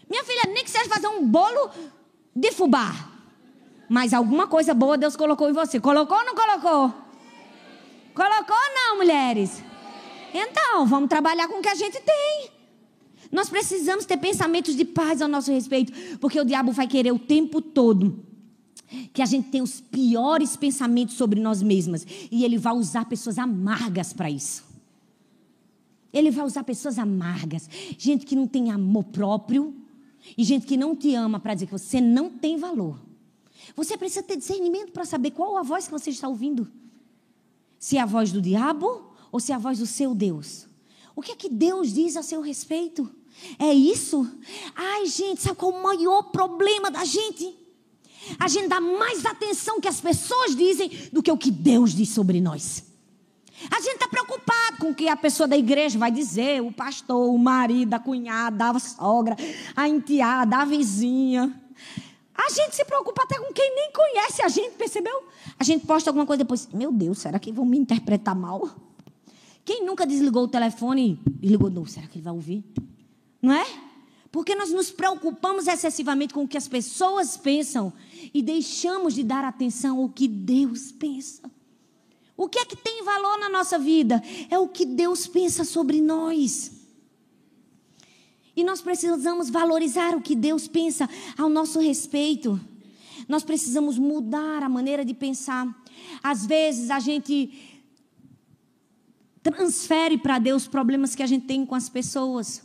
Minha 0.09 0.23
filha, 0.25 0.51
nem 0.53 0.65
que 0.65 0.69
seja 0.69 0.89
fazer 0.89 1.07
um 1.07 1.25
bolo 1.25 1.69
de 2.35 2.51
fubá. 2.51 2.93
Mas 3.87 4.13
alguma 4.13 4.47
coisa 4.47 4.73
boa 4.73 4.97
Deus 4.97 5.15
colocou 5.15 5.49
em 5.49 5.53
você. 5.53 5.79
Colocou 5.79 6.17
ou 6.17 6.25
não 6.25 6.35
colocou? 6.35 6.93
Colocou 8.13 8.55
ou 8.55 8.75
não, 8.75 8.97
mulheres? 8.97 9.63
Então, 10.33 10.85
vamos 10.85 11.09
trabalhar 11.09 11.47
com 11.47 11.59
o 11.59 11.61
que 11.61 11.69
a 11.69 11.75
gente 11.75 11.99
tem. 12.01 12.51
Nós 13.31 13.49
precisamos 13.49 14.05
ter 14.05 14.17
pensamentos 14.17 14.75
de 14.75 14.85
paz 14.85 15.21
ao 15.21 15.27
nosso 15.27 15.51
respeito, 15.51 15.91
porque 16.19 16.39
o 16.39 16.45
diabo 16.45 16.71
vai 16.71 16.87
querer 16.87 17.11
o 17.11 17.19
tempo 17.19 17.61
todo 17.61 18.25
que 19.13 19.21
a 19.21 19.25
gente 19.25 19.49
tenha 19.49 19.63
os 19.63 19.81
piores 19.81 20.55
pensamentos 20.55 21.15
sobre 21.15 21.41
nós 21.41 21.61
mesmas, 21.61 22.07
e 22.31 22.45
ele 22.45 22.57
vai 22.57 22.73
usar 22.73 23.05
pessoas 23.05 23.37
amargas 23.37 24.13
para 24.13 24.29
isso. 24.29 24.63
Ele 26.13 26.31
vai 26.31 26.45
usar 26.45 26.63
pessoas 26.63 26.97
amargas, 26.97 27.69
gente 27.97 28.25
que 28.25 28.35
não 28.35 28.47
tem 28.47 28.71
amor 28.71 29.03
próprio 29.05 29.75
e 30.37 30.43
gente 30.43 30.65
que 30.65 30.77
não 30.77 30.95
te 30.95 31.13
ama 31.13 31.39
para 31.39 31.53
dizer 31.53 31.65
que 31.65 31.71
você 31.73 31.99
não 31.99 32.29
tem 32.29 32.57
valor. 32.57 32.99
Você 33.75 33.97
precisa 33.97 34.23
ter 34.23 34.37
discernimento 34.37 34.91
para 34.91 35.05
saber 35.05 35.31
qual 35.31 35.57
a 35.57 35.63
voz 35.63 35.85
que 35.85 35.91
você 35.91 36.09
está 36.09 36.27
ouvindo. 36.27 36.71
Se 37.77 37.97
é 37.97 38.01
a 38.01 38.05
voz 38.05 38.31
do 38.31 38.41
diabo 38.41 39.06
ou 39.31 39.39
se 39.39 39.51
é 39.51 39.55
a 39.55 39.59
voz 39.59 39.79
do 39.79 39.85
seu 39.85 40.13
Deus. 40.13 40.67
O 41.15 41.21
que 41.21 41.31
é 41.31 41.35
que 41.35 41.49
Deus 41.49 41.93
diz 41.93 42.15
a 42.15 42.23
seu 42.23 42.41
respeito? 42.41 43.09
É 43.59 43.73
isso? 43.73 44.29
Ai, 44.75 45.05
gente, 45.05 45.41
sabe 45.41 45.55
qual 45.55 45.71
é 45.71 45.75
o 45.75 45.83
maior 45.83 46.23
problema 46.23 46.89
da 46.89 47.03
gente? 47.05 47.55
A 48.39 48.47
gente 48.47 48.67
dá 48.67 48.79
mais 48.81 49.25
atenção 49.25 49.79
que 49.79 49.87
as 49.87 50.01
pessoas 50.01 50.55
dizem 50.55 50.89
do 51.11 51.23
que 51.23 51.31
o 51.31 51.37
que 51.37 51.51
Deus 51.51 51.93
diz 51.93 52.09
sobre 52.09 52.41
nós. 52.41 52.83
A 53.71 53.79
gente 53.79 53.95
está 53.95 54.07
preocupado 54.07 54.77
com 54.79 54.91
o 54.91 54.95
que 54.95 55.09
a 55.09 55.15
pessoa 55.15 55.47
da 55.47 55.57
igreja 55.57 55.97
vai 55.97 56.11
dizer, 56.11 56.61
o 56.61 56.71
pastor, 56.71 57.33
o 57.33 57.37
marido, 57.37 57.93
a 57.93 57.99
cunhada, 57.99 58.69
a 58.69 58.79
sogra, 58.79 59.35
a 59.75 59.87
enteada, 59.87 60.57
a 60.57 60.65
vizinha. 60.65 61.59
A 62.35 62.49
gente 62.51 62.75
se 62.75 62.85
preocupa 62.85 63.23
até 63.23 63.39
com 63.39 63.51
quem 63.51 63.73
nem 63.73 63.91
conhece 63.91 64.43
a 64.43 64.47
gente, 64.47 64.75
percebeu? 64.75 65.23
A 65.57 65.63
gente 65.63 65.87
posta 65.87 66.11
alguma 66.11 66.25
coisa 66.25 66.43
depois, 66.43 66.67
meu 66.71 66.91
Deus, 66.91 67.17
será 67.17 67.39
que 67.39 67.51
vão 67.51 67.65
me 67.65 67.79
interpretar 67.79 68.35
mal? 68.35 68.86
Quem 69.67 69.85
nunca 69.85 70.07
desligou 70.07 70.45
o 70.45 70.47
telefone 70.47 71.19
e 71.41 71.47
ligou, 71.49 71.69
não, 71.69 71.85
será 71.85 72.07
que 72.07 72.19
ele 72.19 72.23
vai 72.23 72.31
ouvir? 72.31 72.63
Não 73.41 73.51
é? 73.51 73.65
Porque 74.31 74.55
nós 74.55 74.71
nos 74.71 74.89
preocupamos 74.89 75.67
excessivamente 75.67 76.33
com 76.33 76.45
o 76.45 76.47
que 76.47 76.55
as 76.55 76.69
pessoas 76.69 77.35
pensam 77.35 77.91
e 78.33 78.41
deixamos 78.41 79.13
de 79.13 79.23
dar 79.23 79.43
atenção 79.43 79.97
ao 79.99 80.07
que 80.07 80.25
Deus 80.25 80.93
pensa. 80.93 81.51
O 82.37 82.47
que 82.47 82.59
é 82.59 82.63
que 82.63 82.77
tem 82.77 83.03
valor 83.03 83.37
na 83.39 83.49
nossa 83.49 83.77
vida? 83.77 84.23
É 84.49 84.57
o 84.57 84.69
que 84.69 84.85
Deus 84.85 85.27
pensa 85.27 85.65
sobre 85.65 85.99
nós. 85.99 86.71
E 88.55 88.63
nós 88.63 88.79
precisamos 88.79 89.49
valorizar 89.49 90.15
o 90.15 90.21
que 90.21 90.33
Deus 90.33 90.65
pensa 90.65 91.09
ao 91.37 91.49
nosso 91.49 91.81
respeito. 91.81 92.57
Nós 93.27 93.43
precisamos 93.43 93.99
mudar 93.99 94.63
a 94.63 94.69
maneira 94.69 95.03
de 95.03 95.13
pensar. 95.13 95.67
Às 96.23 96.45
vezes 96.45 96.89
a 96.89 96.99
gente 96.99 97.76
transfere 99.51 100.17
para 100.17 100.39
Deus 100.39 100.67
problemas 100.67 101.15
que 101.15 101.23
a 101.23 101.27
gente 101.27 101.45
tem 101.45 101.65
com 101.65 101.75
as 101.75 101.89
pessoas. 101.89 102.63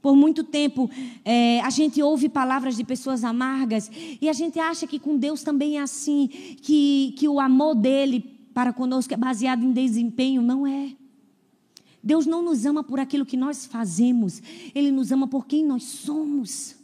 Por 0.00 0.14
muito 0.14 0.44
tempo, 0.44 0.88
é, 1.24 1.60
a 1.60 1.70
gente 1.70 2.00
ouve 2.00 2.28
palavras 2.28 2.76
de 2.76 2.84
pessoas 2.84 3.24
amargas 3.24 3.90
e 4.20 4.28
a 4.28 4.32
gente 4.32 4.58
acha 4.58 4.86
que 4.86 4.98
com 4.98 5.16
Deus 5.16 5.42
também 5.42 5.78
é 5.78 5.82
assim, 5.82 6.28
que, 6.28 7.14
que 7.18 7.28
o 7.28 7.40
amor 7.40 7.74
dele 7.74 8.20
para 8.54 8.72
conosco 8.72 9.12
é 9.12 9.16
baseado 9.16 9.64
em 9.64 9.72
desempenho. 9.72 10.40
Não 10.40 10.66
é. 10.66 10.92
Deus 12.02 12.26
não 12.26 12.42
nos 12.42 12.64
ama 12.64 12.84
por 12.84 13.00
aquilo 13.00 13.26
que 13.26 13.36
nós 13.36 13.66
fazemos, 13.66 14.40
Ele 14.74 14.92
nos 14.92 15.10
ama 15.10 15.26
por 15.26 15.46
quem 15.46 15.64
nós 15.64 15.82
somos. 15.82 16.77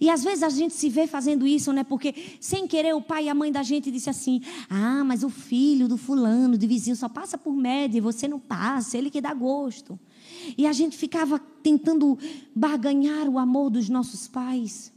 E 0.00 0.10
às 0.10 0.22
vezes 0.22 0.42
a 0.42 0.48
gente 0.48 0.74
se 0.74 0.88
vê 0.88 1.06
fazendo 1.06 1.46
isso, 1.46 1.72
né? 1.72 1.84
Porque 1.84 2.14
sem 2.40 2.66
querer 2.66 2.94
o 2.94 3.00
pai 3.00 3.24
e 3.24 3.28
a 3.28 3.34
mãe 3.34 3.50
da 3.50 3.62
gente 3.62 3.90
disse 3.90 4.10
assim: 4.10 4.40
"Ah, 4.68 5.04
mas 5.04 5.22
o 5.22 5.28
filho 5.28 5.88
do 5.88 5.96
fulano, 5.96 6.56
do 6.56 6.66
vizinho 6.66 6.96
só 6.96 7.08
passa 7.08 7.36
por 7.36 7.54
média 7.54 8.00
você 8.00 8.28
não 8.28 8.38
passa, 8.38 8.96
ele 8.98 9.10
que 9.10 9.20
dá 9.20 9.32
gosto". 9.34 9.98
E 10.56 10.66
a 10.66 10.72
gente 10.72 10.96
ficava 10.96 11.38
tentando 11.62 12.18
barganhar 12.54 13.28
o 13.28 13.38
amor 13.38 13.70
dos 13.70 13.88
nossos 13.88 14.28
pais. 14.28 14.92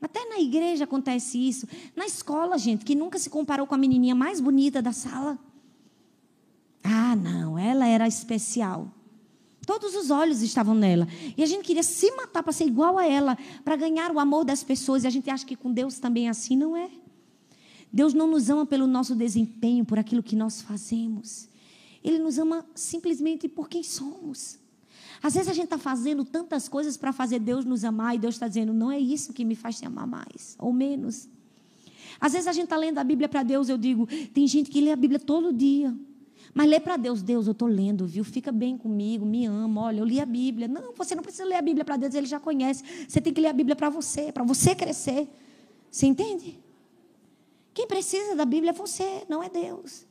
Até 0.00 0.28
na 0.28 0.40
igreja 0.40 0.84
acontece 0.84 1.38
isso. 1.38 1.66
Na 1.94 2.04
escola, 2.04 2.58
gente, 2.58 2.84
que 2.84 2.94
nunca 2.94 3.18
se 3.20 3.30
comparou 3.30 3.66
com 3.66 3.74
a 3.74 3.78
menininha 3.78 4.16
mais 4.16 4.40
bonita 4.40 4.82
da 4.82 4.92
sala. 4.92 5.38
Ah, 6.82 7.14
não, 7.14 7.56
ela 7.56 7.86
era 7.86 8.08
especial. 8.08 8.92
Todos 9.66 9.94
os 9.94 10.10
olhos 10.10 10.42
estavam 10.42 10.74
nela. 10.74 11.06
E 11.36 11.42
a 11.42 11.46
gente 11.46 11.64
queria 11.64 11.82
se 11.82 12.10
matar 12.16 12.42
para 12.42 12.52
ser 12.52 12.66
igual 12.66 12.98
a 12.98 13.06
ela, 13.06 13.38
para 13.64 13.76
ganhar 13.76 14.10
o 14.10 14.18
amor 14.18 14.44
das 14.44 14.64
pessoas. 14.64 15.04
E 15.04 15.06
a 15.06 15.10
gente 15.10 15.30
acha 15.30 15.46
que 15.46 15.54
com 15.54 15.72
Deus 15.72 15.98
também 15.98 16.26
é 16.26 16.30
assim, 16.30 16.56
não 16.56 16.76
é? 16.76 16.90
Deus 17.92 18.14
não 18.14 18.26
nos 18.26 18.48
ama 18.48 18.66
pelo 18.66 18.86
nosso 18.86 19.14
desempenho, 19.14 19.84
por 19.84 19.98
aquilo 19.98 20.22
que 20.22 20.34
nós 20.34 20.62
fazemos. 20.62 21.48
Ele 22.02 22.18
nos 22.18 22.38
ama 22.38 22.64
simplesmente 22.74 23.48
por 23.48 23.68
quem 23.68 23.82
somos. 23.82 24.58
Às 25.22 25.34
vezes 25.34 25.48
a 25.48 25.52
gente 25.52 25.66
está 25.66 25.78
fazendo 25.78 26.24
tantas 26.24 26.68
coisas 26.68 26.96
para 26.96 27.12
fazer 27.12 27.38
Deus 27.38 27.64
nos 27.64 27.84
amar 27.84 28.16
e 28.16 28.18
Deus 28.18 28.34
está 28.34 28.48
dizendo, 28.48 28.72
não 28.72 28.90
é 28.90 28.98
isso 28.98 29.32
que 29.32 29.44
me 29.44 29.54
faz 29.54 29.78
te 29.78 29.86
amar 29.86 30.06
mais 30.06 30.56
ou 30.58 30.72
menos. 30.72 31.28
Às 32.20 32.32
vezes 32.32 32.48
a 32.48 32.52
gente 32.52 32.64
está 32.64 32.76
lendo 32.76 32.98
a 32.98 33.04
Bíblia 33.04 33.28
para 33.28 33.42
Deus, 33.42 33.68
eu 33.68 33.78
digo, 33.78 34.08
tem 34.34 34.46
gente 34.48 34.70
que 34.70 34.80
lê 34.80 34.90
a 34.90 34.96
Bíblia 34.96 35.20
todo 35.20 35.52
dia. 35.52 35.94
Mas 36.54 36.68
lê 36.68 36.78
para 36.78 36.96
Deus, 36.96 37.22
Deus, 37.22 37.46
eu 37.46 37.52
estou 37.52 37.66
lendo, 37.66 38.06
viu? 38.06 38.22
Fica 38.24 38.52
bem 38.52 38.76
comigo, 38.76 39.24
me 39.24 39.46
ama, 39.46 39.82
olha, 39.82 40.00
eu 40.00 40.04
li 40.04 40.20
a 40.20 40.26
Bíblia. 40.26 40.68
Não, 40.68 40.92
você 40.94 41.14
não 41.14 41.22
precisa 41.22 41.44
ler 41.44 41.56
a 41.56 41.62
Bíblia 41.62 41.84
para 41.84 41.96
Deus, 41.96 42.14
ele 42.14 42.26
já 42.26 42.38
conhece. 42.38 42.84
Você 43.08 43.20
tem 43.20 43.32
que 43.32 43.40
ler 43.40 43.48
a 43.48 43.52
Bíblia 43.52 43.74
para 43.74 43.88
você, 43.88 44.30
para 44.30 44.44
você 44.44 44.74
crescer. 44.74 45.28
Você 45.90 46.06
entende? 46.06 46.58
Quem 47.72 47.86
precisa 47.86 48.34
da 48.34 48.44
Bíblia 48.44 48.70
é 48.70 48.74
você, 48.74 49.24
não 49.28 49.42
é 49.42 49.48
Deus. 49.48 50.06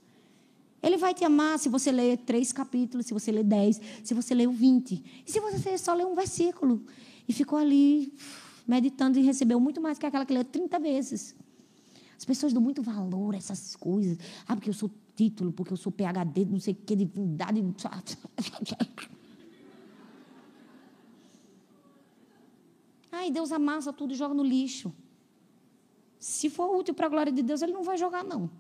Ele 0.82 0.98
vai 0.98 1.14
te 1.14 1.24
amar 1.24 1.60
se 1.60 1.70
você 1.70 1.92
ler 1.92 2.18
três 2.18 2.52
capítulos, 2.52 3.06
se 3.06 3.14
você 3.14 3.32
ler 3.32 3.44
dez, 3.44 3.80
se 4.04 4.14
você 4.16 4.34
ler 4.34 4.50
vinte. 4.50 5.04
E 5.26 5.32
se 5.32 5.40
você 5.40 5.78
só 5.78 5.94
ler 5.94 6.08
um 6.08 6.16
versículo 6.16 6.84
e 7.28 7.34
ficou 7.34 7.60
ali 7.60 8.12
meditando 8.68 9.20
e 9.20 9.22
recebeu 9.22 9.60
muito 9.60 9.80
mais 9.80 10.00
que 10.00 10.06
aquela 10.06 10.26
que 10.26 10.34
leu 10.34 10.44
30 10.44 10.80
vezes. 10.80 11.36
As 12.22 12.26
pessoas 12.26 12.54
dão 12.54 12.62
muito 12.62 12.84
valor 12.84 13.34
a 13.34 13.38
essas 13.40 13.76
coisas. 13.76 14.16
Ah, 14.48 14.56
porque 14.56 14.70
eu 14.70 14.76
sou 14.76 14.92
título, 15.16 15.52
porque 15.52 15.74
eu 15.74 15.78
sou 15.78 15.92
PHD, 15.92 16.46
não 16.46 16.60
sei 16.60 16.74
o 16.74 16.76
que, 16.76 16.96
divindade. 16.96 17.60
Ai, 23.12 23.32
Deus 23.32 23.52
amassa 23.52 23.92
tudo 23.92 24.14
e 24.14 24.16
joga 24.16 24.36
no 24.36 24.44
lixo. 24.44 24.94
Se 26.20 26.48
for 26.48 26.78
útil 26.78 26.94
para 26.94 27.08
a 27.08 27.10
glória 27.10 27.32
de 27.32 27.42
Deus, 27.42 27.64
Ele 27.64 27.74
não 27.74 27.82
vai 27.82 27.98
jogar, 27.98 28.24
não. 28.24 28.52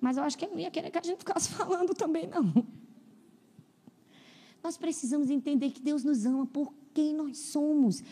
Mas 0.00 0.16
eu 0.16 0.22
acho 0.22 0.38
que 0.38 0.46
ele 0.46 0.54
não 0.54 0.60
ia 0.60 0.70
querer 0.70 0.90
que 0.90 0.96
a 0.96 1.02
gente 1.02 1.18
ficasse 1.18 1.50
falando 1.60 1.92
também, 1.92 2.26
não. 2.26 2.66
Nós 4.62 4.78
precisamos 4.78 5.28
entender 5.28 5.72
que 5.72 5.82
Deus 5.82 6.02
nos 6.04 6.24
ama 6.24 6.46
por 6.46 6.72
quem 6.94 7.12
nós 7.12 7.36
somos. 7.36 8.02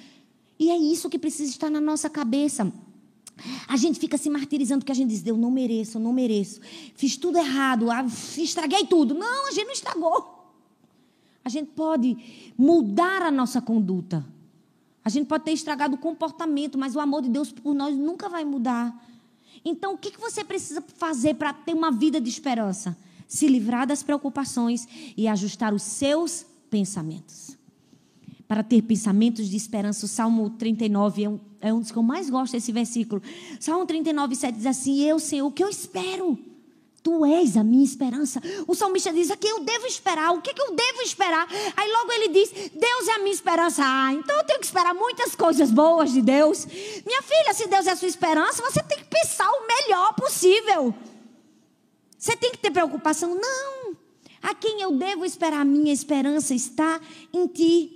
E 0.59 0.71
é 0.71 0.77
isso 0.77 1.09
que 1.09 1.19
precisa 1.19 1.51
estar 1.51 1.71
na 1.71 1.81
nossa 1.81 2.11
cabeça. 2.11 2.71
A 3.69 3.77
gente 3.77 3.99
fica 3.99 4.17
se 4.17 4.31
martirizando 4.31 4.81
porque 4.81 4.93
a 4.93 4.95
gente 4.95 5.11
diz, 5.11 5.27
eu 5.27 5.37
não 5.37 5.51
mereço, 5.51 5.99
eu 5.99 6.01
não 6.01 6.13
mereço. 6.13 6.61
Fiz 6.95 7.17
tudo 7.17 7.39
errado, 7.39 7.87
estraguei 8.39 8.87
tudo. 8.87 9.15
Não, 9.15 9.49
a 9.49 9.51
gente 9.51 9.67
não 9.67 9.73
estragou. 9.73 10.55
A 11.45 11.49
gente 11.49 11.71
pode 11.73 12.17
mudar 12.57 13.23
a 13.23 13.31
nossa 13.31 13.61
conduta. 13.61 14.27
A 15.05 15.09
gente 15.09 15.27
pode 15.27 15.45
ter 15.45 15.53
estragado 15.53 15.95
o 15.95 15.99
comportamento, 15.99 16.77
mas 16.77 16.97
o 16.97 17.01
amor 17.01 17.23
de 17.23 17.29
Deus 17.29 17.53
por 17.53 17.75
nós 17.75 17.97
nunca 17.97 18.29
vai 18.29 18.45
mudar. 18.45 18.93
Então, 19.65 19.95
o 19.95 19.99
que 19.99 20.19
você 20.19 20.43
precisa 20.43 20.83
fazer 20.97 21.35
para 21.35 21.53
ter 21.53 21.75
uma 21.75 21.93
vida 21.93 22.21
de 22.21 22.29
esperança? 22.29 22.97
Se 23.29 23.47
livrar 23.47 23.87
das 23.87 24.03
preocupações 24.03 24.89
e 25.17 25.29
ajustar 25.29 25.75
os 25.75 25.83
seus 25.83 26.45
pensamentos. 26.71 27.56
Para 28.49 28.63
ter 28.63 28.83
pensamentos 28.83 29.49
de 29.49 29.57
esperança, 29.57 30.07
o 30.07 30.09
Salmo 30.09 30.51
39 30.51 31.25
é 31.25 31.29
um, 31.29 31.41
é 31.61 31.75
um 31.75 31.81
dos 31.81 31.91
que 31.91 31.99
eu 31.99 32.03
mais 32.03 32.31
gosto 32.31 32.53
desse 32.53 32.71
versículo. 32.71 33.21
Salmo 33.59 33.85
39, 33.85 34.37
7 34.37 34.57
diz 34.57 34.67
assim: 34.67 35.03
Eu, 35.03 35.19
Senhor, 35.19 35.47
o 35.47 35.51
que 35.51 35.65
eu 35.65 35.69
espero? 35.69 36.39
Tu 37.03 37.25
és 37.25 37.57
a 37.57 37.63
minha 37.63 37.85
esperança. 37.85 38.41
O 38.67 38.75
salmista 38.75 39.13
diz: 39.13 39.31
A 39.31 39.37
quem 39.37 39.51
eu 39.51 39.61
devo 39.61 39.87
esperar? 39.87 40.33
O 40.33 40.41
que, 40.41 40.55
que 40.55 40.61
eu 40.61 40.73
devo 40.75 41.03
esperar? 41.03 41.47
Aí 41.77 41.91
logo 41.93 42.13
ele 42.13 42.29
diz: 42.29 42.51
Deus 42.73 43.09
é 43.09 43.13
a 43.13 43.19
minha 43.19 43.33
esperança. 43.33 43.83
Ah, 43.85 44.13
então 44.13 44.37
eu 44.37 44.45
tenho 44.45 44.61
que 44.61 44.67
esperar 44.67 44.95
muitas 44.95 45.35
coisas 45.35 45.71
boas 45.71 46.13
de 46.13 46.23
Deus. 46.23 46.67
Minha 47.05 47.23
filha, 47.23 47.53
se 47.53 47.67
Deus 47.67 47.87
é 47.87 47.93
a 47.93 47.97
sua 47.97 48.09
esperança, 48.09 48.63
você 48.63 48.83
tem 48.83 48.99
que 48.99 49.05
pensar 49.05 49.49
o 49.49 49.67
melhor 49.67 50.15
possível. 50.15 50.95
Você 52.19 52.37
tem 52.37 52.51
que 52.51 52.59
ter 52.59 52.71
preocupação? 52.71 53.35
Não. 53.35 53.97
A 54.43 54.55
quem 54.55 54.81
eu 54.81 54.93
devo 54.93 55.25
esperar? 55.25 55.61
A 55.61 55.65
minha 55.65 55.93
esperança 55.93 56.55
está 56.55 57.01
em 57.33 57.47
ti. 57.47 57.96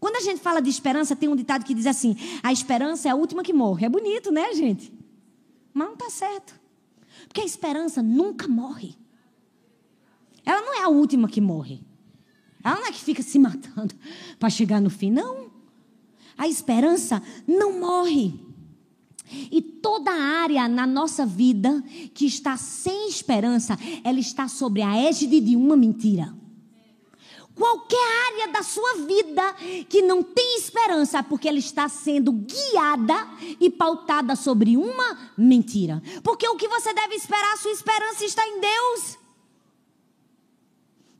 Quando 0.00 0.16
a 0.16 0.20
gente 0.20 0.40
fala 0.40 0.60
de 0.60 0.70
esperança, 0.70 1.14
tem 1.14 1.28
um 1.28 1.36
ditado 1.36 1.64
que 1.64 1.74
diz 1.74 1.86
assim: 1.86 2.16
a 2.42 2.50
esperança 2.50 3.08
é 3.08 3.10
a 3.12 3.14
última 3.14 3.42
que 3.42 3.52
morre. 3.52 3.84
É 3.84 3.88
bonito, 3.88 4.32
né, 4.32 4.52
gente? 4.54 4.90
Mas 5.74 5.86
não 5.86 5.94
está 5.94 6.08
certo. 6.08 6.58
Porque 7.28 7.42
a 7.42 7.44
esperança 7.44 8.02
nunca 8.02 8.48
morre. 8.48 8.96
Ela 10.44 10.62
não 10.62 10.74
é 10.74 10.82
a 10.82 10.88
última 10.88 11.28
que 11.28 11.40
morre. 11.40 11.82
Ela 12.64 12.76
não 12.76 12.86
é 12.86 12.92
que 12.92 13.00
fica 13.00 13.22
se 13.22 13.38
matando 13.38 13.94
para 14.40 14.48
chegar 14.48 14.80
no 14.80 14.88
fim. 14.88 15.10
Não. 15.10 15.50
A 16.36 16.48
esperança 16.48 17.22
não 17.46 17.78
morre. 17.78 18.40
E 19.52 19.60
toda 19.60 20.10
área 20.10 20.66
na 20.66 20.86
nossa 20.86 21.24
vida 21.24 21.84
que 22.14 22.24
está 22.26 22.56
sem 22.56 23.08
esperança, 23.08 23.78
ela 24.02 24.18
está 24.18 24.48
sobre 24.48 24.82
a 24.82 24.96
égide 24.96 25.40
de 25.40 25.54
uma 25.54 25.76
mentira. 25.76 26.34
Qualquer 27.54 28.32
área 28.32 28.48
da 28.52 28.62
sua 28.62 28.94
vida 29.06 29.54
que 29.88 30.02
não 30.02 30.22
tem 30.22 30.56
esperança, 30.56 31.22
porque 31.22 31.48
ela 31.48 31.58
está 31.58 31.88
sendo 31.88 32.32
guiada 32.32 33.28
e 33.60 33.68
pautada 33.68 34.34
sobre 34.34 34.76
uma 34.76 35.32
mentira. 35.36 36.02
Porque 36.22 36.48
o 36.48 36.56
que 36.56 36.68
você 36.68 36.94
deve 36.94 37.16
esperar, 37.16 37.58
sua 37.58 37.72
esperança 37.72 38.24
está 38.24 38.46
em 38.46 38.60
Deus. 38.60 39.20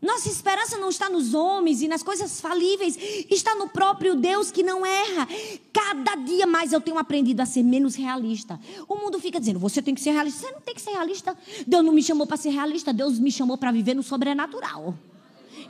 Nossa 0.01 0.31
esperança 0.31 0.78
não 0.78 0.89
está 0.89 1.11
nos 1.11 1.35
homens 1.35 1.83
e 1.83 1.89
nas 1.89 2.03
coisas 2.03 2.41
falíveis, 2.41 2.97
está 3.28 3.55
no 3.55 3.68
próprio 3.68 4.14
Deus 4.16 4.51
que 4.51 4.62
não 4.62 4.87
erra. 4.87 5.28
Cada 5.72 6.14
dia 6.14 6.47
mais 6.47 6.72
eu 6.72 6.81
tenho 6.81 6.97
aprendido 6.97 7.41
a 7.41 7.47
ser 7.47 7.62
menos 7.62 7.95
realista. 7.95 8.59
O 8.89 8.97
mundo 8.97 9.18
fica 9.20 9.39
dizendo: 9.39 9.59
você 9.59 9.83
tem 9.83 9.95
que 9.95 10.01
ser 10.01 10.12
realista. 10.12 10.41
Você 10.41 10.53
não 10.53 10.61
tem 10.62 10.74
que 10.74 10.81
ser 10.81 10.93
realista. 10.93 11.37
Deus 11.66 11.85
não 11.85 11.93
me 11.93 12.03
chamou 12.03 12.26
para 12.26 12.39
ser 12.39 12.49
realista, 12.49 12.95
Deus 12.95 13.18
me 13.18 13.31
chamou 13.31 13.59
para 13.59 13.70
viver 13.70 13.93
no 13.93 14.03
sobrenatural. 14.03 14.95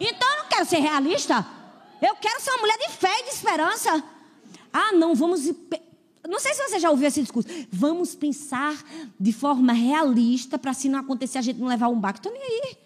Então 0.01 0.29
eu 0.31 0.39
não 0.39 0.49
quero 0.49 0.65
ser 0.65 0.79
realista. 0.79 1.47
Eu 2.01 2.17
quero 2.17 2.41
ser 2.41 2.51
uma 2.53 2.61
mulher 2.61 2.79
de 2.79 2.89
fé 2.89 3.21
e 3.21 3.25
de 3.25 3.31
esperança. 3.31 4.03
Ah, 4.73 4.93
não, 4.93 5.15
vamos. 5.15 5.47
Não 6.27 6.41
sei 6.41 6.55
se 6.55 6.63
você 6.63 6.79
já 6.79 6.91
ouviu 6.91 7.07
esse 7.07 7.21
discurso. 7.21 7.49
Vamos 7.71 8.15
pensar 8.15 8.75
de 9.19 9.33
forma 9.33 9.75
realista 9.75 10.59
para 10.59 10.73
se 10.73 10.89
não 10.89 11.01
acontecer 11.01 11.39
a 11.39 11.43
gente 11.43 11.61
não 11.61 11.69
levar 11.69 11.89
um 11.89 12.01
baque. 12.01 12.19
Estou 12.19 12.33
nem 12.33 12.43
aí. 12.43 12.79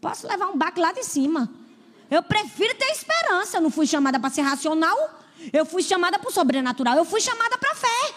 Posso 0.00 0.26
levar 0.26 0.46
um 0.46 0.56
baque 0.56 0.80
lá 0.80 0.92
de 0.92 1.04
cima. 1.04 1.50
Eu 2.10 2.22
prefiro 2.22 2.74
ter 2.74 2.86
esperança. 2.86 3.58
Eu 3.58 3.60
não 3.60 3.70
fui 3.70 3.86
chamada 3.86 4.18
para 4.18 4.30
ser 4.30 4.40
racional. 4.40 5.20
Eu 5.52 5.66
fui 5.66 5.82
chamada 5.82 6.18
para 6.18 6.28
o 6.28 6.32
sobrenatural. 6.32 6.96
Eu 6.96 7.04
fui 7.04 7.20
chamada 7.20 7.58
para 7.58 7.72
a 7.72 7.74
fé. 7.74 8.14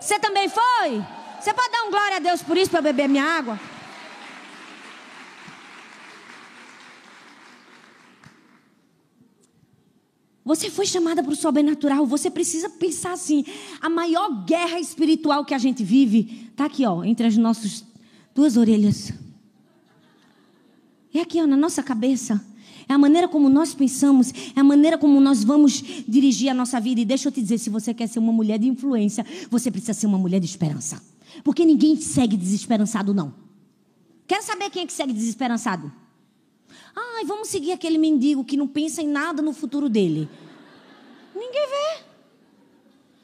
Você 0.00 0.18
também 0.18 0.48
foi? 0.48 1.04
Você 1.40 1.54
pode 1.54 1.70
dar 1.70 1.84
um 1.84 1.90
glória 1.90 2.16
a 2.16 2.20
Deus 2.20 2.42
por 2.42 2.56
isso 2.56 2.70
para 2.70 2.80
beber 2.80 3.08
minha 3.08 3.24
água? 3.24 3.58
Você 10.52 10.68
foi 10.68 10.84
chamada 10.84 11.22
para 11.22 11.32
o 11.32 11.36
sobrenatural. 11.36 12.04
Você 12.04 12.30
precisa 12.30 12.68
pensar 12.68 13.12
assim: 13.12 13.42
a 13.80 13.88
maior 13.88 14.44
guerra 14.44 14.78
espiritual 14.78 15.46
que 15.46 15.54
a 15.54 15.58
gente 15.58 15.82
vive 15.82 16.50
está 16.50 16.66
aqui, 16.66 16.84
ó, 16.84 17.02
entre 17.02 17.26
as 17.26 17.38
nossas 17.38 17.82
duas 18.34 18.58
orelhas. 18.58 19.14
É 21.14 21.20
aqui, 21.20 21.40
ó, 21.40 21.46
na 21.46 21.56
nossa 21.56 21.82
cabeça. 21.82 22.44
É 22.86 22.92
a 22.92 22.98
maneira 22.98 23.28
como 23.28 23.48
nós 23.48 23.72
pensamos, 23.72 24.30
é 24.54 24.60
a 24.60 24.64
maneira 24.64 24.98
como 24.98 25.18
nós 25.22 25.42
vamos 25.42 25.82
dirigir 26.06 26.50
a 26.50 26.54
nossa 26.54 26.78
vida. 26.78 27.00
E 27.00 27.06
deixa 27.06 27.28
eu 27.28 27.32
te 27.32 27.40
dizer: 27.40 27.56
se 27.56 27.70
você 27.70 27.94
quer 27.94 28.06
ser 28.06 28.18
uma 28.18 28.32
mulher 28.32 28.58
de 28.58 28.68
influência, 28.68 29.24
você 29.48 29.70
precisa 29.70 29.94
ser 29.94 30.06
uma 30.06 30.18
mulher 30.18 30.38
de 30.38 30.44
esperança. 30.44 31.02
Porque 31.42 31.64
ninguém 31.64 31.96
segue 31.96 32.36
desesperançado, 32.36 33.14
não. 33.14 33.32
Quero 34.26 34.44
saber 34.44 34.68
quem 34.68 34.82
é 34.82 34.86
que 34.86 34.92
segue 34.92 35.14
desesperançado? 35.14 35.90
Ai, 36.94 37.24
vamos 37.24 37.48
seguir 37.48 37.72
aquele 37.72 37.96
mendigo 37.96 38.44
que 38.44 38.56
não 38.56 38.68
pensa 38.68 39.00
em 39.00 39.08
nada 39.08 39.40
no 39.40 39.54
futuro 39.54 39.88
dele. 39.88 40.28
Ninguém 41.34 41.66
vê. 41.68 42.04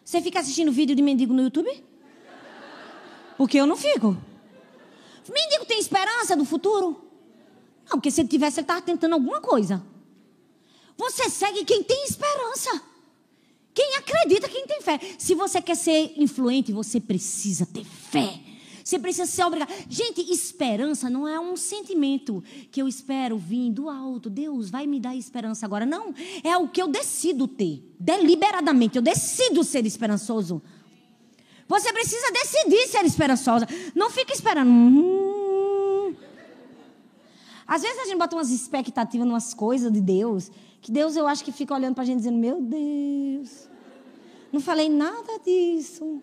Você 0.05 0.23
fica 0.23 0.41
assistindo 0.41 0.73
vídeo 0.73 0.97
de 0.97 1.03
mendigo 1.03 1.35
no 1.35 1.43
YouTube? 1.43 1.85
Porque 3.37 3.59
eu 3.59 3.67
não 3.67 3.77
fico. 3.77 4.17
Mendigo 5.29 5.67
tem 5.67 5.79
esperança 5.79 6.35
do 6.35 6.45
futuro? 6.45 7.01
Não, 7.85 7.93
porque 7.93 8.11
se 8.11 8.21
ele 8.21 8.29
tivesse, 8.29 8.61
ele 8.61 8.65
estava 8.65 8.83
tentando 8.83 9.13
alguma 9.13 9.41
coisa. 9.41 9.85
Você 10.97 11.29
segue 11.29 11.65
quem 11.65 11.83
tem 11.83 12.05
esperança. 12.05 12.83
Quem 13.75 13.97
acredita, 13.97 14.49
quem 14.49 14.67
tem 14.67 14.83
fé. 14.83 14.99
Se 15.19 15.35
você 15.35 15.63
quer 15.63 15.77
ser 15.77 16.15
influente, 16.17 16.73
você 16.73 17.01
precisa 17.01 17.65
ter 17.67 17.85
fé. 17.85 18.41
Você 18.89 18.99
precisa 18.99 19.27
ser 19.27 19.45
obrigado. 19.45 19.71
Gente, 19.87 20.23
esperança 20.33 21.11
não 21.11 21.29
é 21.29 21.39
um 21.39 21.59
sentimento 21.59 22.43
que 22.71 22.81
eu 22.81 22.89
espero 22.89 23.37
vir 23.37 23.71
do 23.71 23.91
alto. 23.91 24.31
Deus 24.31 24.71
vai 24.71 24.87
me 24.87 24.99
dar 24.99 25.15
esperança 25.15 25.67
agora. 25.67 25.85
Não, 25.85 26.15
é 26.43 26.57
o 26.57 26.67
que 26.67 26.81
eu 26.81 26.89
decido 26.89 27.47
ter. 27.47 27.85
Deliberadamente, 28.01 28.97
eu 28.97 29.03
decido 29.03 29.63
ser 29.63 29.85
esperançoso. 29.85 30.63
Você 31.69 31.93
precisa 31.93 32.33
decidir 32.33 32.87
ser 32.87 33.05
esperançosa. 33.05 33.69
Não 33.95 34.09
fica 34.09 34.33
esperando. 34.33 34.71
Hum. 34.71 36.15
Às 37.67 37.83
vezes 37.83 37.99
a 37.99 38.05
gente 38.07 38.17
bota 38.17 38.37
umas 38.37 38.49
expectativas, 38.49 39.29
umas 39.29 39.53
coisas 39.53 39.93
de 39.93 40.01
Deus, 40.01 40.51
que 40.81 40.91
Deus 40.91 41.15
eu 41.15 41.27
acho 41.29 41.45
que 41.45 41.53
fica 41.53 41.75
olhando 41.75 41.95
para 41.95 42.05
a 42.05 42.07
gente 42.07 42.21
dizendo: 42.21 42.39
Meu 42.39 42.59
Deus, 42.63 43.69
não 44.51 44.63
falei 44.63 44.89
nada 44.89 45.39
disso. 45.45 46.23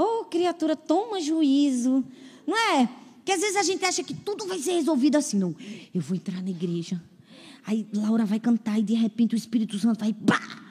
Oh, 0.00 0.24
criatura, 0.26 0.76
toma 0.76 1.20
juízo. 1.20 2.04
Não 2.46 2.56
é? 2.56 2.88
Que 3.24 3.32
às 3.32 3.40
vezes 3.40 3.56
a 3.56 3.64
gente 3.64 3.84
acha 3.84 4.04
que 4.04 4.14
tudo 4.14 4.46
vai 4.46 4.60
ser 4.60 4.74
resolvido 4.74 5.16
assim. 5.16 5.36
Não, 5.36 5.54
eu 5.92 6.00
vou 6.00 6.16
entrar 6.16 6.40
na 6.40 6.50
igreja. 6.50 7.02
Aí 7.66 7.84
Laura 7.92 8.24
vai 8.24 8.38
cantar 8.38 8.78
e 8.78 8.82
de 8.82 8.94
repente 8.94 9.34
o 9.34 9.36
Espírito 9.36 9.76
Santo 9.76 9.98
vai. 9.98 10.12
Bah! 10.12 10.62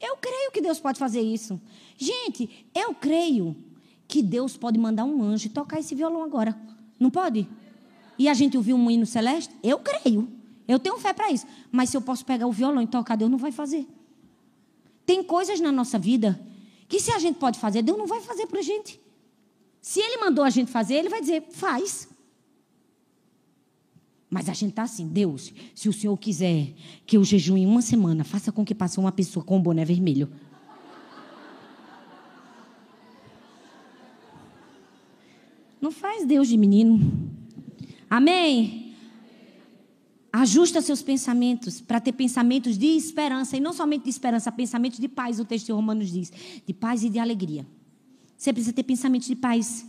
Eu 0.00 0.16
creio 0.16 0.50
que 0.50 0.62
Deus 0.62 0.80
pode 0.80 0.98
fazer 0.98 1.20
isso. 1.20 1.60
Gente, 1.98 2.66
eu 2.74 2.94
creio 2.94 3.54
que 4.08 4.22
Deus 4.22 4.56
pode 4.56 4.78
mandar 4.78 5.04
um 5.04 5.22
anjo 5.22 5.50
tocar 5.50 5.78
esse 5.78 5.94
violão 5.94 6.24
agora. 6.24 6.58
Não 6.98 7.10
pode? 7.10 7.46
E 8.18 8.30
a 8.30 8.34
gente 8.34 8.56
ouviu 8.56 8.76
um 8.76 8.90
hino 8.90 9.04
celeste? 9.04 9.54
Eu 9.62 9.78
creio. 9.78 10.26
Eu 10.66 10.78
tenho 10.78 10.98
fé 10.98 11.12
para 11.12 11.30
isso. 11.30 11.46
Mas 11.70 11.90
se 11.90 11.96
eu 11.96 12.00
posso 12.00 12.24
pegar 12.24 12.46
o 12.46 12.52
violão 12.52 12.82
e 12.82 12.86
tocar, 12.86 13.14
Deus 13.14 13.30
não 13.30 13.38
vai 13.38 13.52
fazer. 13.52 13.86
Tem 15.04 15.22
coisas 15.22 15.60
na 15.60 15.70
nossa 15.70 15.98
vida 15.98 16.40
que 16.88 17.00
se 17.00 17.10
a 17.10 17.18
gente 17.18 17.38
pode 17.38 17.58
fazer, 17.58 17.82
Deus 17.82 17.98
não 17.98 18.06
vai 18.06 18.20
fazer 18.20 18.46
para 18.46 18.60
a 18.60 18.62
gente. 18.62 19.00
Se 19.80 20.00
Ele 20.00 20.18
mandou 20.18 20.44
a 20.44 20.50
gente 20.50 20.70
fazer, 20.70 20.94
Ele 20.94 21.08
vai 21.08 21.20
dizer, 21.20 21.44
faz. 21.50 22.08
Mas 24.28 24.48
a 24.48 24.52
gente 24.52 24.70
está 24.70 24.82
assim, 24.82 25.06
Deus, 25.08 25.52
se 25.74 25.88
o 25.88 25.92
Senhor 25.92 26.16
quiser 26.16 26.74
que 27.06 27.16
eu 27.16 27.24
jejue 27.24 27.64
uma 27.64 27.80
semana, 27.80 28.24
faça 28.24 28.50
com 28.50 28.64
que 28.64 28.74
passe 28.74 28.98
uma 28.98 29.12
pessoa 29.12 29.44
com 29.44 29.56
um 29.56 29.62
boné 29.62 29.84
vermelho. 29.84 30.30
Não 35.80 35.92
faz 35.92 36.26
Deus 36.26 36.48
de 36.48 36.56
menino. 36.56 37.30
Amém? 38.10 38.85
Ajusta 40.36 40.82
seus 40.82 41.00
pensamentos 41.00 41.80
para 41.80 41.98
ter 41.98 42.12
pensamentos 42.12 42.76
de 42.76 42.88
esperança, 42.88 43.56
e 43.56 43.60
não 43.60 43.72
somente 43.72 44.02
de 44.02 44.10
esperança, 44.10 44.52
pensamentos 44.52 44.98
de 44.98 45.08
paz, 45.08 45.40
o 45.40 45.46
texto 45.46 45.64
de 45.64 45.72
Romanos 45.72 46.12
diz, 46.12 46.30
de 46.66 46.74
paz 46.74 47.02
e 47.02 47.08
de 47.08 47.18
alegria. 47.18 47.66
Você 48.36 48.52
precisa 48.52 48.74
ter 48.74 48.82
pensamentos 48.82 49.28
de 49.28 49.34
paz. 49.34 49.86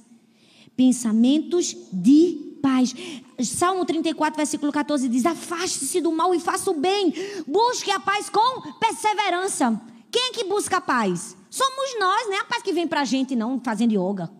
Pensamentos 0.73 1.75
de 1.91 2.59
paz. 2.61 2.95
Salmo 3.43 3.83
34, 3.83 4.37
versículo 4.37 4.71
14 4.71 5.09
diz: 5.09 5.25
Afaste-se 5.25 5.99
do 5.99 6.13
mal 6.13 6.33
e 6.33 6.39
faça 6.39 6.71
o 6.71 6.79
bem. 6.79 7.13
Busque 7.45 7.91
a 7.91 7.99
paz 7.99 8.29
com 8.29 8.71
perseverança. 8.79 9.81
Quem 10.09 10.29
é 10.29 10.31
que 10.31 10.45
busca 10.45 10.77
a 10.77 10.81
paz? 10.81 11.35
Somos 11.49 11.99
nós, 11.99 12.25
não 12.27 12.33
é 12.35 12.39
a 12.39 12.45
paz 12.45 12.63
que 12.63 12.71
vem 12.71 12.87
para 12.87 13.01
a 13.01 13.05
gente, 13.05 13.35
não, 13.35 13.59
fazendo 13.59 13.91
yoga. 13.91 14.31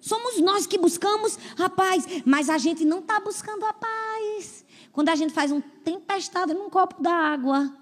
Somos 0.00 0.40
nós 0.40 0.66
que 0.66 0.78
buscamos 0.78 1.38
a 1.58 1.68
paz, 1.68 2.06
mas 2.24 2.48
a 2.48 2.56
gente 2.56 2.82
não 2.84 3.00
está 3.00 3.20
buscando 3.20 3.64
a 3.66 3.74
paz. 3.74 4.11
Quando 4.92 5.08
a 5.08 5.16
gente 5.16 5.32
faz 5.32 5.50
um 5.50 5.60
tempestade 5.60 6.52
num 6.52 6.68
copo 6.68 7.02
d'água. 7.02 7.74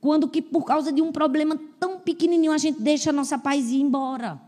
Quando 0.00 0.28
que 0.28 0.42
por 0.42 0.64
causa 0.64 0.92
de 0.92 1.00
um 1.00 1.12
problema 1.12 1.56
tão 1.78 2.00
pequenininho 2.00 2.52
a 2.52 2.58
gente 2.58 2.80
deixa 2.80 3.10
a 3.10 3.12
nossa 3.12 3.38
paz 3.38 3.70
ir 3.70 3.80
embora. 3.80 4.40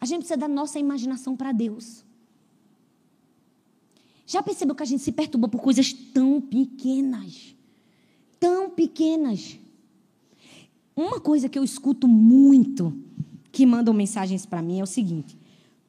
A 0.00 0.04
gente 0.04 0.20
precisa 0.20 0.38
da 0.38 0.48
nossa 0.48 0.78
imaginação 0.78 1.36
para 1.36 1.52
Deus. 1.52 2.04
Já 4.26 4.42
percebeu 4.42 4.74
que 4.74 4.82
a 4.82 4.86
gente 4.86 5.02
se 5.02 5.12
perturba 5.12 5.48
por 5.48 5.60
coisas 5.60 5.92
tão 5.92 6.40
pequenas? 6.40 7.54
Tão 8.38 8.70
pequenas. 8.70 9.58
Uma 10.94 11.20
coisa 11.20 11.48
que 11.48 11.58
eu 11.58 11.64
escuto 11.64 12.06
muito, 12.06 12.96
que 13.50 13.66
mandam 13.66 13.92
mensagens 13.94 14.46
para 14.46 14.62
mim, 14.62 14.80
é 14.80 14.82
o 14.82 14.86
seguinte: 14.86 15.36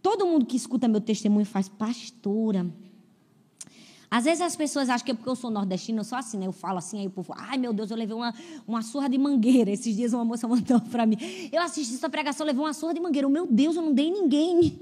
todo 0.02 0.26
mundo 0.26 0.46
que 0.46 0.58
escuta 0.58 0.88
meu 0.88 1.02
testemunho 1.02 1.46
faz, 1.46 1.70
pastora, 1.70 2.66
às 4.14 4.26
vezes 4.26 4.42
as 4.42 4.58
pessoas 4.58 4.90
acham 4.90 5.06
que 5.06 5.12
é 5.12 5.14
porque 5.14 5.30
eu 5.30 5.38
sou 5.38 5.50
nordestina, 5.50 6.02
eu 6.02 6.04
sou 6.04 6.18
assim, 6.18 6.38
né? 6.38 6.46
Eu 6.46 6.52
falo 6.52 6.80
assim, 6.80 7.00
aí 7.00 7.08
o 7.08 7.10
povo, 7.10 7.34
ai 7.34 7.58
meu 7.58 7.72
Deus, 7.72 7.90
eu 7.92 7.96
levei 7.96 8.14
uma, 8.14 8.34
uma 8.68 8.82
surra 8.82 9.08
de 9.08 9.18
mangueira. 9.18 9.72
Esses 9.72 9.96
dias 9.96 10.12
uma 10.12 10.26
moça 10.26 10.50
mandou 10.50 10.82
para 10.92 11.06
mim. 11.06 11.16
Eu 11.50 11.62
assisti 11.62 11.96
essa 11.96 12.10
pregação, 12.10 12.46
levei 12.46 12.62
uma 12.62 12.74
surra 12.74 12.94
de 12.94 13.00
mangueira. 13.00 13.30
Meu 13.30 13.48
Deus, 13.48 13.78
eu 13.78 13.82
não 13.82 13.94
dei 13.94 14.12
ninguém. 14.12 14.82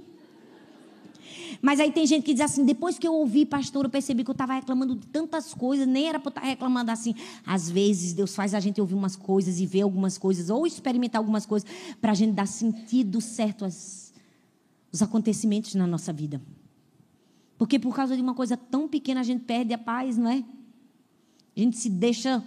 Mas 1.62 1.80
aí 1.80 1.92
tem 1.92 2.08
gente 2.08 2.24
que 2.24 2.34
diz 2.34 2.42
assim, 2.42 2.66
depois 2.66 2.98
que 2.98 3.08
eu 3.08 3.14
ouvi, 3.14 3.46
pastor, 3.46 3.86
eu 3.86 3.90
percebi 3.92 4.24
que 4.24 4.32
eu 4.32 4.34
estava 4.34 4.54
reclamando 4.54 4.96
de 4.96 5.06
tantas 5.06 5.54
coisas, 5.54 5.86
nem 5.86 6.08
era 6.08 6.20
para 6.20 6.30
estar 6.30 6.42
reclamando 6.42 6.90
assim. 6.90 7.14
Às 7.46 7.70
vezes 7.70 8.14
Deus 8.14 8.34
faz 8.34 8.56
a 8.56 8.60
gente 8.60 8.82
ouvir 8.82 8.96
umas 8.96 9.16
coisas 9.16 9.60
e 9.60 9.66
ver 9.68 9.82
algumas 9.82 10.18
coisas, 10.18 10.50
ou 10.50 10.66
experimentar 10.66 11.20
algumas 11.20 11.46
coisas, 11.46 11.70
para 12.02 12.14
a 12.14 12.16
gente 12.16 12.34
dar 12.34 12.48
sentido 12.48 13.22
certo 13.22 13.64
aos, 13.64 14.12
aos 14.92 15.04
acontecimentos 15.04 15.76
na 15.76 15.86
nossa 15.86 16.12
vida. 16.12 16.42
Porque 17.60 17.78
por 17.78 17.94
causa 17.94 18.16
de 18.16 18.22
uma 18.22 18.34
coisa 18.34 18.56
tão 18.56 18.88
pequena 18.88 19.20
a 19.20 19.24
gente 19.24 19.44
perde 19.44 19.74
a 19.74 19.78
paz, 19.78 20.18
não 20.18 20.32
é? 20.32 20.46
A 21.56 21.60
gente 21.60 21.78
se 21.78 21.90
deixa 21.90 22.42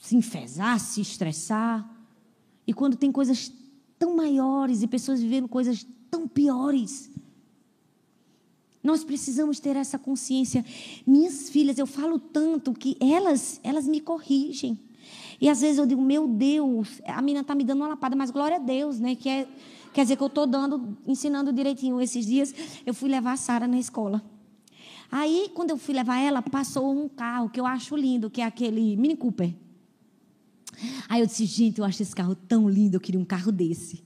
se 0.00 0.14
enfesar, 0.14 0.78
se 0.78 1.00
estressar. 1.00 1.84
E 2.64 2.72
quando 2.72 2.96
tem 2.96 3.10
coisas 3.10 3.52
tão 3.98 4.14
maiores 4.14 4.82
e 4.82 4.86
pessoas 4.86 5.20
vivendo 5.20 5.48
coisas 5.48 5.84
tão 6.08 6.28
piores, 6.28 7.10
nós 8.84 9.02
precisamos 9.02 9.58
ter 9.58 9.74
essa 9.74 9.98
consciência. 9.98 10.64
Minhas 11.04 11.50
filhas, 11.50 11.76
eu 11.76 11.86
falo 11.86 12.20
tanto 12.20 12.72
que 12.72 12.96
elas, 13.00 13.60
elas 13.64 13.88
me 13.88 14.00
corrigem. 14.00 14.78
E 15.40 15.48
às 15.48 15.60
vezes 15.60 15.78
eu 15.78 15.86
digo, 15.86 16.00
meu 16.00 16.28
Deus, 16.28 17.02
a 17.04 17.20
menina 17.20 17.40
está 17.40 17.54
me 17.56 17.64
dando 17.64 17.80
uma 17.80 17.88
lapada, 17.88 18.14
mas 18.14 18.30
glória 18.30 18.58
a 18.58 18.60
Deus, 18.60 19.00
né? 19.00 19.16
Que 19.16 19.28
é 19.28 19.48
Quer 19.92 20.02
dizer 20.02 20.16
que 20.16 20.22
eu 20.22 20.28
estou 20.28 20.46
dando, 20.46 20.96
ensinando 21.06 21.52
direitinho. 21.52 22.00
Esses 22.00 22.24
dias 22.26 22.54
eu 22.86 22.94
fui 22.94 23.08
levar 23.08 23.32
a 23.32 23.36
Sara 23.36 23.66
na 23.66 23.78
escola. 23.78 24.22
Aí, 25.10 25.50
quando 25.54 25.70
eu 25.70 25.76
fui 25.76 25.92
levar 25.92 26.18
ela, 26.18 26.40
passou 26.40 26.92
um 26.92 27.08
carro 27.08 27.50
que 27.50 27.58
eu 27.58 27.66
acho 27.66 27.96
lindo, 27.96 28.30
que 28.30 28.40
é 28.40 28.44
aquele 28.44 28.96
Mini 28.96 29.16
Cooper. 29.16 29.52
Aí 31.08 31.20
eu 31.20 31.26
disse, 31.26 31.44
gente, 31.44 31.80
eu 31.80 31.84
acho 31.84 32.00
esse 32.02 32.14
carro 32.14 32.34
tão 32.34 32.68
lindo, 32.68 32.96
eu 32.96 33.00
queria 33.00 33.20
um 33.20 33.24
carro 33.24 33.50
desse. 33.50 34.04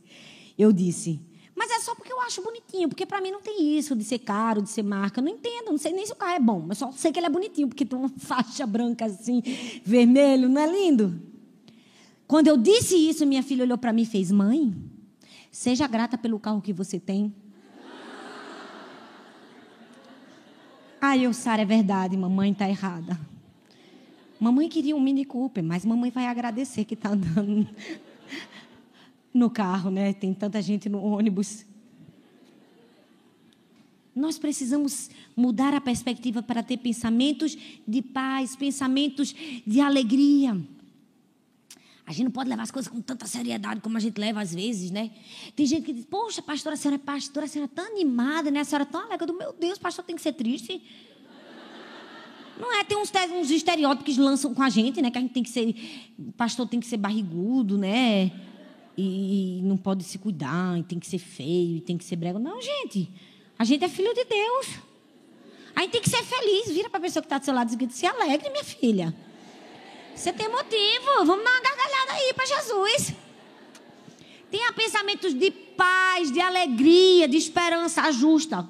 Eu 0.56 0.72
disse, 0.72 1.20
mas 1.54 1.70
é 1.70 1.80
só 1.80 1.94
porque 1.94 2.12
eu 2.12 2.20
acho 2.22 2.42
bonitinho, 2.42 2.88
porque 2.88 3.04
para 3.04 3.20
mim 3.20 3.30
não 3.30 3.42
tem 3.42 3.76
isso 3.76 3.94
de 3.94 4.02
ser 4.02 4.18
caro, 4.20 4.62
de 4.62 4.70
ser 4.70 4.82
marca. 4.82 5.20
Eu 5.20 5.24
não 5.24 5.32
entendo, 5.32 5.70
não 5.70 5.78
sei 5.78 5.92
nem 5.92 6.06
se 6.06 6.12
o 6.12 6.16
carro 6.16 6.32
é 6.32 6.40
bom, 6.40 6.64
mas 6.66 6.78
só 6.78 6.90
sei 6.92 7.12
que 7.12 7.18
ele 7.18 7.26
é 7.26 7.30
bonitinho, 7.30 7.68
porque 7.68 7.84
tem 7.84 7.98
uma 7.98 8.08
faixa 8.18 8.66
branca 8.66 9.04
assim, 9.04 9.42
vermelho, 9.84 10.48
não 10.48 10.60
é 10.60 10.66
lindo? 10.66 11.20
Quando 12.26 12.48
eu 12.48 12.56
disse 12.56 12.96
isso, 12.96 13.26
minha 13.26 13.42
filha 13.42 13.64
olhou 13.64 13.76
para 13.76 13.92
mim 13.92 14.02
e 14.02 14.06
fez: 14.06 14.32
Mãe, 14.32 14.74
seja 15.54 15.86
grata 15.86 16.18
pelo 16.18 16.40
carro 16.40 16.60
que 16.60 16.72
você 16.72 16.98
tem. 16.98 17.32
Aí 21.00 21.22
eu, 21.22 21.32
Sara, 21.32 21.62
é 21.62 21.64
verdade, 21.64 22.16
mamãe 22.16 22.50
está 22.50 22.68
errada. 22.68 23.18
Mamãe 24.40 24.68
queria 24.68 24.96
um 24.96 25.00
Mini 25.00 25.24
Cooper, 25.24 25.62
mas 25.62 25.84
mamãe 25.84 26.10
vai 26.10 26.26
agradecer 26.26 26.84
que 26.84 26.94
está 26.94 27.10
andando 27.10 27.68
no 29.32 29.48
carro, 29.48 29.90
né? 29.90 30.12
Tem 30.12 30.34
tanta 30.34 30.60
gente 30.60 30.88
no 30.88 31.00
ônibus. 31.00 31.64
Nós 34.12 34.38
precisamos 34.38 35.08
mudar 35.36 35.72
a 35.72 35.80
perspectiva 35.80 36.42
para 36.42 36.64
ter 36.64 36.78
pensamentos 36.78 37.56
de 37.86 38.02
paz, 38.02 38.56
pensamentos 38.56 39.32
de 39.64 39.80
alegria. 39.80 40.60
A 42.06 42.12
gente 42.12 42.24
não 42.24 42.30
pode 42.30 42.50
levar 42.50 42.62
as 42.64 42.70
coisas 42.70 42.90
com 42.90 43.00
tanta 43.00 43.26
seriedade 43.26 43.80
como 43.80 43.96
a 43.96 44.00
gente 44.00 44.20
leva 44.20 44.40
às 44.40 44.54
vezes, 44.54 44.90
né? 44.90 45.10
Tem 45.56 45.64
gente 45.64 45.86
que 45.86 45.92
diz, 45.92 46.04
poxa, 46.04 46.42
pastora, 46.42 46.74
a 46.74 46.76
senhora 46.76 46.96
é 46.96 47.04
pastora, 47.04 47.46
a 47.46 47.48
senhora 47.48 47.70
é 47.72 47.74
tão 47.74 47.86
animada, 47.86 48.50
né? 48.50 48.60
A 48.60 48.64
senhora 48.64 48.84
é 48.84 48.86
tão 48.86 49.00
alegre. 49.00 49.32
Meu 49.32 49.52
Deus, 49.54 49.78
pastor 49.78 50.04
tem 50.04 50.14
que 50.14 50.20
ser 50.20 50.34
triste. 50.34 50.82
Não 52.58 52.72
é? 52.72 52.84
Tem 52.84 52.96
uns, 52.96 53.10
uns 53.32 53.50
estereótipos 53.50 54.14
que 54.14 54.20
lançam 54.20 54.54
com 54.54 54.62
a 54.62 54.68
gente, 54.68 55.00
né? 55.00 55.10
Que 55.10 55.18
a 55.18 55.20
gente 55.20 55.32
tem 55.32 55.42
que 55.42 55.50
ser, 55.50 55.74
pastor 56.36 56.68
tem 56.68 56.78
que 56.78 56.86
ser 56.86 56.98
barrigudo, 56.98 57.78
né? 57.78 58.30
E 58.96 59.60
não 59.64 59.76
pode 59.76 60.04
se 60.04 60.18
cuidar, 60.18 60.78
e 60.78 60.82
tem 60.82 61.00
que 61.00 61.06
ser 61.06 61.18
feio, 61.18 61.78
e 61.78 61.80
tem 61.80 61.96
que 61.96 62.04
ser 62.04 62.16
brega. 62.16 62.38
Não, 62.38 62.60
gente. 62.60 63.10
A 63.58 63.64
gente 63.64 63.82
é 63.82 63.88
filho 63.88 64.14
de 64.14 64.24
Deus. 64.24 64.66
A 65.74 65.80
gente 65.80 65.90
tem 65.90 66.02
que 66.02 66.10
ser 66.10 66.22
feliz. 66.22 66.68
Vira 66.68 66.88
para 66.88 66.98
a 66.98 67.02
pessoa 67.02 67.22
que 67.22 67.26
está 67.26 67.38
do 67.38 67.44
seu 67.44 67.54
lado 67.54 67.72
e 67.72 67.76
diz: 67.76 67.94
se 67.94 68.06
alegre, 68.06 68.50
minha 68.50 68.62
filha. 68.62 69.14
Você 70.14 70.32
tem 70.32 70.48
motivo. 70.48 71.24
Vamos 71.24 71.44
dar 71.44 71.50
uma 71.50 71.60
gargalhada 71.60 72.12
aí 72.12 72.32
para 72.34 72.46
Jesus. 72.46 73.14
Tenha 74.50 74.72
pensamentos 74.72 75.34
de 75.34 75.50
paz, 75.50 76.30
de 76.30 76.40
alegria, 76.40 77.26
de 77.26 77.36
esperança 77.36 78.10
justa. 78.12 78.68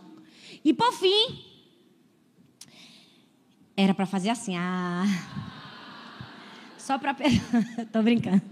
E 0.65 0.73
por 0.73 0.93
fim, 0.93 1.45
era 3.77 3.93
para 3.93 4.07
fazer 4.07 4.31
assim, 4.31 4.57
ah. 4.57 5.05
Só 6.79 6.99
para. 6.99 7.15
Tô 7.93 8.03
brincando. 8.03 8.43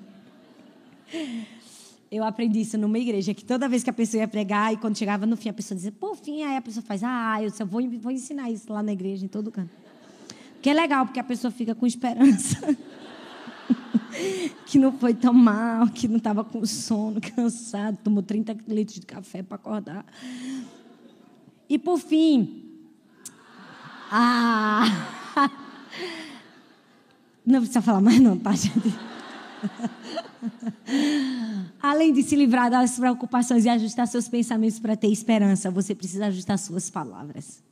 Eu 2.11 2.25
aprendi 2.25 2.61
isso 2.61 2.77
numa 2.77 2.99
igreja, 2.99 3.33
que 3.33 3.45
toda 3.45 3.69
vez 3.69 3.83
que 3.83 3.89
a 3.89 3.93
pessoa 3.93 4.21
ia 4.21 4.29
pregar, 4.29 4.73
e 4.73 4.77
quando 4.77 4.99
chegava 4.99 5.25
no 5.25 5.35
fim, 5.35 5.49
a 5.49 5.53
pessoa 5.55 5.75
dizia, 5.75 5.93
por 5.93 6.15
fim, 6.15 6.43
aí 6.43 6.57
a 6.57 6.61
pessoa 6.61 6.85
faz, 6.85 7.03
ah, 7.03 7.43
eu 7.43 7.49
só 7.51 7.65
vou, 7.65 7.81
vou 7.99 8.13
ensinar 8.13 8.51
isso 8.51 8.71
lá 8.71 8.83
na 8.83 8.93
igreja, 8.93 9.25
em 9.25 9.29
todo 9.29 9.51
canto. 9.51 9.82
Que 10.63 10.71
é 10.71 10.75
legal, 10.75 11.05
porque 11.05 11.19
a 11.19 11.25
pessoa 11.25 11.51
fica 11.51 11.75
com 11.75 11.85
esperança. 11.85 12.57
que 14.65 14.79
não 14.79 14.93
foi 14.93 15.13
tão 15.13 15.35
mal, 15.35 15.89
que 15.89 16.07
não 16.07 16.19
estava 16.19 16.45
com 16.45 16.65
sono, 16.65 17.21
cansado, 17.21 17.99
tomou 18.03 18.23
30 18.23 18.57
litros 18.69 19.01
de 19.01 19.07
café 19.07 19.43
para 19.43 19.57
acordar. 19.57 20.07
E 21.69 21.79
por 21.79 21.99
fim, 21.99 22.65
ah, 24.11 24.85
não 27.45 27.61
precisa 27.61 27.83
falar 27.83 28.01
mais 28.01 28.21
não, 28.21 28.39
tá, 28.39 28.53
gente? 28.53 28.95
Além 31.83 32.13
de 32.13 32.23
se 32.23 32.37
livrar 32.37 32.71
das 32.71 32.99
preocupações 32.99 33.65
e 33.65 33.69
ajustar 33.69 34.07
seus 34.07 34.29
pensamentos 34.29 34.79
para 34.79 34.97
ter 34.97 35.09
esperança, 35.09 35.71
você 35.71 35.95
precisa 35.95 36.27
ajustar 36.27 36.59
suas 36.59 36.91
palavras. 36.91 37.63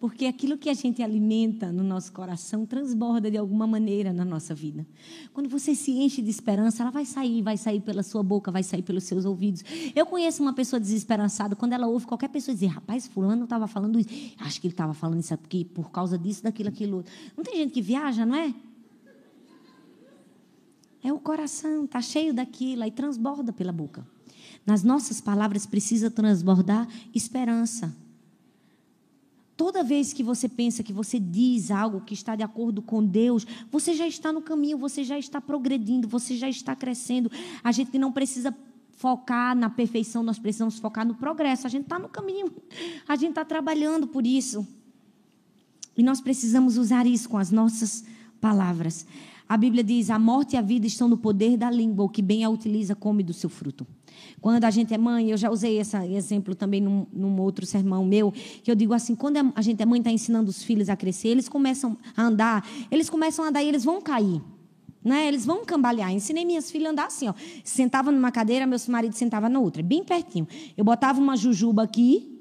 Porque 0.00 0.26
aquilo 0.26 0.56
que 0.56 0.68
a 0.68 0.74
gente 0.74 1.02
alimenta 1.02 1.72
no 1.72 1.82
nosso 1.82 2.12
coração 2.12 2.64
transborda 2.64 3.28
de 3.28 3.36
alguma 3.36 3.66
maneira 3.66 4.12
na 4.12 4.24
nossa 4.24 4.54
vida. 4.54 4.86
Quando 5.32 5.48
você 5.48 5.74
se 5.74 5.90
enche 5.90 6.22
de 6.22 6.30
esperança, 6.30 6.84
ela 6.84 6.92
vai 6.92 7.04
sair, 7.04 7.42
vai 7.42 7.56
sair 7.56 7.80
pela 7.80 8.04
sua 8.04 8.22
boca, 8.22 8.52
vai 8.52 8.62
sair 8.62 8.82
pelos 8.82 9.02
seus 9.04 9.24
ouvidos. 9.24 9.64
Eu 9.96 10.06
conheço 10.06 10.40
uma 10.40 10.52
pessoa 10.52 10.78
desesperançada, 10.78 11.56
quando 11.56 11.72
ela 11.72 11.88
ouve 11.88 12.06
qualquer 12.06 12.28
pessoa 12.28 12.54
dizer, 12.54 12.68
rapaz, 12.68 13.08
fulano 13.08 13.42
estava 13.42 13.66
falando 13.66 13.98
isso. 13.98 14.08
Acho 14.38 14.60
que 14.60 14.68
ele 14.68 14.74
estava 14.74 14.94
falando 14.94 15.18
isso 15.18 15.34
aqui 15.34 15.64
por 15.64 15.90
causa 15.90 16.16
disso, 16.16 16.44
daquilo, 16.44 16.68
aquilo. 16.68 17.04
Não 17.36 17.42
tem 17.42 17.56
gente 17.56 17.72
que 17.72 17.82
viaja, 17.82 18.24
não 18.24 18.36
é? 18.36 18.54
É 21.02 21.12
o 21.12 21.18
coração, 21.18 21.86
está 21.86 22.00
cheio 22.00 22.32
daquilo 22.32 22.84
e 22.84 22.90
transborda 22.92 23.52
pela 23.52 23.72
boca. 23.72 24.06
Nas 24.64 24.84
nossas 24.84 25.20
palavras 25.20 25.66
precisa 25.66 26.08
transbordar 26.08 26.86
esperança. 27.12 27.92
Toda 29.58 29.82
vez 29.82 30.12
que 30.12 30.22
você 30.22 30.48
pensa 30.48 30.84
que 30.84 30.92
você 30.92 31.18
diz 31.18 31.72
algo 31.72 32.00
que 32.00 32.14
está 32.14 32.36
de 32.36 32.44
acordo 32.44 32.80
com 32.80 33.04
Deus, 33.04 33.44
você 33.72 33.92
já 33.92 34.06
está 34.06 34.32
no 34.32 34.40
caminho, 34.40 34.78
você 34.78 35.02
já 35.02 35.18
está 35.18 35.40
progredindo, 35.40 36.06
você 36.06 36.36
já 36.36 36.48
está 36.48 36.76
crescendo. 36.76 37.28
A 37.64 37.72
gente 37.72 37.98
não 37.98 38.12
precisa 38.12 38.56
focar 38.92 39.56
na 39.56 39.68
perfeição, 39.68 40.22
nós 40.22 40.38
precisamos 40.38 40.78
focar 40.78 41.04
no 41.04 41.16
progresso. 41.16 41.66
A 41.66 41.70
gente 41.70 41.82
está 41.82 41.98
no 41.98 42.08
caminho, 42.08 42.54
a 43.08 43.16
gente 43.16 43.30
está 43.30 43.44
trabalhando 43.44 44.06
por 44.06 44.24
isso. 44.24 44.64
E 45.96 46.04
nós 46.04 46.20
precisamos 46.20 46.76
usar 46.78 47.04
isso 47.04 47.28
com 47.28 47.36
as 47.36 47.50
nossas 47.50 48.04
palavras. 48.40 49.04
A 49.48 49.56
Bíblia 49.56 49.82
diz: 49.82 50.10
a 50.10 50.18
morte 50.18 50.54
e 50.54 50.56
a 50.56 50.60
vida 50.60 50.86
estão 50.86 51.08
no 51.08 51.16
poder 51.16 51.56
da 51.56 51.70
língua, 51.70 52.04
o 52.04 52.08
que 52.08 52.20
bem 52.20 52.44
a 52.44 52.50
utiliza 52.50 52.94
come 52.94 53.22
do 53.22 53.32
seu 53.32 53.48
fruto. 53.48 53.86
Quando 54.40 54.62
a 54.64 54.70
gente 54.70 54.92
é 54.92 54.98
mãe, 54.98 55.30
eu 55.30 55.36
já 55.36 55.50
usei 55.50 55.78
esse 55.78 55.96
exemplo 55.96 56.54
também 56.54 56.80
num, 56.80 57.06
num 57.12 57.40
outro 57.40 57.64
sermão 57.64 58.04
meu, 58.04 58.32
que 58.62 58.70
eu 58.70 58.74
digo 58.74 58.92
assim: 58.92 59.14
quando 59.14 59.38
a 59.54 59.62
gente 59.62 59.82
é 59.82 59.86
mãe, 59.86 60.00
está 60.00 60.10
ensinando 60.10 60.50
os 60.50 60.62
filhos 60.62 60.88
a 60.90 60.96
crescer, 60.96 61.28
eles 61.28 61.48
começam 61.48 61.96
a 62.14 62.22
andar, 62.22 62.68
eles 62.90 63.08
começam 63.08 63.44
a 63.44 63.48
andar 63.48 63.62
e 63.62 63.68
eles 63.68 63.84
vão 63.84 64.02
cair. 64.02 64.42
Né? 65.02 65.28
Eles 65.28 65.46
vão 65.46 65.64
cambalear. 65.64 66.12
Ensinei 66.12 66.44
minhas 66.44 66.70
filhas 66.70 66.88
a 66.88 66.92
andar 66.92 67.06
assim, 67.06 67.28
ó. 67.28 67.34
Sentava 67.64 68.10
numa 68.10 68.30
cadeira, 68.30 68.66
meu 68.66 68.78
marido 68.88 69.14
sentava 69.14 69.48
na 69.48 69.58
outra, 69.58 69.82
bem 69.82 70.04
pertinho. 70.04 70.46
Eu 70.76 70.84
botava 70.84 71.20
uma 71.20 71.36
jujuba 71.36 71.84
aqui 71.84 72.38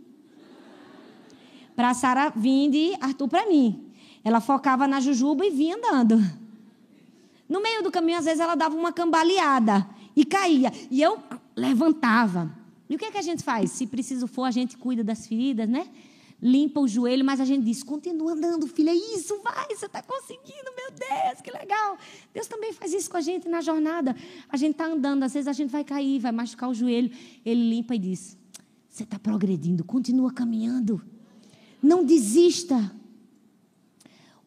para 1.75 1.93
Sara 1.93 2.33
vir 2.35 2.73
e 2.73 2.95
Arthur 2.99 3.27
para 3.29 3.47
mim. 3.47 3.85
Ela 4.23 4.41
focava 4.41 4.87
na 4.87 4.99
jujuba 4.99 5.45
e 5.45 5.51
vinha 5.51 5.77
andando. 5.77 6.46
No 7.47 7.61
meio 7.61 7.81
do 7.81 7.91
caminho, 7.91 8.17
às 8.17 8.25
vezes, 8.25 8.39
ela 8.39 8.55
dava 8.55 8.75
uma 8.75 8.91
cambaleada 8.91 9.87
e 10.15 10.25
caía. 10.25 10.71
E 10.91 11.01
eu 11.01 11.17
levantava. 11.55 12.51
E 12.89 12.95
o 12.95 12.97
que, 12.97 13.05
é 13.05 13.11
que 13.11 13.17
a 13.17 13.21
gente 13.21 13.43
faz? 13.43 13.71
Se 13.71 13.87
preciso 13.87 14.27
for, 14.27 14.43
a 14.43 14.51
gente 14.51 14.77
cuida 14.77 15.03
das 15.03 15.27
feridas, 15.27 15.67
né? 15.67 15.87
Limpa 16.41 16.79
o 16.79 16.87
joelho, 16.87 17.25
mas 17.25 17.39
a 17.41 17.45
gente 17.45 17.63
diz: 17.63 17.81
continua 17.83 18.33
andando, 18.33 18.67
filha, 18.67 18.93
isso, 18.93 19.39
vai, 19.41 19.67
você 19.75 19.87
está 19.87 20.03
conseguindo, 20.03 20.71
meu 20.75 20.91
Deus, 20.91 21.41
que 21.41 21.51
legal. 21.51 21.97
Deus 22.33 22.47
também 22.47 22.71
faz 22.73 22.93
isso 22.93 23.09
com 23.09 23.17
a 23.17 23.21
gente 23.21 23.49
na 23.49 23.59
jornada. 23.59 24.15
A 24.47 24.55
gente 24.55 24.73
está 24.73 24.85
andando, 24.85 25.23
às 25.23 25.33
vezes 25.33 25.47
a 25.47 25.53
gente 25.53 25.71
vai 25.71 25.83
cair, 25.83 26.19
vai 26.19 26.31
machucar 26.31 26.69
o 26.69 26.73
joelho. 26.73 27.11
Ele 27.43 27.69
limpa 27.69 27.95
e 27.95 27.99
diz: 27.99 28.37
você 28.87 29.03
está 29.03 29.17
progredindo, 29.17 29.83
continua 29.83 30.31
caminhando. 30.31 31.01
Não 31.81 32.03
desista. 32.03 32.91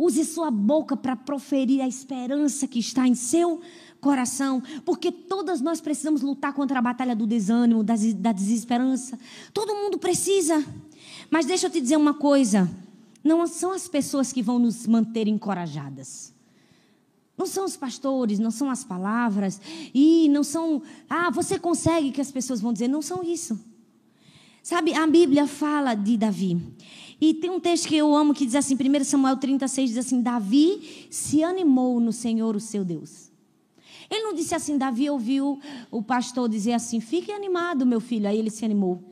Use 0.03 0.25
sua 0.25 0.51
boca 0.51 0.97
para 0.97 1.15
proferir 1.15 1.83
a 1.83 1.87
esperança 1.87 2.67
que 2.67 2.79
está 2.79 3.07
em 3.07 3.15
seu 3.15 3.61
coração, 4.01 4.63
porque 4.83 5.13
todas 5.13 5.61
nós 5.61 5.79
precisamos 5.79 6.23
lutar 6.23 6.55
contra 6.55 6.79
a 6.79 6.83
batalha 6.83 7.15
do 7.15 7.27
desânimo, 7.27 7.85
da 7.85 8.33
desesperança. 8.33 9.19
Todo 9.53 9.75
mundo 9.75 9.99
precisa. 9.99 10.65
Mas 11.31 11.45
deixa 11.45 11.67
eu 11.67 11.71
te 11.71 11.83
dizer 11.83 11.99
uma 11.99 12.15
coisa: 12.15 12.67
não 13.23 13.47
são 13.47 13.73
as 13.73 13.89
pessoas 13.89 14.33
que 14.33 14.41
vão 14.41 14.59
nos 14.59 14.87
manter 14.87 15.29
encorajadas. 15.29 16.33
Não 17.37 17.45
são 17.45 17.67
os 17.67 17.77
pastores, 17.77 18.39
não 18.39 18.51
são 18.51 18.71
as 18.71 18.83
palavras, 18.83 19.61
e 19.95 20.31
não 20.31 20.43
são, 20.43 20.83
ah, 21.11 21.31
você 21.31 21.59
consegue 21.59 22.11
que 22.11 22.23
as 22.23 22.31
pessoas 22.31 22.61
vão 22.61 22.73
dizer, 22.73 22.89
não 22.89 23.03
são 23.03 23.23
isso. 23.23 23.59
Sabe, 24.63 24.95
a 24.95 25.07
Bíblia 25.07 25.47
fala 25.47 25.95
de 25.95 26.17
Davi. 26.17 26.59
E 27.21 27.35
tem 27.35 27.51
um 27.51 27.61
texto 27.61 27.87
que 27.87 27.97
eu 27.97 28.15
amo 28.15 28.33
que 28.33 28.47
diz 28.47 28.55
assim, 28.55 28.75
1 28.75 29.05
Samuel 29.05 29.37
36 29.37 29.91
diz 29.91 29.99
assim: 29.99 30.23
Davi 30.23 31.07
se 31.11 31.43
animou 31.43 32.01
no 32.01 32.13
Senhor, 32.13 32.57
o 32.57 32.61
seu 32.61 32.85
Deus. 32.85 33.31
Ele 34.11 34.23
não 34.23 34.35
disse 34.35 34.55
assim, 34.55 34.79
Davi 34.79 35.09
ouviu 35.11 35.61
o 35.91 36.03
pastor 36.03 36.49
dizer 36.49 36.73
assim: 36.73 36.99
fique 37.01 37.31
animado, 37.31 37.85
meu 37.85 38.01
filho. 38.01 38.27
Aí 38.27 38.39
ele 38.39 38.51
se 38.51 38.65
animou. 38.65 39.03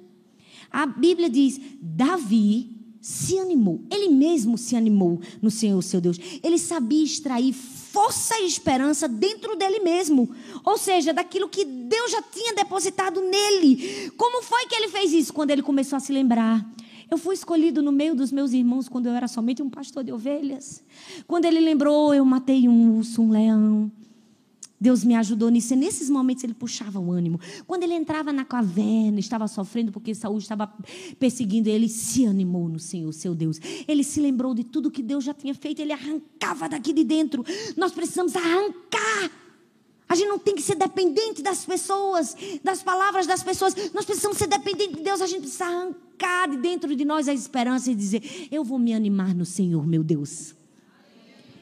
A 0.70 0.86
Bíblia 0.86 1.28
diz: 1.28 1.60
Davi 1.80 2.78
se 3.00 3.38
animou. 3.38 3.80
Ele 3.90 4.08
mesmo 4.08 4.56
se 4.56 4.74
animou 4.74 5.20
no 5.40 5.50
Senhor, 5.50 5.80
seu 5.82 6.00
Deus. 6.00 6.18
Ele 6.42 6.58
sabia 6.58 7.04
extrair 7.04 7.52
força 7.52 8.38
e 8.40 8.46
esperança 8.46 9.06
dentro 9.06 9.56
dele 9.56 9.80
mesmo. 9.80 10.30
Ou 10.64 10.78
seja, 10.78 11.12
daquilo 11.12 11.48
que 11.48 11.64
Deus 11.64 12.10
já 12.10 12.22
tinha 12.22 12.54
depositado 12.54 13.20
nele. 13.20 14.10
Como 14.16 14.42
foi 14.42 14.66
que 14.66 14.74
ele 14.74 14.88
fez 14.88 15.12
isso? 15.12 15.32
Quando 15.32 15.50
ele 15.50 15.62
começou 15.62 15.96
a 15.96 16.00
se 16.00 16.12
lembrar 16.12 16.66
Eu 17.10 17.16
fui 17.16 17.34
escolhido 17.34 17.82
no 17.82 17.90
meio 17.90 18.14
dos 18.14 18.30
meus 18.30 18.52
irmãos 18.52 18.88
quando 18.88 19.06
eu 19.06 19.12
era 19.12 19.26
somente 19.28 19.62
um 19.62 19.70
pastor 19.70 20.04
de 20.04 20.12
ovelhas. 20.12 20.82
Quando 21.26 21.44
ele 21.44 21.60
lembrou, 21.60 22.14
eu 22.14 22.24
matei 22.24 22.68
um 22.68 22.96
urso, 22.96 23.22
um 23.22 23.30
leão. 23.30 23.90
Deus 24.80 25.02
me 25.02 25.14
ajudou 25.14 25.48
nisso. 25.48 25.72
E 25.72 25.76
nesses 25.76 26.08
momentos 26.08 26.44
ele 26.44 26.54
puxava 26.54 27.00
o 27.00 27.10
ânimo. 27.10 27.40
Quando 27.66 27.82
ele 27.82 27.94
entrava 27.94 28.32
na 28.32 28.44
caverna, 28.44 29.18
estava 29.18 29.48
sofrendo 29.48 29.90
porque 29.90 30.14
Saúl 30.14 30.38
estava 30.38 30.72
perseguindo 31.18 31.68
ele, 31.68 31.88
se 31.88 32.26
animou 32.26 32.68
no 32.68 32.78
Senhor, 32.78 33.12
seu 33.12 33.34
Deus. 33.34 33.58
Ele 33.88 34.04
se 34.04 34.20
lembrou 34.20 34.54
de 34.54 34.64
tudo 34.64 34.90
que 34.90 35.02
Deus 35.02 35.24
já 35.24 35.34
tinha 35.34 35.54
feito, 35.54 35.80
ele 35.80 35.92
arrancava 35.92 36.68
daqui 36.68 36.92
de 36.92 37.04
dentro. 37.04 37.44
Nós 37.76 37.92
precisamos 37.92 38.36
arrancar. 38.36 39.47
A 40.08 40.14
gente 40.14 40.28
não 40.28 40.38
tem 40.38 40.54
que 40.54 40.62
ser 40.62 40.74
dependente 40.74 41.42
das 41.42 41.64
pessoas, 41.64 42.34
das 42.64 42.82
palavras 42.82 43.26
das 43.26 43.42
pessoas. 43.42 43.74
Nós 43.92 44.06
precisamos 44.06 44.38
ser 44.38 44.46
dependentes 44.46 44.96
de 44.96 45.02
Deus. 45.02 45.20
A 45.20 45.26
gente 45.26 45.42
precisa 45.42 45.66
arrancar 45.66 46.48
de 46.48 46.56
dentro 46.56 46.96
de 46.96 47.04
nós 47.04 47.28
a 47.28 47.34
esperança 47.34 47.90
e 47.90 47.94
dizer: 47.94 48.48
Eu 48.50 48.64
vou 48.64 48.78
me 48.78 48.94
animar 48.94 49.34
no 49.34 49.44
Senhor, 49.44 49.86
meu 49.86 50.02
Deus. 50.02 50.54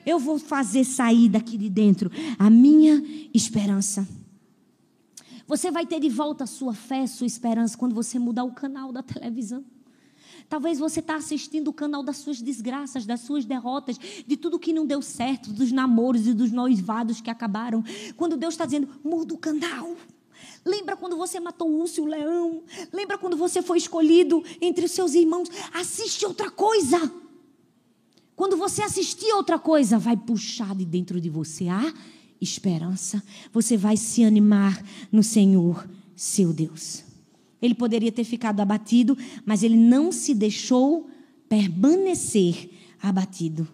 Eu 0.06 0.20
vou 0.20 0.38
fazer 0.38 0.84
sair 0.84 1.28
daqui 1.28 1.58
de 1.58 1.68
dentro 1.68 2.08
a 2.38 2.48
minha 2.48 3.02
esperança. 3.34 4.06
Você 5.48 5.70
vai 5.70 5.84
ter 5.84 5.98
de 5.98 6.08
volta 6.08 6.44
a 6.44 6.46
sua 6.46 6.72
fé, 6.72 7.02
a 7.02 7.06
sua 7.08 7.26
esperança, 7.26 7.76
quando 7.76 7.94
você 7.94 8.16
mudar 8.16 8.44
o 8.44 8.52
canal 8.52 8.92
da 8.92 9.02
televisão. 9.02 9.64
Talvez 10.48 10.78
você 10.78 11.00
está 11.00 11.16
assistindo 11.16 11.68
o 11.68 11.72
canal 11.72 12.02
das 12.02 12.18
suas 12.18 12.40
desgraças, 12.40 13.04
das 13.04 13.20
suas 13.20 13.44
derrotas, 13.44 13.98
de 13.98 14.36
tudo 14.36 14.58
que 14.58 14.72
não 14.72 14.86
deu 14.86 15.02
certo, 15.02 15.52
dos 15.52 15.72
namoros 15.72 16.26
e 16.26 16.32
dos 16.32 16.52
noivados 16.52 17.20
que 17.20 17.30
acabaram. 17.30 17.82
Quando 18.16 18.36
Deus 18.36 18.54
está 18.54 18.64
dizendo, 18.64 18.88
muda 19.02 19.34
o 19.34 19.38
canal. 19.38 19.96
Lembra 20.64 20.96
quando 20.96 21.16
você 21.16 21.38
matou 21.40 21.70
o 21.70 21.80
urso 21.80 22.00
e 22.00 22.02
o 22.02 22.06
leão? 22.06 22.62
Lembra 22.92 23.16
quando 23.18 23.36
você 23.36 23.62
foi 23.62 23.78
escolhido 23.78 24.42
entre 24.60 24.84
os 24.84 24.92
seus 24.92 25.14
irmãos? 25.14 25.48
Assiste 25.72 26.26
outra 26.26 26.50
coisa. 26.50 27.12
Quando 28.34 28.56
você 28.56 28.82
assistir 28.82 29.32
outra 29.32 29.58
coisa, 29.58 29.98
vai 29.98 30.16
puxar 30.16 30.74
de 30.74 30.84
dentro 30.84 31.20
de 31.20 31.30
você 31.30 31.68
a 31.68 31.92
esperança. 32.40 33.22
Você 33.52 33.76
vai 33.76 33.96
se 33.96 34.24
animar 34.24 34.84
no 35.10 35.22
Senhor, 35.22 35.88
seu 36.14 36.52
Deus. 36.52 37.05
Ele 37.60 37.74
poderia 37.74 38.12
ter 38.12 38.24
ficado 38.24 38.60
abatido, 38.60 39.16
mas 39.44 39.62
ele 39.62 39.76
não 39.76 40.12
se 40.12 40.34
deixou 40.34 41.08
permanecer 41.48 42.70
abatido. 43.00 43.66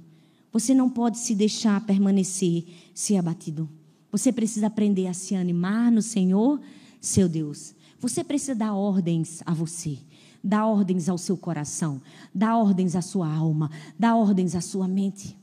Você 0.53 0.75
não 0.75 0.89
pode 0.89 1.19
se 1.19 1.35
deixar 1.35 1.85
permanecer 1.85 2.65
se 2.95 3.17
abatido. 3.17 3.69
Você 4.11 4.31
precisa 4.31 4.67
aprender 4.67 5.07
a 5.07 5.15
se 5.15 5.35
animar 5.35 5.91
no 5.91 6.03
Senhor, 6.03 6.61
seu 7.01 7.29
Deus. 7.29 7.75
Você 7.99 8.23
precisa 8.23 8.55
dar 8.55 8.75
ordens 8.75 9.43
a 9.47 9.55
você 9.55 9.99
dá 10.43 10.67
ordens 10.67 11.09
ao 11.09 11.17
seu 11.17 11.37
coração, 11.37 12.01
dá 12.35 12.57
ordens 12.57 12.97
à 12.97 13.03
sua 13.03 13.33
alma, 13.33 13.71
dá 13.99 14.17
ordens 14.17 14.55
à 14.55 14.61
sua 14.61 14.89
mente. 14.89 15.37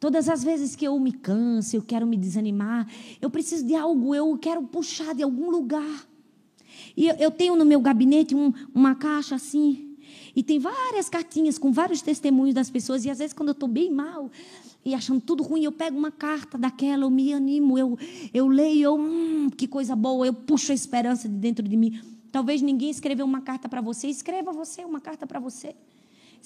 Todas 0.00 0.28
as 0.28 0.42
vezes 0.42 0.76
que 0.76 0.86
eu 0.86 0.98
me 0.98 1.12
canso, 1.12 1.76
eu 1.76 1.82
quero 1.82 2.06
me 2.06 2.16
desanimar, 2.16 2.86
eu 3.20 3.28
preciso 3.28 3.66
de 3.66 3.74
algo, 3.74 4.14
eu 4.14 4.36
quero 4.38 4.62
puxar 4.62 5.14
de 5.14 5.22
algum 5.22 5.50
lugar. 5.50 6.06
E 6.96 7.08
eu 7.08 7.30
tenho 7.30 7.54
no 7.54 7.64
meu 7.64 7.80
gabinete 7.80 8.34
um, 8.34 8.52
uma 8.74 8.94
caixa 8.94 9.34
assim, 9.34 9.96
e 10.34 10.42
tem 10.42 10.58
várias 10.58 11.08
cartinhas 11.08 11.58
com 11.58 11.72
vários 11.72 12.02
testemunhos 12.02 12.54
das 12.54 12.70
pessoas, 12.70 13.04
e 13.04 13.10
às 13.10 13.18
vezes 13.18 13.32
quando 13.32 13.50
eu 13.50 13.52
estou 13.52 13.68
bem 13.68 13.90
mal, 13.90 14.30
e 14.84 14.94
achando 14.94 15.20
tudo 15.20 15.42
ruim, 15.42 15.64
eu 15.64 15.72
pego 15.72 15.98
uma 15.98 16.12
carta 16.12 16.56
daquela, 16.56 17.04
eu 17.04 17.10
me 17.10 17.32
animo, 17.32 17.76
eu, 17.76 17.98
eu 18.32 18.46
leio, 18.46 18.82
eu, 18.82 18.94
hum, 18.96 19.50
que 19.50 19.66
coisa 19.66 19.96
boa, 19.96 20.26
eu 20.26 20.32
puxo 20.32 20.70
a 20.72 20.74
esperança 20.74 21.28
de 21.28 21.34
dentro 21.34 21.66
de 21.66 21.76
mim. 21.76 22.00
Talvez 22.30 22.62
ninguém 22.62 22.90
escreveu 22.90 23.26
uma 23.26 23.40
carta 23.40 23.68
para 23.68 23.80
você, 23.80 24.06
escreva 24.08 24.52
você 24.52 24.84
uma 24.84 25.00
carta 25.00 25.26
para 25.26 25.40
você. 25.40 25.74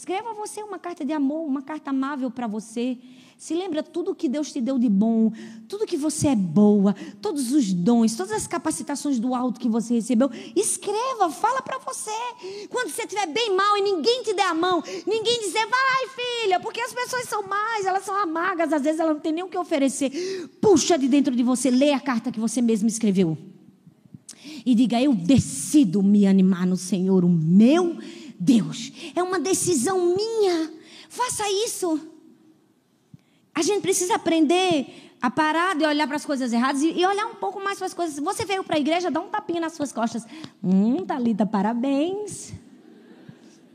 Escreva 0.01 0.33
você 0.33 0.63
uma 0.63 0.79
carta 0.79 1.05
de 1.05 1.13
amor, 1.13 1.47
uma 1.47 1.61
carta 1.61 1.91
amável 1.91 2.31
para 2.31 2.47
você. 2.47 2.97
Se 3.37 3.53
lembra 3.53 3.83
tudo 3.83 4.15
que 4.15 4.31
Deus 4.31 4.51
te 4.51 4.59
deu 4.59 4.79
de 4.79 4.89
bom, 4.89 5.31
tudo 5.69 5.85
que 5.85 5.99
você 5.99 6.29
é 6.29 6.35
boa, 6.35 6.97
todos 7.21 7.53
os 7.53 7.71
dons, 7.71 8.17
todas 8.17 8.33
as 8.33 8.47
capacitações 8.47 9.19
do 9.19 9.35
alto 9.35 9.61
que 9.61 9.69
você 9.69 9.93
recebeu. 9.93 10.31
Escreva, 10.57 11.29
fala 11.29 11.61
para 11.61 11.77
você. 11.81 12.11
Quando 12.71 12.89
você 12.89 13.03
estiver 13.03 13.27
bem 13.27 13.55
mal 13.55 13.77
e 13.77 13.83
ninguém 13.83 14.23
te 14.23 14.33
der 14.33 14.47
a 14.47 14.55
mão, 14.55 14.83
ninguém 15.07 15.39
dizer, 15.41 15.67
vai 15.67 16.09
filha, 16.17 16.59
porque 16.61 16.81
as 16.81 16.95
pessoas 16.95 17.29
são 17.29 17.43
mais, 17.43 17.85
elas 17.85 18.03
são 18.03 18.17
amargas, 18.17 18.73
às 18.73 18.81
vezes 18.81 19.01
elas 19.01 19.13
não 19.13 19.21
têm 19.21 19.33
nem 19.33 19.45
o 19.45 19.49
que 19.49 19.59
oferecer. 19.59 20.49
Puxa 20.63 20.97
de 20.97 21.09
dentro 21.09 21.37
de 21.37 21.43
você, 21.43 21.71
lê 21.71 21.93
a 21.93 22.01
carta 22.01 22.33
que 22.33 22.41
você 22.41 22.63
mesmo 22.63 22.89
escreveu 22.89 23.37
e 24.65 24.75
diga: 24.75 25.01
Eu 25.01 25.15
decido 25.15 26.03
me 26.03 26.27
animar 26.27 26.67
no 26.67 26.77
Senhor, 26.77 27.23
o 27.23 27.29
meu 27.29 27.99
Deus. 28.41 28.91
É 29.15 29.23
uma 29.23 29.39
decisão 29.39 30.17
minha. 30.17 30.73
Faça 31.11 31.45
isso. 31.67 32.01
A 33.55 33.61
gente 33.61 33.83
precisa 33.83 34.15
aprender 34.15 35.13
a 35.21 35.31
parar 35.31 35.77
de 35.77 35.85
olhar 35.85 36.07
para 36.07 36.17
as 36.17 36.25
coisas 36.25 36.51
erradas 36.51 36.81
e, 36.83 37.05
olhar 37.05 37.27
um 37.27 37.35
pouco 37.35 37.63
mais 37.63 37.77
para 37.77 37.87
as 37.87 37.93
coisas. 37.93 38.19
Você 38.19 38.47
veio 38.47 38.65
para 38.65 38.77
a 38.77 38.81
igreja, 38.81 39.11
dá 39.11 39.21
um 39.21 39.29
tapinha 39.29 39.61
nas 39.61 39.75
suas 39.75 39.93
costas. 39.93 40.27
Hum, 40.65 41.05
Thalita, 41.05 41.45
parabéns. 41.45 42.55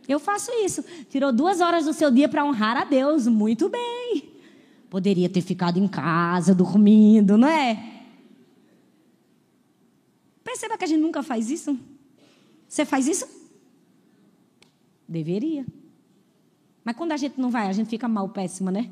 Eu 0.08 0.20
faço 0.20 0.52
isso. 0.64 0.84
Tirou 1.10 1.32
duas 1.32 1.62
horas 1.62 1.86
do 1.86 1.94
seu 1.94 2.10
dia 2.10 2.28
para 2.28 2.44
honrar 2.44 2.78
a 2.78 2.86
Deus. 2.86 3.28
Muito 3.28 3.70
bem. 3.70 4.34
Poderia 4.90 5.30
ter 5.30 5.42
ficado 5.42 5.78
em 5.78 5.88
casa, 5.88 6.56
dormindo, 6.56 7.38
não 7.38 7.48
é? 7.48 7.92
Perceba 10.44 10.78
que 10.78 10.86
a 10.86 10.88
gente 10.88 11.02
nunca 11.02 11.22
faz 11.22 11.52
isso. 11.52 11.78
Você 12.68 12.86
faz 12.86 13.08
isso? 13.08 13.35
Deveria. 15.08 15.66
Mas 16.84 16.96
quando 16.96 17.12
a 17.12 17.18
gente 17.18 17.40
não 17.40 17.50
vai, 17.50 17.68
a 17.68 17.74
gente 17.74 17.90
fica 17.90 18.08
mal, 18.08 18.30
péssima, 18.30 18.72
né? 18.72 18.92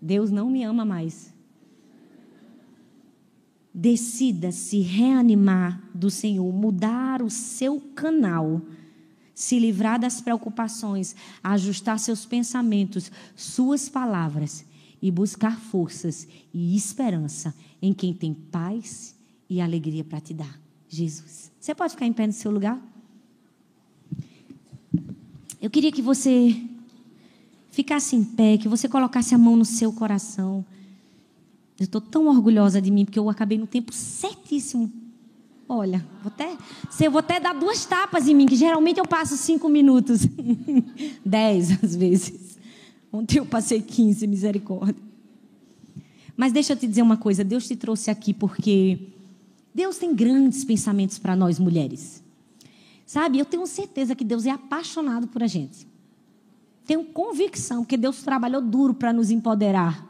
Deus 0.00 0.30
não 0.30 0.48
me 0.48 0.62
ama 0.62 0.84
mais. 0.84 1.34
Decida 3.72 4.50
se 4.50 4.80
reanimar 4.80 5.82
do 5.94 6.10
Senhor, 6.10 6.52
mudar 6.52 7.22
o 7.22 7.30
seu 7.30 7.80
canal, 7.94 8.62
se 9.34 9.58
livrar 9.58 9.98
das 9.98 10.20
preocupações, 10.20 11.14
ajustar 11.42 11.98
seus 11.98 12.24
pensamentos, 12.24 13.10
suas 13.36 13.88
palavras 13.88 14.64
e 15.00 15.10
buscar 15.10 15.58
forças 15.58 16.26
e 16.52 16.76
esperança 16.76 17.54
em 17.80 17.92
quem 17.92 18.12
tem 18.12 18.34
paz 18.34 19.16
e 19.48 19.60
alegria 19.60 20.04
para 20.04 20.20
te 20.20 20.34
dar. 20.34 20.60
Jesus. 20.88 21.52
Você 21.58 21.74
pode 21.74 21.92
ficar 21.92 22.06
em 22.06 22.12
pé 22.12 22.26
no 22.26 22.32
seu 22.32 22.50
lugar? 22.50 22.80
Eu 25.60 25.68
queria 25.68 25.92
que 25.92 26.00
você 26.00 26.56
ficasse 27.70 28.16
em 28.16 28.24
pé, 28.24 28.56
que 28.56 28.68
você 28.68 28.88
colocasse 28.88 29.34
a 29.34 29.38
mão 29.38 29.56
no 29.56 29.64
seu 29.64 29.92
coração. 29.92 30.64
Eu 31.78 31.84
estou 31.84 32.00
tão 32.00 32.26
orgulhosa 32.26 32.80
de 32.80 32.90
mim, 32.90 33.04
porque 33.04 33.18
eu 33.18 33.28
acabei 33.28 33.58
no 33.58 33.66
tempo 33.66 33.92
certíssimo. 33.92 34.90
Olha, 35.68 36.04
vou 36.22 36.32
até, 36.32 36.56
eu 37.00 37.10
vou 37.10 37.20
até 37.20 37.38
dar 37.38 37.54
duas 37.54 37.84
tapas 37.84 38.26
em 38.26 38.34
mim, 38.34 38.46
que 38.46 38.56
geralmente 38.56 38.98
eu 38.98 39.06
passo 39.06 39.36
cinco 39.36 39.68
minutos. 39.68 40.26
Dez, 41.24 41.82
às 41.82 41.94
vezes. 41.94 42.58
Ontem 43.12 43.38
eu 43.38 43.46
passei 43.46 43.80
quinze, 43.80 44.26
misericórdia. 44.26 45.02
Mas 46.36 46.52
deixa 46.52 46.72
eu 46.72 46.76
te 46.76 46.86
dizer 46.86 47.02
uma 47.02 47.16
coisa: 47.16 47.44
Deus 47.44 47.68
te 47.68 47.76
trouxe 47.76 48.10
aqui 48.10 48.32
porque 48.32 48.98
Deus 49.74 49.98
tem 49.98 50.14
grandes 50.14 50.64
pensamentos 50.64 51.18
para 51.18 51.36
nós 51.36 51.58
mulheres. 51.58 52.22
Sabe, 53.10 53.40
eu 53.40 53.44
tenho 53.44 53.66
certeza 53.66 54.14
que 54.14 54.22
Deus 54.22 54.46
é 54.46 54.50
apaixonado 54.50 55.26
por 55.26 55.42
a 55.42 55.48
gente. 55.48 55.84
Tenho 56.86 57.04
convicção 57.06 57.84
que 57.84 57.96
Deus 57.96 58.22
trabalhou 58.22 58.62
duro 58.62 58.94
para 58.94 59.12
nos 59.12 59.32
empoderar. 59.32 60.08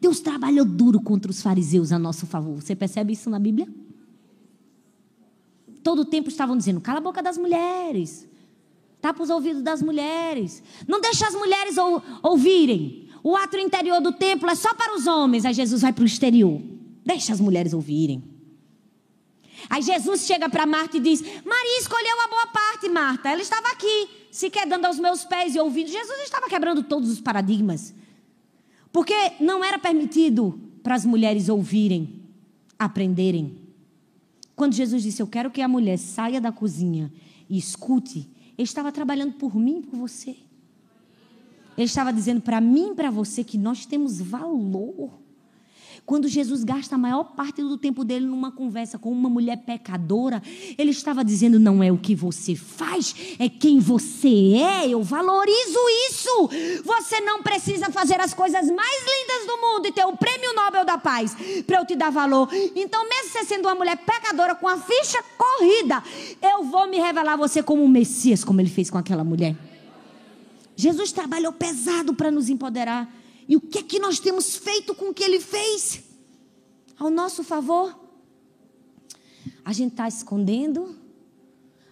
Deus 0.00 0.18
trabalhou 0.18 0.64
duro 0.64 1.00
contra 1.00 1.30
os 1.30 1.40
fariseus 1.40 1.92
a 1.92 2.00
nosso 2.00 2.26
favor. 2.26 2.60
Você 2.60 2.74
percebe 2.74 3.12
isso 3.12 3.30
na 3.30 3.38
Bíblia? 3.38 3.68
Todo 5.84 6.00
o 6.00 6.04
tempo 6.04 6.28
estavam 6.28 6.56
dizendo: 6.56 6.80
cala 6.80 6.98
a 6.98 7.00
boca 7.00 7.22
das 7.22 7.38
mulheres, 7.38 8.28
tapa 9.00 9.22
os 9.22 9.30
ouvidos 9.30 9.62
das 9.62 9.80
mulheres, 9.80 10.64
não 10.88 11.00
deixa 11.00 11.28
as 11.28 11.34
mulheres 11.36 11.78
ou, 11.78 12.02
ouvirem. 12.24 13.08
O 13.22 13.36
ato 13.36 13.56
interior 13.56 14.00
do 14.00 14.10
templo 14.10 14.50
é 14.50 14.56
só 14.56 14.74
para 14.74 14.96
os 14.96 15.06
homens. 15.06 15.44
Aí 15.44 15.54
Jesus 15.54 15.82
vai 15.82 15.92
para 15.92 16.02
o 16.02 16.06
exterior. 16.06 16.60
Deixa 17.06 17.32
as 17.32 17.40
mulheres 17.40 17.72
ouvirem. 17.72 18.29
Aí 19.70 19.82
Jesus 19.82 20.26
chega 20.26 20.48
para 20.48 20.66
Marta 20.66 20.96
e 20.96 21.00
diz: 21.00 21.22
Maria 21.22 21.78
escolheu 21.78 22.20
a 22.22 22.28
boa 22.28 22.46
parte, 22.48 22.88
Marta. 22.88 23.28
Ela 23.30 23.40
estava 23.40 23.68
aqui, 23.68 24.08
se 24.32 24.50
quedando 24.50 24.84
aos 24.84 24.98
meus 24.98 25.24
pés 25.24 25.54
e 25.54 25.60
ouvindo. 25.60 25.88
Jesus 25.88 26.22
estava 26.24 26.48
quebrando 26.48 26.82
todos 26.82 27.08
os 27.08 27.20
paradigmas. 27.20 27.94
Porque 28.92 29.14
não 29.38 29.62
era 29.62 29.78
permitido 29.78 30.60
para 30.82 30.96
as 30.96 31.06
mulheres 31.06 31.48
ouvirem, 31.48 32.20
aprenderem. 32.76 33.56
Quando 34.56 34.74
Jesus 34.74 35.04
disse: 35.04 35.22
Eu 35.22 35.28
quero 35.28 35.52
que 35.52 35.62
a 35.62 35.68
mulher 35.68 35.98
saia 35.98 36.40
da 36.40 36.50
cozinha 36.50 37.12
e 37.48 37.56
escute, 37.56 38.28
ele 38.58 38.66
estava 38.66 38.90
trabalhando 38.90 39.34
por 39.34 39.54
mim 39.54 39.78
e 39.78 39.82
por 39.82 40.00
você. 40.00 40.30
Ele 41.76 41.86
estava 41.86 42.12
dizendo 42.12 42.40
para 42.40 42.60
mim 42.60 42.90
e 42.90 42.94
para 42.96 43.08
você 43.08 43.44
que 43.44 43.56
nós 43.56 43.86
temos 43.86 44.20
valor. 44.20 45.12
Quando 46.10 46.26
Jesus 46.26 46.64
gasta 46.64 46.96
a 46.96 46.98
maior 46.98 47.22
parte 47.22 47.62
do 47.62 47.78
tempo 47.78 48.02
dele 48.02 48.26
numa 48.26 48.50
conversa 48.50 48.98
com 48.98 49.12
uma 49.12 49.30
mulher 49.30 49.58
pecadora, 49.58 50.42
ele 50.76 50.90
estava 50.90 51.24
dizendo: 51.24 51.56
não 51.60 51.84
é 51.84 51.92
o 51.92 51.96
que 51.96 52.16
você 52.16 52.56
faz, 52.56 53.14
é 53.38 53.48
quem 53.48 53.78
você 53.78 54.56
é. 54.56 54.88
Eu 54.88 55.04
valorizo 55.04 55.78
isso. 56.10 56.50
Você 56.82 57.20
não 57.20 57.44
precisa 57.44 57.92
fazer 57.92 58.20
as 58.20 58.34
coisas 58.34 58.68
mais 58.72 59.02
lindas 59.04 59.46
do 59.46 59.56
mundo 59.60 59.86
e 59.86 59.92
ter 59.92 60.04
o 60.04 60.16
prêmio 60.16 60.52
Nobel 60.52 60.84
da 60.84 60.98
Paz 60.98 61.36
para 61.64 61.78
eu 61.78 61.86
te 61.86 61.94
dar 61.94 62.10
valor. 62.10 62.48
Então, 62.74 63.08
mesmo 63.08 63.30
você 63.30 63.44
sendo 63.44 63.66
uma 63.66 63.76
mulher 63.76 63.96
pecadora 63.98 64.56
com 64.56 64.66
a 64.66 64.78
ficha 64.78 65.22
corrida, 65.38 66.02
eu 66.42 66.64
vou 66.64 66.88
me 66.88 66.98
revelar 66.98 67.36
você 67.36 67.62
como 67.62 67.84
um 67.84 67.88
Messias, 67.88 68.42
como 68.42 68.60
ele 68.60 68.68
fez 68.68 68.90
com 68.90 68.98
aquela 68.98 69.22
mulher. 69.22 69.54
Jesus 70.74 71.12
trabalhou 71.12 71.52
pesado 71.52 72.14
para 72.14 72.32
nos 72.32 72.48
empoderar. 72.48 73.19
E 73.50 73.56
o 73.56 73.60
que 73.60 73.80
é 73.80 73.82
que 73.82 73.98
nós 73.98 74.20
temos 74.20 74.54
feito 74.54 74.94
com 74.94 75.06
o 75.06 75.12
que 75.12 75.24
ele 75.24 75.40
fez? 75.40 76.04
Ao 76.96 77.10
nosso 77.10 77.42
favor? 77.42 77.98
A 79.64 79.72
gente 79.72 79.90
está 79.90 80.06
escondendo, 80.06 80.94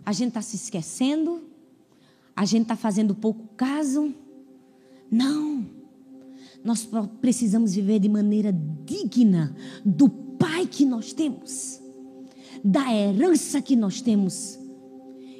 a 0.06 0.12
gente 0.12 0.28
está 0.28 0.40
se 0.40 0.54
esquecendo, 0.54 1.42
a 2.36 2.44
gente 2.44 2.62
está 2.62 2.76
fazendo 2.76 3.12
pouco 3.12 3.48
caso. 3.56 4.14
Não. 5.10 5.66
Nós 6.62 6.88
precisamos 7.20 7.74
viver 7.74 7.98
de 7.98 8.08
maneira 8.08 8.52
digna 8.84 9.56
do 9.84 10.08
Pai 10.08 10.64
que 10.64 10.84
nós 10.84 11.12
temos, 11.12 11.80
da 12.62 12.94
herança 12.94 13.60
que 13.60 13.74
nós 13.74 14.00
temos 14.00 14.56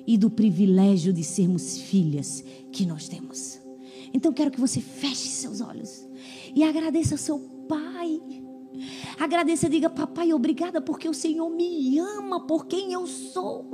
e 0.05 0.19
do 0.19 0.29
privilégio 0.29 1.13
de 1.13 1.23
sermos 1.23 1.79
filhas 1.79 2.43
que 2.73 2.85
nós 2.85 3.07
temos. 3.07 3.61
Então 4.13 4.33
quero 4.33 4.51
que 4.51 4.61
você 4.61 4.81
feche 4.81 5.29
seus 5.29 5.61
olhos 5.61 6.08
e 6.55 6.63
agradeça 6.63 7.17
seu 7.17 7.39
pai. 7.69 8.21
Agradeça, 9.19 9.69
diga, 9.69 9.91
papai, 9.91 10.33
obrigada 10.33 10.81
porque 10.81 11.09
o 11.09 11.15
Senhor 11.15 11.49
me 11.51 11.99
ama 11.99 12.47
por 12.47 12.67
quem 12.67 12.93
eu 12.93 13.07
sou. 13.07 13.67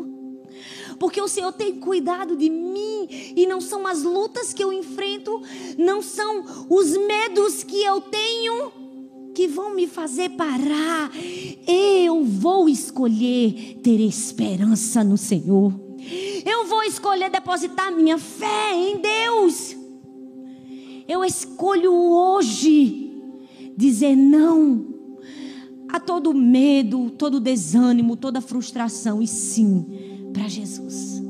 Porque 0.98 1.20
o 1.20 1.28
Senhor 1.28 1.52
tem 1.52 1.80
cuidado 1.80 2.36
de 2.36 2.48
mim 2.48 3.08
e 3.36 3.46
não 3.46 3.60
são 3.60 3.86
as 3.86 4.02
lutas 4.02 4.52
que 4.52 4.62
eu 4.62 4.72
enfrento, 4.72 5.42
não 5.76 6.00
são 6.00 6.44
os 6.70 6.96
medos 6.96 7.64
que 7.64 7.82
eu 7.82 8.00
tenho 8.00 8.84
que 9.34 9.48
vão 9.48 9.74
me 9.74 9.86
fazer 9.88 10.30
parar. 10.30 11.10
Eu 11.66 12.24
vou 12.24 12.68
escolher 12.68 13.80
ter 13.82 14.00
esperança 14.00 15.02
no 15.02 15.18
Senhor. 15.18 15.72
Eu 16.46 16.66
vou 16.66 16.82
escolher 16.84 17.30
depositar 17.30 17.90
minha 17.90 18.16
fé 18.16 18.72
em 18.74 18.98
Deus. 18.98 19.83
Eu 21.06 21.24
escolho 21.24 21.92
hoje 21.92 23.12
dizer 23.76 24.16
não 24.16 24.86
a 25.88 26.00
todo 26.00 26.34
medo, 26.34 27.10
todo 27.10 27.38
desânimo, 27.38 28.16
toda 28.16 28.40
frustração 28.40 29.22
e 29.22 29.28
sim 29.28 29.86
para 30.32 30.48
Jesus. 30.48 31.22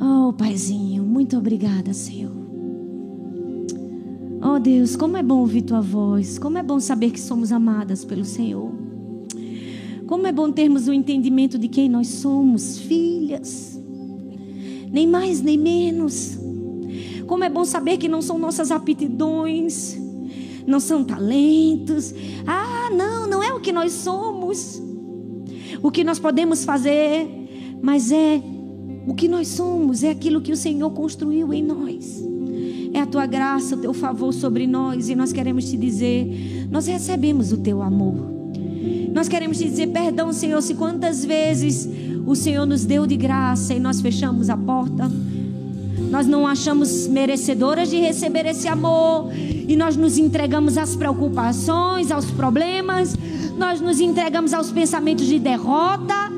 Oh, 0.00 0.32
Paizinho, 0.32 1.04
muito 1.04 1.38
obrigada, 1.38 1.94
Senhor. 1.94 2.32
Oh, 4.44 4.58
Deus, 4.58 4.96
como 4.96 5.16
é 5.16 5.22
bom 5.22 5.38
ouvir 5.38 5.62
tua 5.62 5.80
voz, 5.80 6.38
como 6.38 6.58
é 6.58 6.62
bom 6.62 6.80
saber 6.80 7.12
que 7.12 7.20
somos 7.20 7.52
amadas 7.52 8.04
pelo 8.04 8.24
Senhor. 8.24 8.72
Como 10.06 10.26
é 10.26 10.32
bom 10.32 10.50
termos 10.50 10.88
o 10.88 10.92
entendimento 10.92 11.56
de 11.56 11.68
quem 11.68 11.88
nós 11.88 12.08
somos, 12.08 12.78
filhas. 12.80 13.80
Nem 14.90 15.06
mais 15.06 15.40
nem 15.40 15.56
menos. 15.56 16.41
Como 17.32 17.44
é 17.44 17.48
bom 17.48 17.64
saber 17.64 17.96
que 17.96 18.08
não 18.08 18.20
são 18.20 18.38
nossas 18.38 18.70
aptidões, 18.70 19.98
não 20.66 20.78
são 20.78 21.02
talentos. 21.02 22.14
Ah, 22.46 22.90
não, 22.94 23.26
não 23.26 23.42
é 23.42 23.54
o 23.54 23.58
que 23.58 23.72
nós 23.72 23.90
somos. 23.90 24.82
O 25.82 25.90
que 25.90 26.04
nós 26.04 26.18
podemos 26.18 26.62
fazer, 26.62 27.26
mas 27.80 28.12
é 28.12 28.38
o 29.06 29.14
que 29.14 29.28
nós 29.28 29.48
somos, 29.48 30.04
é 30.04 30.10
aquilo 30.10 30.42
que 30.42 30.52
o 30.52 30.56
Senhor 30.56 30.90
construiu 30.90 31.54
em 31.54 31.62
nós. 31.62 32.22
É 32.92 33.00
a 33.00 33.06
tua 33.06 33.24
graça, 33.24 33.76
o 33.76 33.78
teu 33.78 33.94
favor 33.94 34.34
sobre 34.34 34.66
nós, 34.66 35.08
e 35.08 35.14
nós 35.14 35.32
queremos 35.32 35.70
te 35.70 35.78
dizer: 35.78 36.68
nós 36.70 36.86
recebemos 36.86 37.50
o 37.50 37.56
teu 37.56 37.80
amor. 37.80 38.30
Nós 39.14 39.26
queremos 39.26 39.56
te 39.56 39.64
dizer 39.64 39.86
perdão, 39.86 40.34
Senhor, 40.34 40.60
se 40.60 40.74
quantas 40.74 41.24
vezes 41.24 41.88
o 42.26 42.36
Senhor 42.36 42.66
nos 42.66 42.84
deu 42.84 43.06
de 43.06 43.16
graça 43.16 43.72
e 43.72 43.80
nós 43.80 44.02
fechamos 44.02 44.50
a 44.50 44.56
porta. 44.56 45.10
Nós 46.10 46.26
não 46.26 46.46
achamos 46.46 47.06
merecedoras 47.06 47.88
de 47.88 47.96
receber 47.98 48.46
esse 48.46 48.68
amor 48.68 49.30
e 49.34 49.76
nós 49.76 49.96
nos 49.96 50.18
entregamos 50.18 50.76
às 50.76 50.94
preocupações, 50.94 52.10
aos 52.10 52.26
problemas, 52.26 53.16
nós 53.56 53.80
nos 53.80 54.00
entregamos 54.00 54.52
aos 54.52 54.70
pensamentos 54.70 55.26
de 55.26 55.38
derrota. 55.38 56.30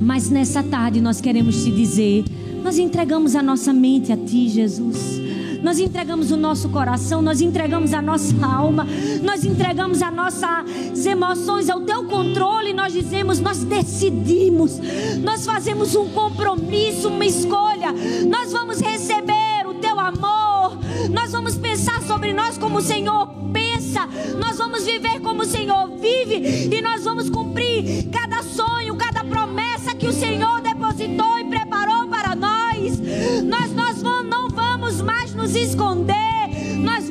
Mas 0.00 0.30
nessa 0.30 0.62
tarde 0.62 1.00
nós 1.00 1.20
queremos 1.20 1.62
te 1.62 1.70
dizer: 1.70 2.24
nós 2.62 2.78
entregamos 2.78 3.36
a 3.36 3.42
nossa 3.42 3.72
mente 3.72 4.12
a 4.12 4.16
Ti, 4.16 4.48
Jesus. 4.48 5.19
Nós 5.62 5.78
entregamos 5.78 6.30
o 6.30 6.36
nosso 6.36 6.68
coração, 6.68 7.20
nós 7.20 7.40
entregamos 7.40 7.92
a 7.92 8.00
nossa 8.00 8.34
alma, 8.44 8.86
nós 9.22 9.44
entregamos 9.44 10.02
as 10.02 10.14
nossas 10.14 11.06
emoções 11.06 11.68
ao 11.68 11.80
teu 11.82 12.04
controle. 12.04 12.72
Nós 12.72 12.92
dizemos, 12.92 13.40
nós 13.40 13.62
decidimos, 13.64 14.78
nós 15.22 15.44
fazemos 15.44 15.94
um 15.94 16.08
compromisso, 16.10 17.08
uma 17.08 17.26
escolha. 17.26 17.92
Nós 18.28 18.52
vamos 18.52 18.80
receber 18.80 19.66
o 19.66 19.74
teu 19.74 19.98
amor, 19.98 20.78
nós 21.10 21.32
vamos 21.32 21.56
pensar 21.56 22.02
sobre 22.02 22.32
nós 22.32 22.58
como 22.58 22.78
o 22.78 22.82
Senhor 22.82 23.28
pensa, 23.52 24.06
nós 24.38 24.58
vamos 24.58 24.84
viver 24.84 25.20
como 25.20 25.42
o 25.42 25.46
Senhor 25.46 25.90
vive 25.98 26.74
e 26.74 26.82
nós 26.82 27.04
vamos 27.04 27.28
cumprir 27.28 28.08
cada 28.10 28.42
sonho, 28.42 28.96
cada 28.96 29.24
promessa 29.24 29.69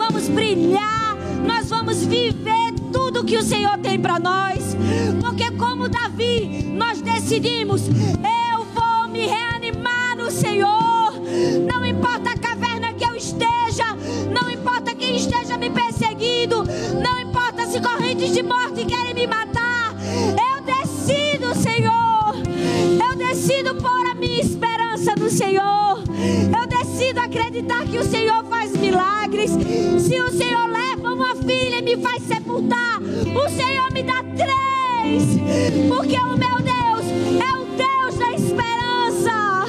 vamos 0.10 0.28
brilhar, 0.28 1.16
nós 1.46 1.70
vamos 1.70 2.04
viver 2.04 2.74
tudo 2.92 3.24
que 3.24 3.38
o 3.38 3.44
Senhor 3.44 3.78
tem 3.78 4.00
para 4.00 4.20
nós, 4.20 4.76
porque, 5.22 5.52
como 5.52 5.88
Davi, 5.88 6.64
nós 6.74 7.00
decidimos: 7.00 7.88
eu 7.88 8.66
vou 8.74 9.08
me 9.08 9.28
reanimar 9.28 10.18
no 10.18 10.32
Senhor, 10.32 11.14
não 11.72 11.86
importa 11.86 12.32
a 12.32 12.38
caverna 12.38 12.92
que 12.94 13.06
eu 13.06 13.16
esteja, 13.16 13.96
não 14.34 14.50
importa 14.50 14.96
quem 14.96 15.16
esteja 15.16 15.58
me 15.58 15.70
perseguindo, 15.70 16.64
não 17.04 17.20
importa 17.20 17.68
se 17.68 17.80
correntes 17.80 18.34
de 18.34 18.42
morte 18.42 18.86
querem 18.86 19.14
me 19.14 19.28
matar, 19.28 19.94
eu 20.04 20.64
decido, 20.64 21.54
Senhor, 21.54 22.34
eu 23.08 23.16
decido 23.16 23.76
pôr 23.76 24.08
a 24.08 24.16
minha 24.16 24.42
esperança 24.42 25.14
no 25.16 25.30
Senhor, 25.30 26.04
acreditar 27.30 27.86
que 27.86 27.98
o 27.98 28.04
Senhor 28.04 28.44
faz 28.46 28.76
milagres. 28.76 29.52
Se 29.52 30.20
o 30.20 30.32
Senhor 30.32 30.68
leva 30.68 31.14
uma 31.14 31.36
filha 31.36 31.78
e 31.78 31.82
me 31.82 31.98
faz 31.98 32.24
sepultar, 32.24 33.00
o 33.00 33.50
Senhor 33.50 33.92
me 33.94 34.02
dá 34.02 34.24
três, 34.36 35.24
porque 35.88 36.18
o 36.18 36.36
meu 36.36 36.58
Deus 36.58 37.06
é 37.40 37.56
o 37.56 37.66
Deus 37.78 38.18
da 38.18 38.32
esperança, 38.34 39.68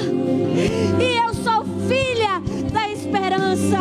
e 0.99 1.17
eu 1.17 1.33
sou 1.35 1.63
filha 1.87 2.41
da 2.73 2.89
esperança. 2.89 3.77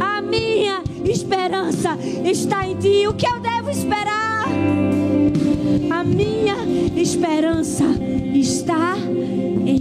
A 0.00 0.22
minha 0.22 0.82
esperança 1.04 1.98
está 2.24 2.68
em 2.68 2.76
Ti. 2.76 3.08
O 3.08 3.14
que 3.14 3.26
eu 3.26 3.40
devo 3.40 3.70
esperar? 3.70 4.46
A 5.90 6.04
minha 6.04 6.56
esperança 6.96 7.84
está 8.32 8.96
em 9.66 9.77